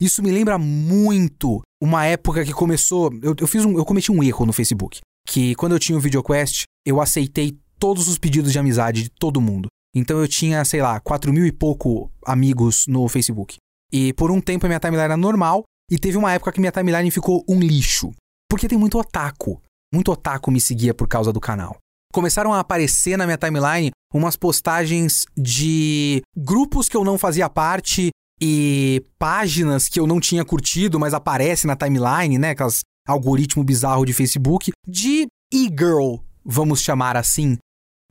Isso 0.00 0.22
me 0.22 0.32
lembra 0.32 0.58
muito 0.58 1.62
uma 1.80 2.04
época 2.04 2.44
que 2.44 2.52
começou. 2.52 3.10
Eu, 3.22 3.36
eu, 3.38 3.46
fiz 3.46 3.64
um, 3.64 3.76
eu 3.76 3.84
cometi 3.84 4.10
um 4.10 4.22
erro 4.22 4.46
no 4.46 4.52
Facebook. 4.52 5.00
Que 5.28 5.54
quando 5.54 5.72
eu 5.72 5.78
tinha 5.78 5.96
o 5.96 6.00
VideoQuest, 6.00 6.64
eu 6.84 7.00
aceitei 7.00 7.56
todos 7.78 8.08
os 8.08 8.18
pedidos 8.18 8.50
de 8.50 8.58
amizade 8.58 9.04
de 9.04 9.10
todo 9.10 9.40
mundo. 9.40 9.68
Então 9.94 10.18
eu 10.18 10.26
tinha, 10.26 10.64
sei 10.64 10.82
lá, 10.82 10.98
4 10.98 11.32
mil 11.32 11.46
e 11.46 11.52
pouco 11.52 12.10
amigos 12.26 12.86
no 12.88 13.08
Facebook. 13.08 13.56
E 13.92 14.12
por 14.14 14.30
um 14.30 14.40
tempo 14.40 14.66
a 14.66 14.68
minha 14.68 14.80
timeline 14.80 15.04
era 15.04 15.16
normal, 15.16 15.64
e 15.90 15.98
teve 15.98 16.16
uma 16.16 16.32
época 16.32 16.52
que 16.52 16.60
minha 16.60 16.72
timeline 16.72 17.10
ficou 17.10 17.44
um 17.48 17.60
lixo. 17.60 18.12
Porque 18.48 18.68
tem 18.68 18.78
muito 18.78 18.98
otaku. 18.98 19.60
Muito 19.92 20.10
otaku 20.10 20.50
me 20.50 20.60
seguia 20.60 20.94
por 20.94 21.06
causa 21.06 21.32
do 21.32 21.40
canal. 21.40 21.76
Começaram 22.12 22.52
a 22.52 22.60
aparecer 22.60 23.16
na 23.16 23.26
minha 23.26 23.38
timeline 23.38 23.90
umas 24.12 24.36
postagens 24.36 25.24
de 25.36 26.22
grupos 26.36 26.88
que 26.88 26.96
eu 26.96 27.04
não 27.04 27.18
fazia 27.18 27.48
parte 27.48 28.10
e 28.40 29.04
páginas 29.18 29.88
que 29.88 30.00
eu 30.00 30.06
não 30.06 30.20
tinha 30.20 30.44
curtido, 30.44 30.98
mas 30.98 31.14
aparece 31.14 31.66
na 31.66 31.76
timeline, 31.76 32.38
né? 32.38 32.50
Aquelas 32.50 32.80
algoritmo 33.06 33.64
bizarro 33.64 34.04
de 34.04 34.12
Facebook, 34.12 34.72
de 34.86 35.26
e-girl, 35.52 36.16
vamos 36.44 36.80
chamar 36.80 37.16
assim, 37.16 37.58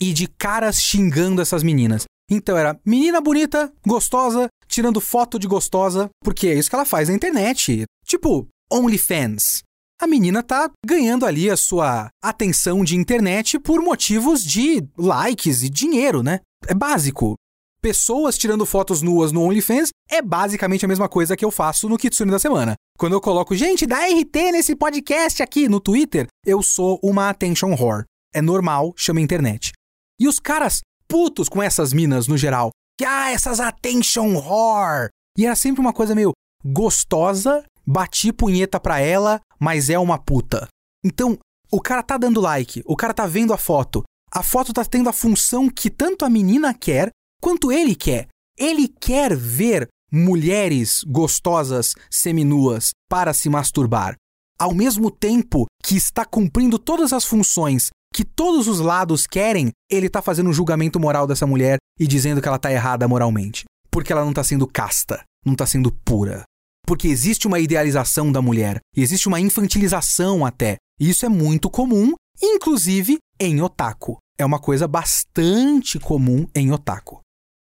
e 0.02 0.14
de 0.14 0.28
caras 0.28 0.82
xingando 0.82 1.42
essas 1.42 1.64
meninas. 1.64 2.06
Então 2.34 2.58
era 2.58 2.80
menina 2.86 3.20
bonita, 3.20 3.70
gostosa, 3.86 4.48
tirando 4.66 5.02
foto 5.02 5.38
de 5.38 5.48
gostosa, 5.48 6.10
porque 6.24 6.48
é 6.48 6.54
isso 6.54 6.70
que 6.70 6.76
ela 6.76 6.86
faz 6.86 7.10
na 7.10 7.16
internet. 7.16 7.84
Tipo, 8.06 8.48
OnlyFans. 8.72 9.64
A 10.02 10.08
menina 10.08 10.42
tá 10.42 10.72
ganhando 10.84 11.26
ali 11.26 11.50
a 11.50 11.58
sua 11.58 12.08
atenção 12.24 12.86
de 12.86 12.96
internet 12.96 13.60
por 13.60 13.82
motivos 13.82 14.44
de 14.44 14.82
likes 14.98 15.62
e 15.62 15.70
dinheiro, 15.70 16.24
né? 16.24 16.40
É 16.68 16.74
básico. 16.74 17.36
Pessoas 17.82 18.38
tirando 18.38 18.66
fotos 18.66 19.02
nuas 19.02 19.34
no 19.34 19.42
OnlyFans 19.42 19.90
é 20.10 20.22
basicamente 20.22 20.86
a 20.86 20.88
mesma 20.88 21.10
coisa 21.10 21.36
que 21.36 21.44
eu 21.44 21.52
faço 21.52 21.90
no 21.90 21.98
Kitsune 21.98 22.32
da 22.32 22.40
semana. 22.40 22.76
Quando 22.98 23.14
eu 23.14 23.22
coloco, 23.22 23.56
gente, 23.56 23.86
dá 23.86 24.06
RT 24.06 24.52
nesse 24.54 24.76
podcast 24.76 25.44
aqui 25.44 25.68
no 25.68 25.82
Twitter, 25.82 26.28
eu 26.46 26.64
sou 26.64 26.98
uma 27.04 27.30
attention 27.30 27.76
whore. 27.76 28.06
É 28.34 28.42
normal, 28.42 28.94
chama 28.96 29.20
internet. 29.20 29.74
E 30.20 30.28
os 30.28 30.40
caras 30.40 30.82
putos 31.12 31.50
com 31.50 31.62
essas 31.62 31.92
minas 31.92 32.26
no 32.26 32.38
geral. 32.38 32.72
Que, 32.98 33.04
ah, 33.04 33.32
essas 33.32 33.60
attention 33.60 34.34
whore. 34.38 35.10
E 35.38 35.46
era 35.46 35.56
sempre 35.56 35.82
uma 35.82 35.92
coisa 35.92 36.16
meio 36.16 36.32
gostosa, 36.64 37.66
bati 37.86 38.32
punheta 38.32 38.80
pra 38.80 39.00
ela, 39.00 39.42
mas 39.60 39.90
é 39.90 40.00
uma 40.00 40.18
puta. 40.18 40.68
Então, 41.04 41.38
o 41.70 41.82
cara 41.82 42.02
tá 42.02 42.18
dando 42.18 42.40
like, 42.40 42.82
o 42.86 42.96
cara 42.96 43.14
tá 43.14 43.28
vendo 43.28 43.54
a 43.54 43.58
foto. 43.58 44.04
A 44.32 44.42
foto 44.42 44.72
tá 44.72 44.86
tendo 44.86 45.10
a 45.10 45.14
função 45.14 45.70
que 45.70 45.90
tanto 45.90 46.24
a 46.24 46.30
menina 46.30 46.74
quer 46.74 47.10
quanto 47.42 47.72
ele 47.72 47.94
quer. 47.94 48.28
Ele 48.58 48.88
quer 48.88 49.36
ver 49.36 49.90
mulheres 50.10 51.04
gostosas 51.06 51.94
seminuas 52.10 52.92
para 53.10 53.34
se 53.34 53.50
masturbar, 53.50 54.16
ao 54.60 54.74
mesmo 54.74 55.10
tempo 55.10 55.66
que 55.84 55.96
está 55.96 56.24
cumprindo 56.24 56.78
todas 56.78 57.12
as 57.12 57.26
funções 57.26 57.90
que 58.14 58.26
todos 58.26 58.68
os 58.68 58.80
lados 58.80 59.26
querem, 59.26 59.72
ele 59.90 60.08
está 60.08 60.22
fazendo 60.22 60.50
um 60.50 60.54
julgamento 60.54 61.00
moral 61.00 61.26
dessa 61.26 61.48
mulher 61.48 61.78
e 62.00 62.06
dizendo 62.06 62.42
que 62.42 62.48
ela 62.48 62.58
está 62.58 62.72
errada 62.72 63.08
moralmente. 63.08 63.66
Porque 63.90 64.12
ela 64.12 64.24
não 64.24 64.32
está 64.32 64.44
sendo 64.44 64.68
casta, 64.68 65.24
não 65.46 65.54
está 65.54 65.66
sendo 65.66 65.92
pura. 65.92 66.44
Porque 66.86 67.08
existe 67.08 67.48
uma 67.48 67.60
idealização 67.60 68.32
da 68.32 68.42
mulher, 68.42 68.80
existe 68.96 69.28
uma 69.28 69.40
infantilização 69.40 70.46
até. 70.46 70.78
E 71.00 71.10
isso 71.10 71.26
é 71.26 71.30
muito 71.30 71.70
comum, 71.70 72.14
inclusive 72.42 73.18
em 73.40 73.62
otaku. 73.62 74.18
É 74.38 74.46
uma 74.46 74.60
coisa 74.60 74.88
bastante 74.88 76.00
comum 76.00 76.48
em 76.56 76.72
otaku. 76.72 77.22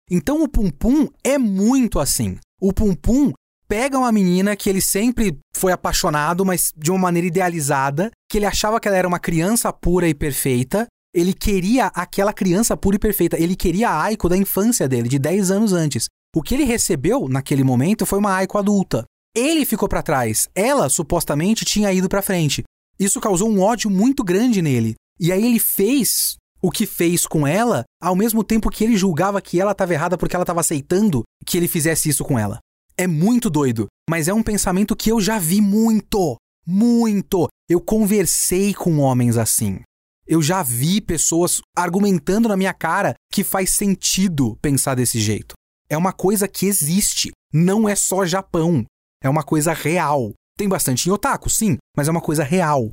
Então 0.10 0.44
o 0.44 0.48
Pum 0.48 0.70
Pum 0.70 1.10
é 1.24 1.38
muito 1.38 2.00
assim. 2.00 2.38
O 2.62 2.72
Pum 2.72 2.96
Pum 2.96 3.34
pega 3.68 3.98
uma 3.98 4.12
menina 4.12 4.56
que 4.56 4.70
ele 4.70 4.82
sempre 4.82 5.38
foi 5.56 5.72
apaixonado, 5.72 6.46
mas 6.46 6.72
de 6.76 6.90
uma 6.90 7.00
maneira 7.00 7.28
idealizada, 7.28 8.12
que 8.30 8.38
ele 8.38 8.46
achava 8.46 8.80
que 8.80 8.88
ela 8.88 8.98
era 8.98 9.08
uma 9.08 9.20
criança 9.20 9.72
pura 9.74 10.08
e 10.08 10.14
perfeita. 10.14 10.88
Ele 11.14 11.34
queria 11.34 11.88
aquela 11.88 12.34
criança 12.34 12.78
pura 12.78 12.96
e 12.96 13.00
perfeita. 13.00 13.38
Ele 13.40 13.56
queria 13.56 13.90
a 13.90 14.04
Aiko 14.04 14.30
da 14.30 14.38
infância 14.38 14.88
dele, 14.88 15.10
de 15.10 15.20
10 15.20 15.52
anos 15.52 15.74
antes. 15.74 16.06
O 16.36 16.42
que 16.42 16.54
ele 16.54 16.64
recebeu 16.64 17.28
naquele 17.28 17.64
momento 17.64 18.06
foi 18.06 18.20
uma 18.20 18.36
Aiko 18.36 18.58
adulta. 18.58 19.04
Ele 19.36 19.66
ficou 19.66 19.88
para 19.88 20.04
trás. 20.04 20.48
Ela 20.54 20.90
supostamente 20.90 21.66
tinha 21.66 21.92
ido 21.92 22.10
para 22.10 22.22
frente. 22.22 22.64
Isso 23.00 23.20
causou 23.20 23.50
um 23.50 23.62
ódio 23.62 23.90
muito 23.90 24.24
grande 24.24 24.62
nele. 24.62 24.96
E 25.20 25.32
aí 25.32 25.44
ele 25.44 25.60
fez 25.60 26.38
o 26.62 26.72
que 26.72 26.86
fez 26.86 27.26
com 27.26 27.46
ela, 27.46 27.84
ao 28.02 28.16
mesmo 28.16 28.44
tempo 28.44 28.70
que 28.70 28.84
ele 28.84 28.98
julgava 28.98 29.42
que 29.42 29.60
ela 29.60 29.72
estava 29.72 29.94
errada 29.94 30.18
porque 30.18 30.36
ela 30.36 30.44
estava 30.44 30.62
aceitando 30.62 31.24
que 31.46 31.58
ele 31.58 31.68
fizesse 31.68 32.10
isso 32.10 32.24
com 32.24 32.38
ela. 32.38 32.60
É 33.00 33.06
muito 33.06 33.50
doido, 33.50 33.86
mas 34.10 34.28
é 34.28 34.34
um 34.34 34.42
pensamento 34.42 34.96
que 34.96 35.12
eu 35.12 35.22
já 35.22 35.38
vi 35.38 35.62
muito, 35.62 36.36
muito. 36.66 37.48
Eu 37.70 37.80
conversei 37.80 38.74
com 38.74 38.98
homens 38.98 39.38
assim. 39.38 39.82
Eu 40.26 40.42
já 40.42 40.64
vi 40.64 41.00
pessoas 41.00 41.62
argumentando 41.78 42.50
na 42.50 42.58
minha 42.58 42.74
cara 42.74 43.14
que 43.32 43.44
faz 43.44 43.70
sentido 43.70 44.58
pensar 44.62 44.96
desse 44.96 45.20
jeito. 45.20 45.54
É 45.88 45.96
uma 45.96 46.12
coisa 46.12 46.48
que 46.48 46.66
existe, 46.66 47.32
não 47.54 47.88
é 47.88 47.96
só 47.96 48.26
Japão. 48.26 48.84
É 49.24 49.30
uma 49.30 49.44
coisa 49.44 49.74
real. 49.74 50.34
Tem 50.58 50.68
bastante 50.68 51.08
em 51.08 51.12
otaku, 51.12 51.50
sim, 51.52 51.78
mas 51.96 52.08
é 52.08 52.12
uma 52.12 52.20
coisa 52.20 52.44
real. 52.44 52.92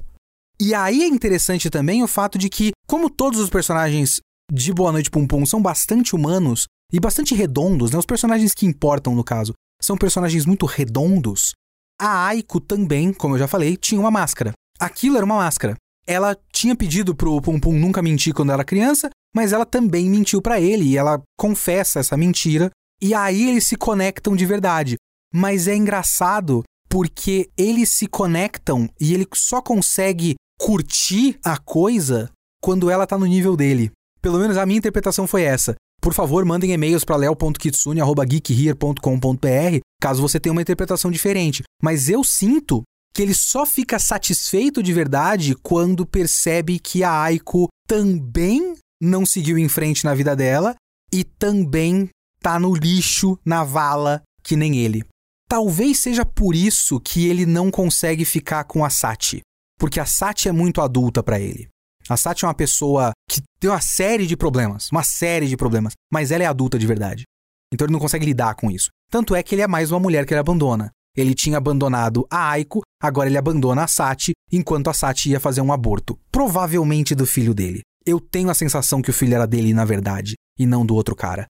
E 0.60 0.74
aí 0.74 1.02
é 1.02 1.06
interessante 1.06 1.70
também 1.70 2.02
o 2.02 2.06
fato 2.06 2.38
de 2.38 2.48
que, 2.48 2.72
como 2.86 3.10
todos 3.10 3.40
os 3.40 3.48
personagens 3.48 4.20
de 4.52 4.72
Boa 4.72 4.92
Noite 4.92 5.10
Pum 5.10 5.26
Pum 5.26 5.46
são 5.46 5.60
bastante 5.60 6.14
humanos 6.14 6.66
e 6.92 7.00
bastante 7.00 7.34
redondos, 7.34 7.90
né? 7.90 7.98
Os 7.98 8.06
personagens 8.06 8.54
que 8.54 8.66
importam, 8.66 9.14
no 9.14 9.24
caso, 9.24 9.54
são 9.80 9.96
personagens 9.96 10.46
muito 10.46 10.66
redondos. 10.66 11.52
A 12.00 12.26
Aiko 12.26 12.60
também, 12.60 13.12
como 13.12 13.34
eu 13.34 13.38
já 13.38 13.48
falei, 13.48 13.76
tinha 13.76 14.00
uma 14.00 14.10
máscara. 14.10 14.52
Aquilo 14.78 15.16
era 15.16 15.24
uma 15.24 15.36
máscara. 15.36 15.76
Ela 16.06 16.36
tinha 16.52 16.76
pedido 16.76 17.14
pro 17.14 17.40
Pum 17.40 17.58
Pum 17.58 17.72
nunca 17.72 18.02
mentir 18.02 18.34
quando 18.34 18.52
era 18.52 18.64
criança, 18.64 19.08
mas 19.34 19.52
ela 19.52 19.64
também 19.64 20.10
mentiu 20.10 20.42
para 20.42 20.60
ele 20.60 20.84
e 20.84 20.96
ela 20.96 21.22
confessa 21.38 22.00
essa 22.00 22.16
mentira. 22.16 22.70
E 23.00 23.14
aí 23.14 23.48
eles 23.48 23.66
se 23.66 23.76
conectam 23.76 24.36
de 24.36 24.44
verdade. 24.44 24.96
Mas 25.32 25.66
é 25.66 25.74
engraçado 25.74 26.62
porque 26.88 27.50
eles 27.56 27.90
se 27.90 28.06
conectam 28.06 28.88
e 29.00 29.14
ele 29.14 29.26
só 29.34 29.60
consegue 29.60 30.34
curtir 30.60 31.38
a 31.44 31.58
coisa 31.58 32.30
quando 32.62 32.90
ela 32.90 33.06
tá 33.06 33.18
no 33.18 33.26
nível 33.26 33.56
dele. 33.56 33.90
Pelo 34.20 34.38
menos 34.38 34.56
a 34.56 34.64
minha 34.64 34.78
interpretação 34.78 35.26
foi 35.26 35.42
essa. 35.42 35.74
Por 36.04 36.12
favor, 36.12 36.44
mandem 36.44 36.72
e-mails 36.72 37.02
para 37.02 37.16
leo.kitsune.geekhere.com.br 37.16 39.80
caso 39.98 40.20
você 40.20 40.38
tenha 40.38 40.52
uma 40.52 40.60
interpretação 40.60 41.10
diferente. 41.10 41.62
Mas 41.82 42.10
eu 42.10 42.22
sinto 42.22 42.82
que 43.14 43.22
ele 43.22 43.32
só 43.32 43.64
fica 43.64 43.98
satisfeito 43.98 44.82
de 44.82 44.92
verdade 44.92 45.56
quando 45.62 46.04
percebe 46.04 46.78
que 46.78 47.02
a 47.02 47.22
Aiko 47.22 47.68
também 47.88 48.74
não 49.02 49.24
seguiu 49.24 49.56
em 49.56 49.66
frente 49.66 50.04
na 50.04 50.14
vida 50.14 50.36
dela 50.36 50.74
e 51.10 51.24
também 51.24 52.10
tá 52.42 52.58
no 52.58 52.74
lixo, 52.74 53.38
na 53.42 53.64
vala, 53.64 54.20
que 54.42 54.56
nem 54.56 54.76
ele. 54.76 55.02
Talvez 55.48 56.00
seja 56.00 56.26
por 56.26 56.54
isso 56.54 57.00
que 57.00 57.26
ele 57.26 57.46
não 57.46 57.70
consegue 57.70 58.26
ficar 58.26 58.64
com 58.64 58.84
a 58.84 58.90
Sati 58.90 59.40
porque 59.84 60.00
a 60.00 60.06
Sati 60.06 60.48
é 60.48 60.52
muito 60.52 60.80
adulta 60.80 61.22
para 61.22 61.38
ele. 61.38 61.68
A 62.08 62.16
Sati 62.16 62.44
é 62.44 62.48
uma 62.48 62.54
pessoa 62.54 63.12
que 63.28 63.40
tem 63.58 63.70
uma 63.70 63.80
série 63.80 64.26
de 64.26 64.36
problemas, 64.36 64.90
uma 64.92 65.02
série 65.02 65.48
de 65.48 65.56
problemas, 65.56 65.94
mas 66.12 66.30
ela 66.30 66.44
é 66.44 66.46
adulta 66.46 66.78
de 66.78 66.86
verdade. 66.86 67.24
Então 67.72 67.86
ele 67.86 67.92
não 67.92 68.00
consegue 68.00 68.26
lidar 68.26 68.54
com 68.54 68.70
isso. 68.70 68.90
Tanto 69.10 69.34
é 69.34 69.42
que 69.42 69.54
ele 69.54 69.62
é 69.62 69.66
mais 69.66 69.90
uma 69.90 70.00
mulher 70.00 70.26
que 70.26 70.34
ele 70.34 70.40
abandona. 70.40 70.90
Ele 71.16 71.34
tinha 71.34 71.56
abandonado 71.56 72.26
a 72.30 72.50
Aiko, 72.50 72.82
agora 73.00 73.28
ele 73.28 73.38
abandona 73.38 73.84
a 73.84 73.86
Sati, 73.86 74.32
enquanto 74.52 74.90
a 74.90 74.92
Sati 74.94 75.30
ia 75.30 75.40
fazer 75.40 75.60
um 75.60 75.72
aborto, 75.72 76.18
provavelmente 76.30 77.14
do 77.14 77.24
filho 77.24 77.54
dele. 77.54 77.80
Eu 78.04 78.20
tenho 78.20 78.50
a 78.50 78.54
sensação 78.54 79.00
que 79.00 79.10
o 79.10 79.14
filho 79.14 79.34
era 79.34 79.46
dele 79.46 79.72
na 79.72 79.84
verdade, 79.84 80.34
e 80.58 80.66
não 80.66 80.84
do 80.84 80.94
outro 80.94 81.16
cara. 81.16 81.46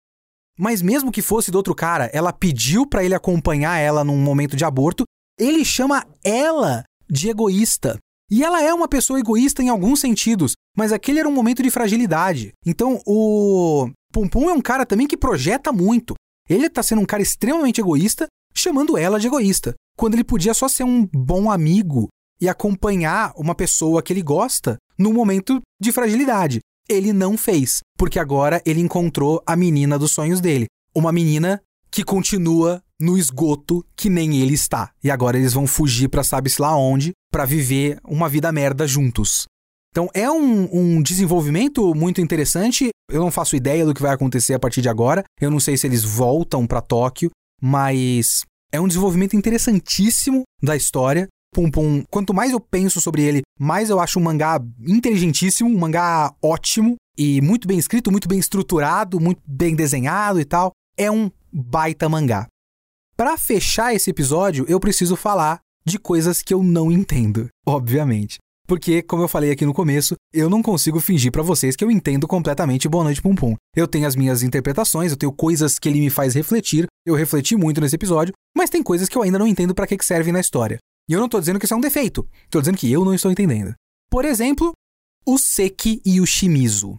Mas 0.56 0.80
mesmo 0.80 1.10
que 1.10 1.22
fosse 1.22 1.50
do 1.50 1.56
outro 1.56 1.74
cara, 1.74 2.08
ela 2.12 2.32
pediu 2.32 2.86
para 2.86 3.02
ele 3.02 3.14
acompanhar 3.14 3.78
ela 3.78 4.04
num 4.04 4.18
momento 4.18 4.56
de 4.56 4.64
aborto, 4.64 5.04
ele 5.38 5.64
chama 5.64 6.06
ela 6.22 6.84
de 7.10 7.28
egoísta. 7.28 7.98
E 8.30 8.42
ela 8.42 8.62
é 8.62 8.72
uma 8.72 8.88
pessoa 8.88 9.20
egoísta 9.20 9.62
em 9.62 9.68
alguns 9.68 10.00
sentidos, 10.00 10.52
mas 10.76 10.92
aquele 10.92 11.18
era 11.18 11.28
um 11.28 11.32
momento 11.32 11.62
de 11.62 11.70
fragilidade. 11.70 12.52
Então 12.64 13.00
o 13.06 13.90
Pum 14.12 14.28
Pum 14.28 14.48
é 14.48 14.52
um 14.52 14.60
cara 14.60 14.86
também 14.86 15.06
que 15.06 15.16
projeta 15.16 15.72
muito. 15.72 16.14
Ele 16.48 16.70
tá 16.70 16.82
sendo 16.82 17.02
um 17.02 17.06
cara 17.06 17.22
extremamente 17.22 17.80
egoísta, 17.80 18.26
chamando 18.54 18.96
ela 18.96 19.18
de 19.18 19.26
egoísta, 19.26 19.74
quando 19.96 20.14
ele 20.14 20.24
podia 20.24 20.54
só 20.54 20.68
ser 20.68 20.84
um 20.84 21.06
bom 21.06 21.50
amigo 21.50 22.08
e 22.40 22.48
acompanhar 22.48 23.32
uma 23.36 23.54
pessoa 23.54 24.02
que 24.02 24.12
ele 24.12 24.22
gosta 24.22 24.76
num 24.98 25.12
momento 25.12 25.60
de 25.80 25.92
fragilidade. 25.92 26.60
Ele 26.88 27.12
não 27.12 27.36
fez, 27.36 27.80
porque 27.96 28.18
agora 28.18 28.60
ele 28.66 28.80
encontrou 28.80 29.42
a 29.46 29.56
menina 29.56 29.98
dos 29.98 30.12
sonhos 30.12 30.40
dele, 30.40 30.66
uma 30.94 31.12
menina 31.12 31.60
que 31.90 32.04
continua 32.04 32.82
no 33.00 33.18
esgoto 33.18 33.84
que 33.96 34.08
nem 34.08 34.40
ele 34.40 34.54
está. 34.54 34.90
E 35.02 35.10
agora 35.10 35.36
eles 35.36 35.52
vão 35.52 35.66
fugir 35.66 36.08
para 36.08 36.24
sabe-se 36.24 36.60
lá 36.60 36.76
onde 36.76 37.12
para 37.30 37.44
viver 37.44 37.98
uma 38.04 38.28
vida 38.28 38.50
merda 38.52 38.86
juntos. 38.86 39.44
Então 39.90 40.08
é 40.12 40.30
um, 40.30 40.68
um, 40.72 41.02
desenvolvimento 41.02 41.94
muito 41.94 42.20
interessante. 42.20 42.88
Eu 43.10 43.20
não 43.20 43.30
faço 43.30 43.54
ideia 43.54 43.84
do 43.84 43.94
que 43.94 44.02
vai 44.02 44.12
acontecer 44.12 44.54
a 44.54 44.58
partir 44.58 44.82
de 44.82 44.88
agora. 44.88 45.24
Eu 45.40 45.50
não 45.50 45.60
sei 45.60 45.76
se 45.76 45.86
eles 45.86 46.02
voltam 46.02 46.66
para 46.66 46.80
Tóquio, 46.80 47.30
mas 47.62 48.42
é 48.72 48.80
um 48.80 48.88
desenvolvimento 48.88 49.36
interessantíssimo 49.36 50.42
da 50.62 50.74
história. 50.74 51.28
Pum 51.54 51.70
Pum, 51.70 52.02
quanto 52.10 52.34
mais 52.34 52.50
eu 52.50 52.58
penso 52.58 53.00
sobre 53.00 53.22
ele, 53.22 53.42
mais 53.58 53.88
eu 53.88 54.00
acho 54.00 54.18
um 54.18 54.22
mangá 54.22 54.60
inteligentíssimo, 54.80 55.70
um 55.70 55.78
mangá 55.78 56.34
ótimo 56.42 56.96
e 57.16 57.40
muito 57.40 57.68
bem 57.68 57.78
escrito, 57.78 58.10
muito 58.10 58.28
bem 58.28 58.40
estruturado, 58.40 59.20
muito 59.20 59.40
bem 59.46 59.76
desenhado 59.76 60.40
e 60.40 60.44
tal. 60.44 60.72
É 60.98 61.08
um 61.08 61.30
baita 61.52 62.08
mangá. 62.08 62.48
Para 63.16 63.38
fechar 63.38 63.94
esse 63.94 64.10
episódio, 64.10 64.64
eu 64.68 64.80
preciso 64.80 65.14
falar 65.14 65.60
de 65.86 66.00
coisas 66.00 66.42
que 66.42 66.52
eu 66.52 66.64
não 66.64 66.90
entendo, 66.90 67.48
obviamente. 67.64 68.38
Porque, 68.66 69.02
como 69.02 69.22
eu 69.22 69.28
falei 69.28 69.52
aqui 69.52 69.64
no 69.64 69.72
começo, 69.72 70.16
eu 70.32 70.50
não 70.50 70.60
consigo 70.60 70.98
fingir 70.98 71.30
para 71.30 71.42
vocês 71.42 71.76
que 71.76 71.84
eu 71.84 71.92
entendo 71.92 72.26
completamente 72.26 72.88
Boa 72.88 73.04
Noite 73.04 73.22
Pum 73.22 73.36
Pum. 73.36 73.54
Eu 73.76 73.86
tenho 73.86 74.08
as 74.08 74.16
minhas 74.16 74.42
interpretações, 74.42 75.12
eu 75.12 75.16
tenho 75.16 75.30
coisas 75.30 75.78
que 75.78 75.88
ele 75.88 76.00
me 76.00 76.10
faz 76.10 76.34
refletir, 76.34 76.86
eu 77.06 77.14
refleti 77.14 77.54
muito 77.54 77.80
nesse 77.80 77.94
episódio, 77.94 78.34
mas 78.56 78.68
tem 78.68 78.82
coisas 78.82 79.08
que 79.08 79.16
eu 79.16 79.22
ainda 79.22 79.38
não 79.38 79.46
entendo 79.46 79.76
para 79.76 79.86
que, 79.86 79.96
que 79.96 80.04
servem 80.04 80.32
na 80.32 80.40
história. 80.40 80.78
E 81.08 81.12
eu 81.12 81.20
não 81.20 81.28
tô 81.28 81.38
dizendo 81.38 81.60
que 81.60 81.66
isso 81.66 81.74
é 81.74 81.76
um 81.76 81.80
defeito, 81.80 82.26
tô 82.50 82.58
dizendo 82.58 82.78
que 82.78 82.90
eu 82.90 83.04
não 83.04 83.14
estou 83.14 83.30
entendendo. 83.30 83.74
Por 84.10 84.24
exemplo, 84.24 84.72
o 85.24 85.38
Seki 85.38 86.02
e 86.04 86.20
o 86.20 86.26
Shimizu. 86.26 86.98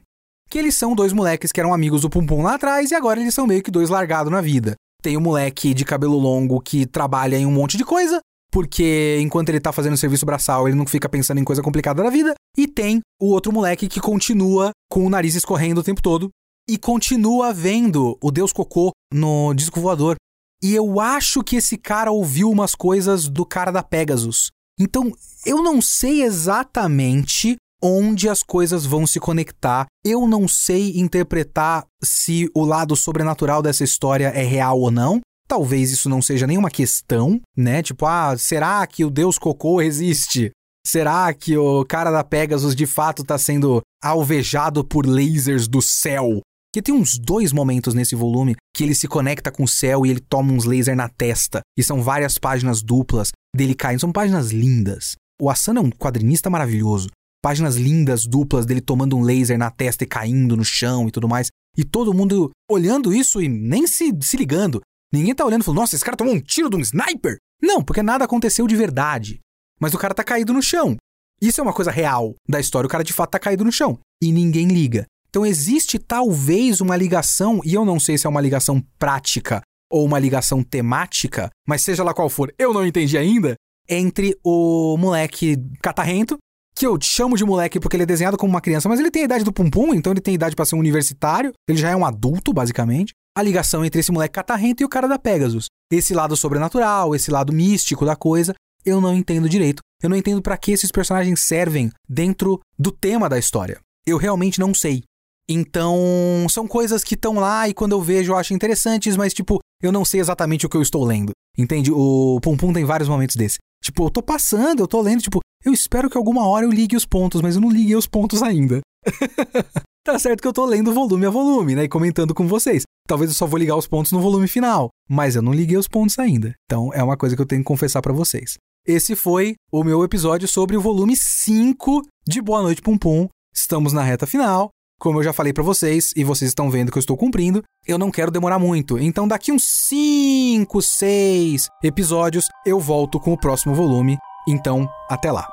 Que 0.50 0.60
eles 0.60 0.78
são 0.78 0.96
dois 0.96 1.12
moleques 1.12 1.52
que 1.52 1.60
eram 1.60 1.74
amigos 1.74 2.04
do 2.04 2.10
Pum 2.10 2.26
Pum 2.26 2.42
lá 2.42 2.56
atrás 2.56 2.92
e 2.92 2.96
agora 2.96 3.20
eles 3.20 3.34
são 3.34 3.46
meio 3.46 3.64
que 3.64 3.72
dois 3.72 3.90
largados 3.90 4.32
na 4.32 4.40
vida. 4.40 4.76
Tem 5.06 5.16
o 5.16 5.22
moleque 5.22 5.72
de 5.72 5.86
cabelo 5.86 6.18
longo 6.18 6.60
que 6.60 6.84
trabalha 6.84 7.38
em 7.38 7.46
um 7.46 7.52
monte 7.52 7.78
de 7.78 7.86
coisa, 7.86 8.20
porque 8.52 9.20
enquanto 9.22 9.50
ele 9.50 9.60
tá 9.60 9.72
fazendo 9.72 9.96
serviço 9.96 10.26
braçal, 10.26 10.68
ele 10.68 10.76
não 10.76 10.88
fica 10.88 11.08
pensando 11.08 11.40
em 11.40 11.44
coisa 11.44 11.62
complicada 11.62 12.02
da 12.02 12.10
vida. 12.10 12.34
E 12.58 12.68
tem 12.68 13.02
o 13.22 13.28
outro 13.28 13.54
moleque 13.54 13.88
que 13.88 14.00
continua 14.00 14.72
com 14.90 15.06
o 15.06 15.10
nariz 15.12 15.36
escorrendo 15.36 15.82
o 15.82 15.84
tempo 15.84 16.02
todo 16.02 16.32
e 16.68 16.76
continua 16.76 17.54
vendo 17.54 18.18
o 18.20 18.32
Deus 18.32 18.52
Cocô 18.52 18.94
no 19.14 19.54
disco 19.54 19.80
voador. 19.80 20.16
E 20.64 20.74
eu 20.74 21.00
acho 21.00 21.44
que 21.44 21.58
esse 21.58 21.78
cara 21.78 22.12
ouviu 22.12 22.50
umas 22.50 22.74
coisas 22.74 23.30
do 23.30 23.46
cara 23.46 23.70
da 23.70 23.84
Pegasus. 23.84 24.50
Então, 24.80 25.12
eu 25.46 25.62
não 25.62 25.84
sei 25.84 26.24
exatamente 26.24 27.58
onde 27.82 28.30
as 28.30 28.42
coisas 28.42 28.86
vão 28.86 29.06
se 29.06 29.20
conectar. 29.20 29.86
Eu 30.04 30.28
não 30.28 30.48
sei 30.48 30.98
interpretar 30.98 31.86
se 32.04 32.50
o 32.54 32.64
lado 32.64 32.96
sobrenatural 32.96 33.62
dessa 33.62 33.84
história 33.84 34.28
é 34.28 34.44
real 34.44 34.80
ou 34.80 34.92
não. 34.92 35.22
Talvez 35.48 35.92
isso 35.92 36.10
não 36.10 36.22
seja 36.22 36.48
nenhuma 36.48 36.72
questão, 36.72 37.40
né? 37.56 37.84
Tipo, 37.84 38.06
ah, 38.06 38.36
será 38.38 38.86
que 38.88 39.06
o 39.06 39.12
Deus 39.12 39.38
Cocô 39.38 39.82
existe? 39.82 40.52
Será 40.86 41.34
que 41.34 41.58
o 41.58 41.86
cara 41.86 42.12
da 42.12 42.24
Pegasus 42.24 42.76
de 42.76 42.86
fato 42.86 43.22
está 43.22 43.38
sendo 43.38 43.82
alvejado 44.04 44.84
por 44.84 45.06
lasers 45.06 45.68
do 45.68 45.82
céu? 45.82 46.42
Que 46.72 46.82
tem 46.82 46.94
uns 46.94 47.18
dois 47.18 47.54
momentos 47.54 47.94
nesse 47.94 48.16
volume 48.16 48.56
que 48.76 48.84
ele 48.84 48.94
se 48.94 49.08
conecta 49.08 49.52
com 49.52 49.64
o 49.64 49.68
céu 49.68 50.06
e 50.06 50.10
ele 50.10 50.20
toma 50.20 50.52
uns 50.52 50.66
lasers 50.66 50.98
na 50.98 51.10
testa. 51.10 51.62
E 51.78 51.84
são 51.84 52.02
várias 52.04 52.38
páginas 52.38 52.84
duplas 52.84 53.32
dele 53.56 53.74
caindo. 53.74 54.02
São 54.02 54.12
páginas 54.12 54.52
lindas. 54.52 55.16
O 55.42 55.50
Asano 55.50 55.80
é 55.80 55.84
um 55.84 55.90
quadrinista 55.90 56.50
maravilhoso. 56.50 57.10
Páginas 57.46 57.76
lindas, 57.76 58.26
duplas, 58.26 58.66
dele 58.66 58.82
tomando 58.82 59.16
um 59.16 59.22
laser 59.22 59.56
na 59.56 59.70
testa 59.70 60.04
e 60.04 60.08
caindo 60.08 60.58
no 60.58 60.66
chão 60.66 61.08
e 61.08 61.12
tudo 61.12 61.30
mais. 61.30 61.52
E 61.78 61.84
todo 61.84 62.12
mundo 62.12 62.50
olhando 62.68 63.14
isso 63.14 63.40
e 63.40 63.48
nem 63.48 63.86
se, 63.86 64.12
se 64.20 64.36
ligando. 64.36 64.82
Ninguém 65.14 65.36
tá 65.36 65.46
olhando 65.46 65.62
e 65.62 65.64
falando, 65.64 65.82
nossa, 65.82 65.94
esse 65.94 66.04
cara 66.04 66.18
tomou 66.18 66.34
um 66.34 66.40
tiro 66.40 66.72
de 66.72 66.76
um 66.76 66.80
sniper. 66.80 67.38
Não, 67.62 67.84
porque 67.84 68.02
nada 68.02 68.26
aconteceu 68.26 68.66
de 68.66 68.76
verdade. 68.76 69.42
Mas 69.80 69.94
o 69.94 69.98
cara 70.00 70.16
tá 70.16 70.24
caído 70.24 70.54
no 70.54 70.62
chão. 70.64 70.98
Isso 71.40 71.62
é 71.62 71.64
uma 71.64 71.72
coisa 71.72 71.92
real 71.92 72.34
da 72.50 72.60
história. 72.60 72.88
O 72.88 72.90
cara 72.90 73.04
de 73.04 73.14
fato 73.14 73.30
tá 73.30 73.38
caído 73.38 73.64
no 73.64 73.72
chão. 73.72 74.00
E 74.24 74.32
ninguém 74.32 74.68
liga. 74.70 75.06
Então 75.30 75.46
existe 75.46 76.00
talvez 76.00 76.82
uma 76.82 76.98
ligação, 76.98 77.62
e 77.64 77.76
eu 77.76 77.86
não 77.86 78.00
sei 78.00 78.18
se 78.18 78.26
é 78.26 78.30
uma 78.30 78.42
ligação 78.42 78.82
prática 78.98 79.62
ou 79.92 80.04
uma 80.04 80.18
ligação 80.18 80.64
temática, 80.64 81.52
mas 81.68 81.84
seja 81.84 82.04
lá 82.04 82.12
qual 82.12 82.28
for, 82.28 82.52
eu 82.58 82.74
não 82.74 82.84
entendi 82.84 83.20
ainda, 83.20 83.54
entre 83.88 84.36
o 84.44 84.98
moleque 84.98 85.58
catarrento, 85.80 86.40
que 86.76 86.86
eu 86.86 86.98
chamo 87.02 87.38
de 87.38 87.46
moleque 87.46 87.80
porque 87.80 87.96
ele 87.96 88.04
é 88.04 88.08
desenhado 88.08 88.38
como 88.38 88.52
uma 88.52 88.62
criança, 88.62 88.90
mas 88.90 89.00
ele 89.00 89.12
tem 89.12 89.22
a 89.22 89.26
idade 89.26 89.44
do 89.44 89.54
Pum 89.54 89.70
Pum, 89.70 89.94
então 89.94 90.12
ele 90.12 90.22
tem 90.22 90.34
idade 90.34 90.56
para 90.56 90.66
ser 90.66 90.76
um 90.76 90.80
universitário, 90.80 91.54
ele 91.70 91.78
já 91.78 91.90
é 91.90 91.96
um 91.96 92.06
adulto, 92.06 92.54
basicamente 92.54 93.14
a 93.36 93.44
ligação 93.44 93.84
entre 93.84 94.00
esse 94.00 94.12
moleque 94.12 94.34
catarrento 94.34 94.82
e 94.82 94.86
o 94.86 94.90
cara 94.90 95.08
da 95.08 95.20
Pegasus. 95.20 95.66
Esse 95.92 96.14
lado 96.14 96.38
sobrenatural, 96.38 97.14
esse 97.14 97.30
lado 97.30 97.52
místico 97.52 98.06
da 98.06 98.16
coisa, 98.16 98.56
eu 98.86 99.02
não 99.02 99.14
entendo 99.14 99.50
direito. 99.50 99.82
Eu 100.02 100.10
não 100.10 100.16
entendo 100.16 100.42
para 100.42 100.58
que 100.58 100.72
esses 100.72 100.92
personagens 100.92 101.42
servem 101.42 101.92
dentro 102.08 102.62
do 102.80 102.92
tema 102.92 103.28
da 103.28 103.38
história. 103.38 103.80
Eu 104.06 104.18
realmente 104.18 104.60
não 104.60 104.74
sei. 104.74 105.04
Então, 105.50 106.48
são 106.50 106.68
coisas 106.68 107.04
que 107.04 107.14
estão 107.14 107.36
lá 107.36 107.68
e 107.68 107.74
quando 107.74 107.92
eu 107.92 108.02
vejo 108.02 108.32
eu 108.32 108.38
acho 108.38 108.54
interessantes, 108.54 109.18
mas 109.18 109.34
tipo, 109.34 109.60
eu 109.82 109.92
não 109.92 110.06
sei 110.06 110.20
exatamente 110.20 110.66
o 110.66 110.70
que 110.70 110.78
eu 110.78 110.82
estou 110.82 111.04
lendo. 111.04 111.32
Entende? 111.58 111.92
O 111.92 112.40
Pum 112.42 112.56
Pum 112.56 112.74
tem 112.74 112.86
vários 112.86 113.10
momentos 113.10 113.36
desse. 113.36 113.58
Tipo, 113.86 114.06
eu 114.06 114.10
tô 114.10 114.24
passando, 114.24 114.80
eu 114.80 114.88
tô 114.88 115.00
lendo, 115.00 115.22
tipo, 115.22 115.40
eu 115.64 115.72
espero 115.72 116.10
que 116.10 116.18
alguma 116.18 116.48
hora 116.48 116.66
eu 116.66 116.72
ligue 116.72 116.96
os 116.96 117.06
pontos, 117.06 117.40
mas 117.40 117.54
eu 117.54 117.62
não 117.62 117.70
liguei 117.70 117.96
os 117.96 118.08
pontos 118.08 118.42
ainda. 118.42 118.82
tá 120.04 120.18
certo 120.18 120.42
que 120.42 120.48
eu 120.48 120.54
tô 120.54 120.66
lendo 120.66 120.92
volume 120.92 121.28
a 121.28 121.30
volume, 121.30 121.76
né? 121.76 121.84
E 121.84 121.88
comentando 121.88 122.34
com 122.34 122.48
vocês. 122.48 122.82
Talvez 123.08 123.30
eu 123.30 123.36
só 123.36 123.46
vou 123.46 123.60
ligar 123.60 123.76
os 123.76 123.88
pontos 123.88 124.12
no 124.12 124.20
volume 124.20 124.48
final, 124.48 124.90
mas 125.08 125.36
eu 125.36 125.44
não 125.44 125.54
liguei 125.54 125.78
os 125.78 125.88
pontos 125.88 126.18
ainda. 126.18 126.56
Então 126.66 126.92
é 126.96 127.04
uma 127.04 127.16
coisa 127.16 127.36
que 127.36 127.42
eu 127.44 127.46
tenho 127.46 127.62
que 127.62 127.68
confessar 127.68 128.02
para 128.02 128.12
vocês. 128.12 128.58
Esse 128.88 129.16
foi 129.16 129.54
o 129.72 129.84
meu 129.84 130.04
episódio 130.04 130.48
sobre 130.48 130.76
o 130.76 130.82
volume 130.82 131.16
5 131.16 132.02
de 132.28 132.42
Boa 132.42 132.64
Noite 132.64 132.82
Pum 132.82 132.98
Pum. 132.98 133.28
Estamos 133.54 133.94
na 133.94 134.02
reta 134.02 134.26
final. 134.26 134.72
Como 135.00 135.20
eu 135.20 135.24
já 135.24 135.34
falei 135.34 135.52
para 135.52 135.64
vocês, 135.64 136.14
e 136.16 136.24
vocês 136.24 136.50
estão 136.50 136.70
vendo 136.70 136.92
que 136.92 136.98
eu 136.98 137.02
estou 137.02 137.18
cumprindo, 137.18 137.62
eu 137.86 137.98
não 137.98 138.10
quero 138.10 138.32
demorar 138.32 138.58
muito. 138.58 138.98
Então, 138.98 139.28
daqui 139.28 139.52
uns 139.52 139.64
5, 139.90 140.82
6 140.82 141.70
episódios, 141.84 142.48
eu 142.66 142.80
volto 142.80 143.20
com 143.20 143.34
o 143.34 143.38
próximo 143.38 143.76
volume. 143.76 144.18
Então, 144.48 144.88
até 145.10 145.32
lá. 145.32 145.48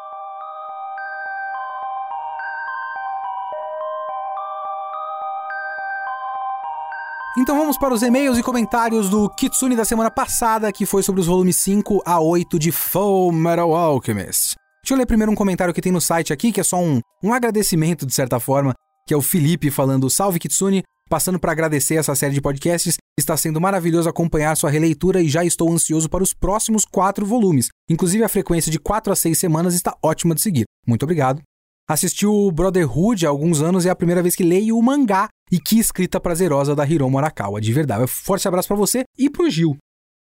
Então 7.39 7.57
vamos 7.57 7.79
para 7.79 7.95
os 7.95 8.03
e-mails 8.03 8.37
e 8.37 8.43
comentários 8.43 9.09
do 9.09 9.27
Kitsune 9.31 9.75
da 9.75 9.87
semana 9.87 10.11
passada, 10.11 10.71
que 10.71 10.85
foi 10.85 11.03
sobre 11.03 11.23
os 11.23 11.27
volumes 11.27 11.57
5 11.57 12.03
a 12.05 12.21
8 12.21 12.59
de 12.59 12.71
Full 12.71 13.33
Metal 13.33 13.75
Alchemist. 13.75 14.55
Deixa 14.83 14.93
eu 14.93 14.99
ler 14.99 15.07
primeiro 15.07 15.33
um 15.33 15.35
comentário 15.35 15.73
que 15.73 15.81
tem 15.81 15.91
no 15.91 16.01
site 16.01 16.31
aqui, 16.31 16.53
que 16.53 16.61
é 16.61 16.65
só 16.65 16.77
um, 16.77 17.01
um 17.23 17.33
agradecimento, 17.33 18.05
de 18.05 18.13
certa 18.13 18.39
forma, 18.39 18.75
que 19.07 19.15
é 19.15 19.17
o 19.17 19.23
Felipe 19.23 19.71
falando: 19.71 20.11
Salve 20.11 20.39
Kitsune, 20.39 20.83
passando 21.09 21.39
para 21.39 21.53
agradecer 21.53 21.97
essa 21.97 22.15
série 22.15 22.35
de 22.35 22.41
podcasts. 22.41 22.97
Está 23.19 23.37
sendo 23.37 23.61
maravilhoso 23.61 24.09
acompanhar 24.09 24.57
sua 24.57 24.71
releitura 24.71 25.21
e 25.21 25.29
já 25.29 25.45
estou 25.45 25.71
ansioso 25.71 26.09
para 26.09 26.23
os 26.23 26.33
próximos 26.33 26.85
quatro 26.85 27.27
volumes. 27.27 27.69
Inclusive, 27.91 28.25
a 28.25 28.29
frequência 28.29 28.73
de 28.73 28.79
4 28.79 29.13
a 29.13 29.17
6 29.17 29.39
semanas 29.39 29.75
está 29.75 29.95
ótima 30.03 30.35
de 30.35 30.41
seguir. 30.41 30.65
Muito 30.87 31.03
obrigado. 31.03 31.43
Assisti 31.89 32.27
o 32.27 32.51
Brotherhood 32.51 33.27
há 33.27 33.29
alguns 33.29 33.61
anos 33.61 33.85
e 33.85 33.89
é 33.89 33.91
a 33.91 33.97
primeira 33.97 34.23
vez 34.23 34.35
que 34.35 34.43
leio 34.43 34.79
o 34.79 34.83
mangá 34.83 35.29
e 35.51 35.61
que 35.61 35.79
escrita 35.79 36.19
prazerosa 36.19 36.75
da 36.75 36.87
Hiromo 36.87 37.19
Arakawa, 37.19 37.61
de 37.61 37.73
verdade. 37.73 38.07
Forte 38.07 38.49
abraço 38.49 38.69
para 38.69 38.77
você 38.77 39.03
e 39.19 39.29
pro 39.29 39.51
Gil. 39.51 39.77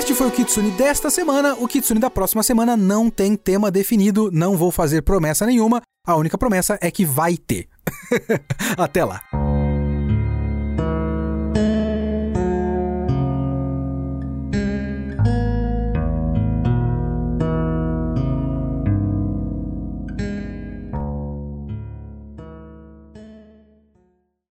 Este 0.03 0.13
foi 0.13 0.27
o 0.27 0.31
Kitsune 0.31 0.69
desta 0.71 1.09
semana. 1.09 1.53
O 1.53 1.65
Kitsune 1.65 1.97
da 1.97 2.09
próxima 2.09 2.43
semana 2.43 2.75
não 2.75 3.09
tem 3.09 3.37
tema 3.37 3.71
definido, 3.71 4.29
não 4.33 4.57
vou 4.57 4.69
fazer 4.69 5.01
promessa 5.01 5.45
nenhuma. 5.45 5.81
A 6.05 6.17
única 6.17 6.37
promessa 6.37 6.77
é 6.81 6.91
que 6.91 7.05
vai 7.05 7.37
ter. 7.37 7.69
Até 8.77 9.05
lá. 9.05 9.21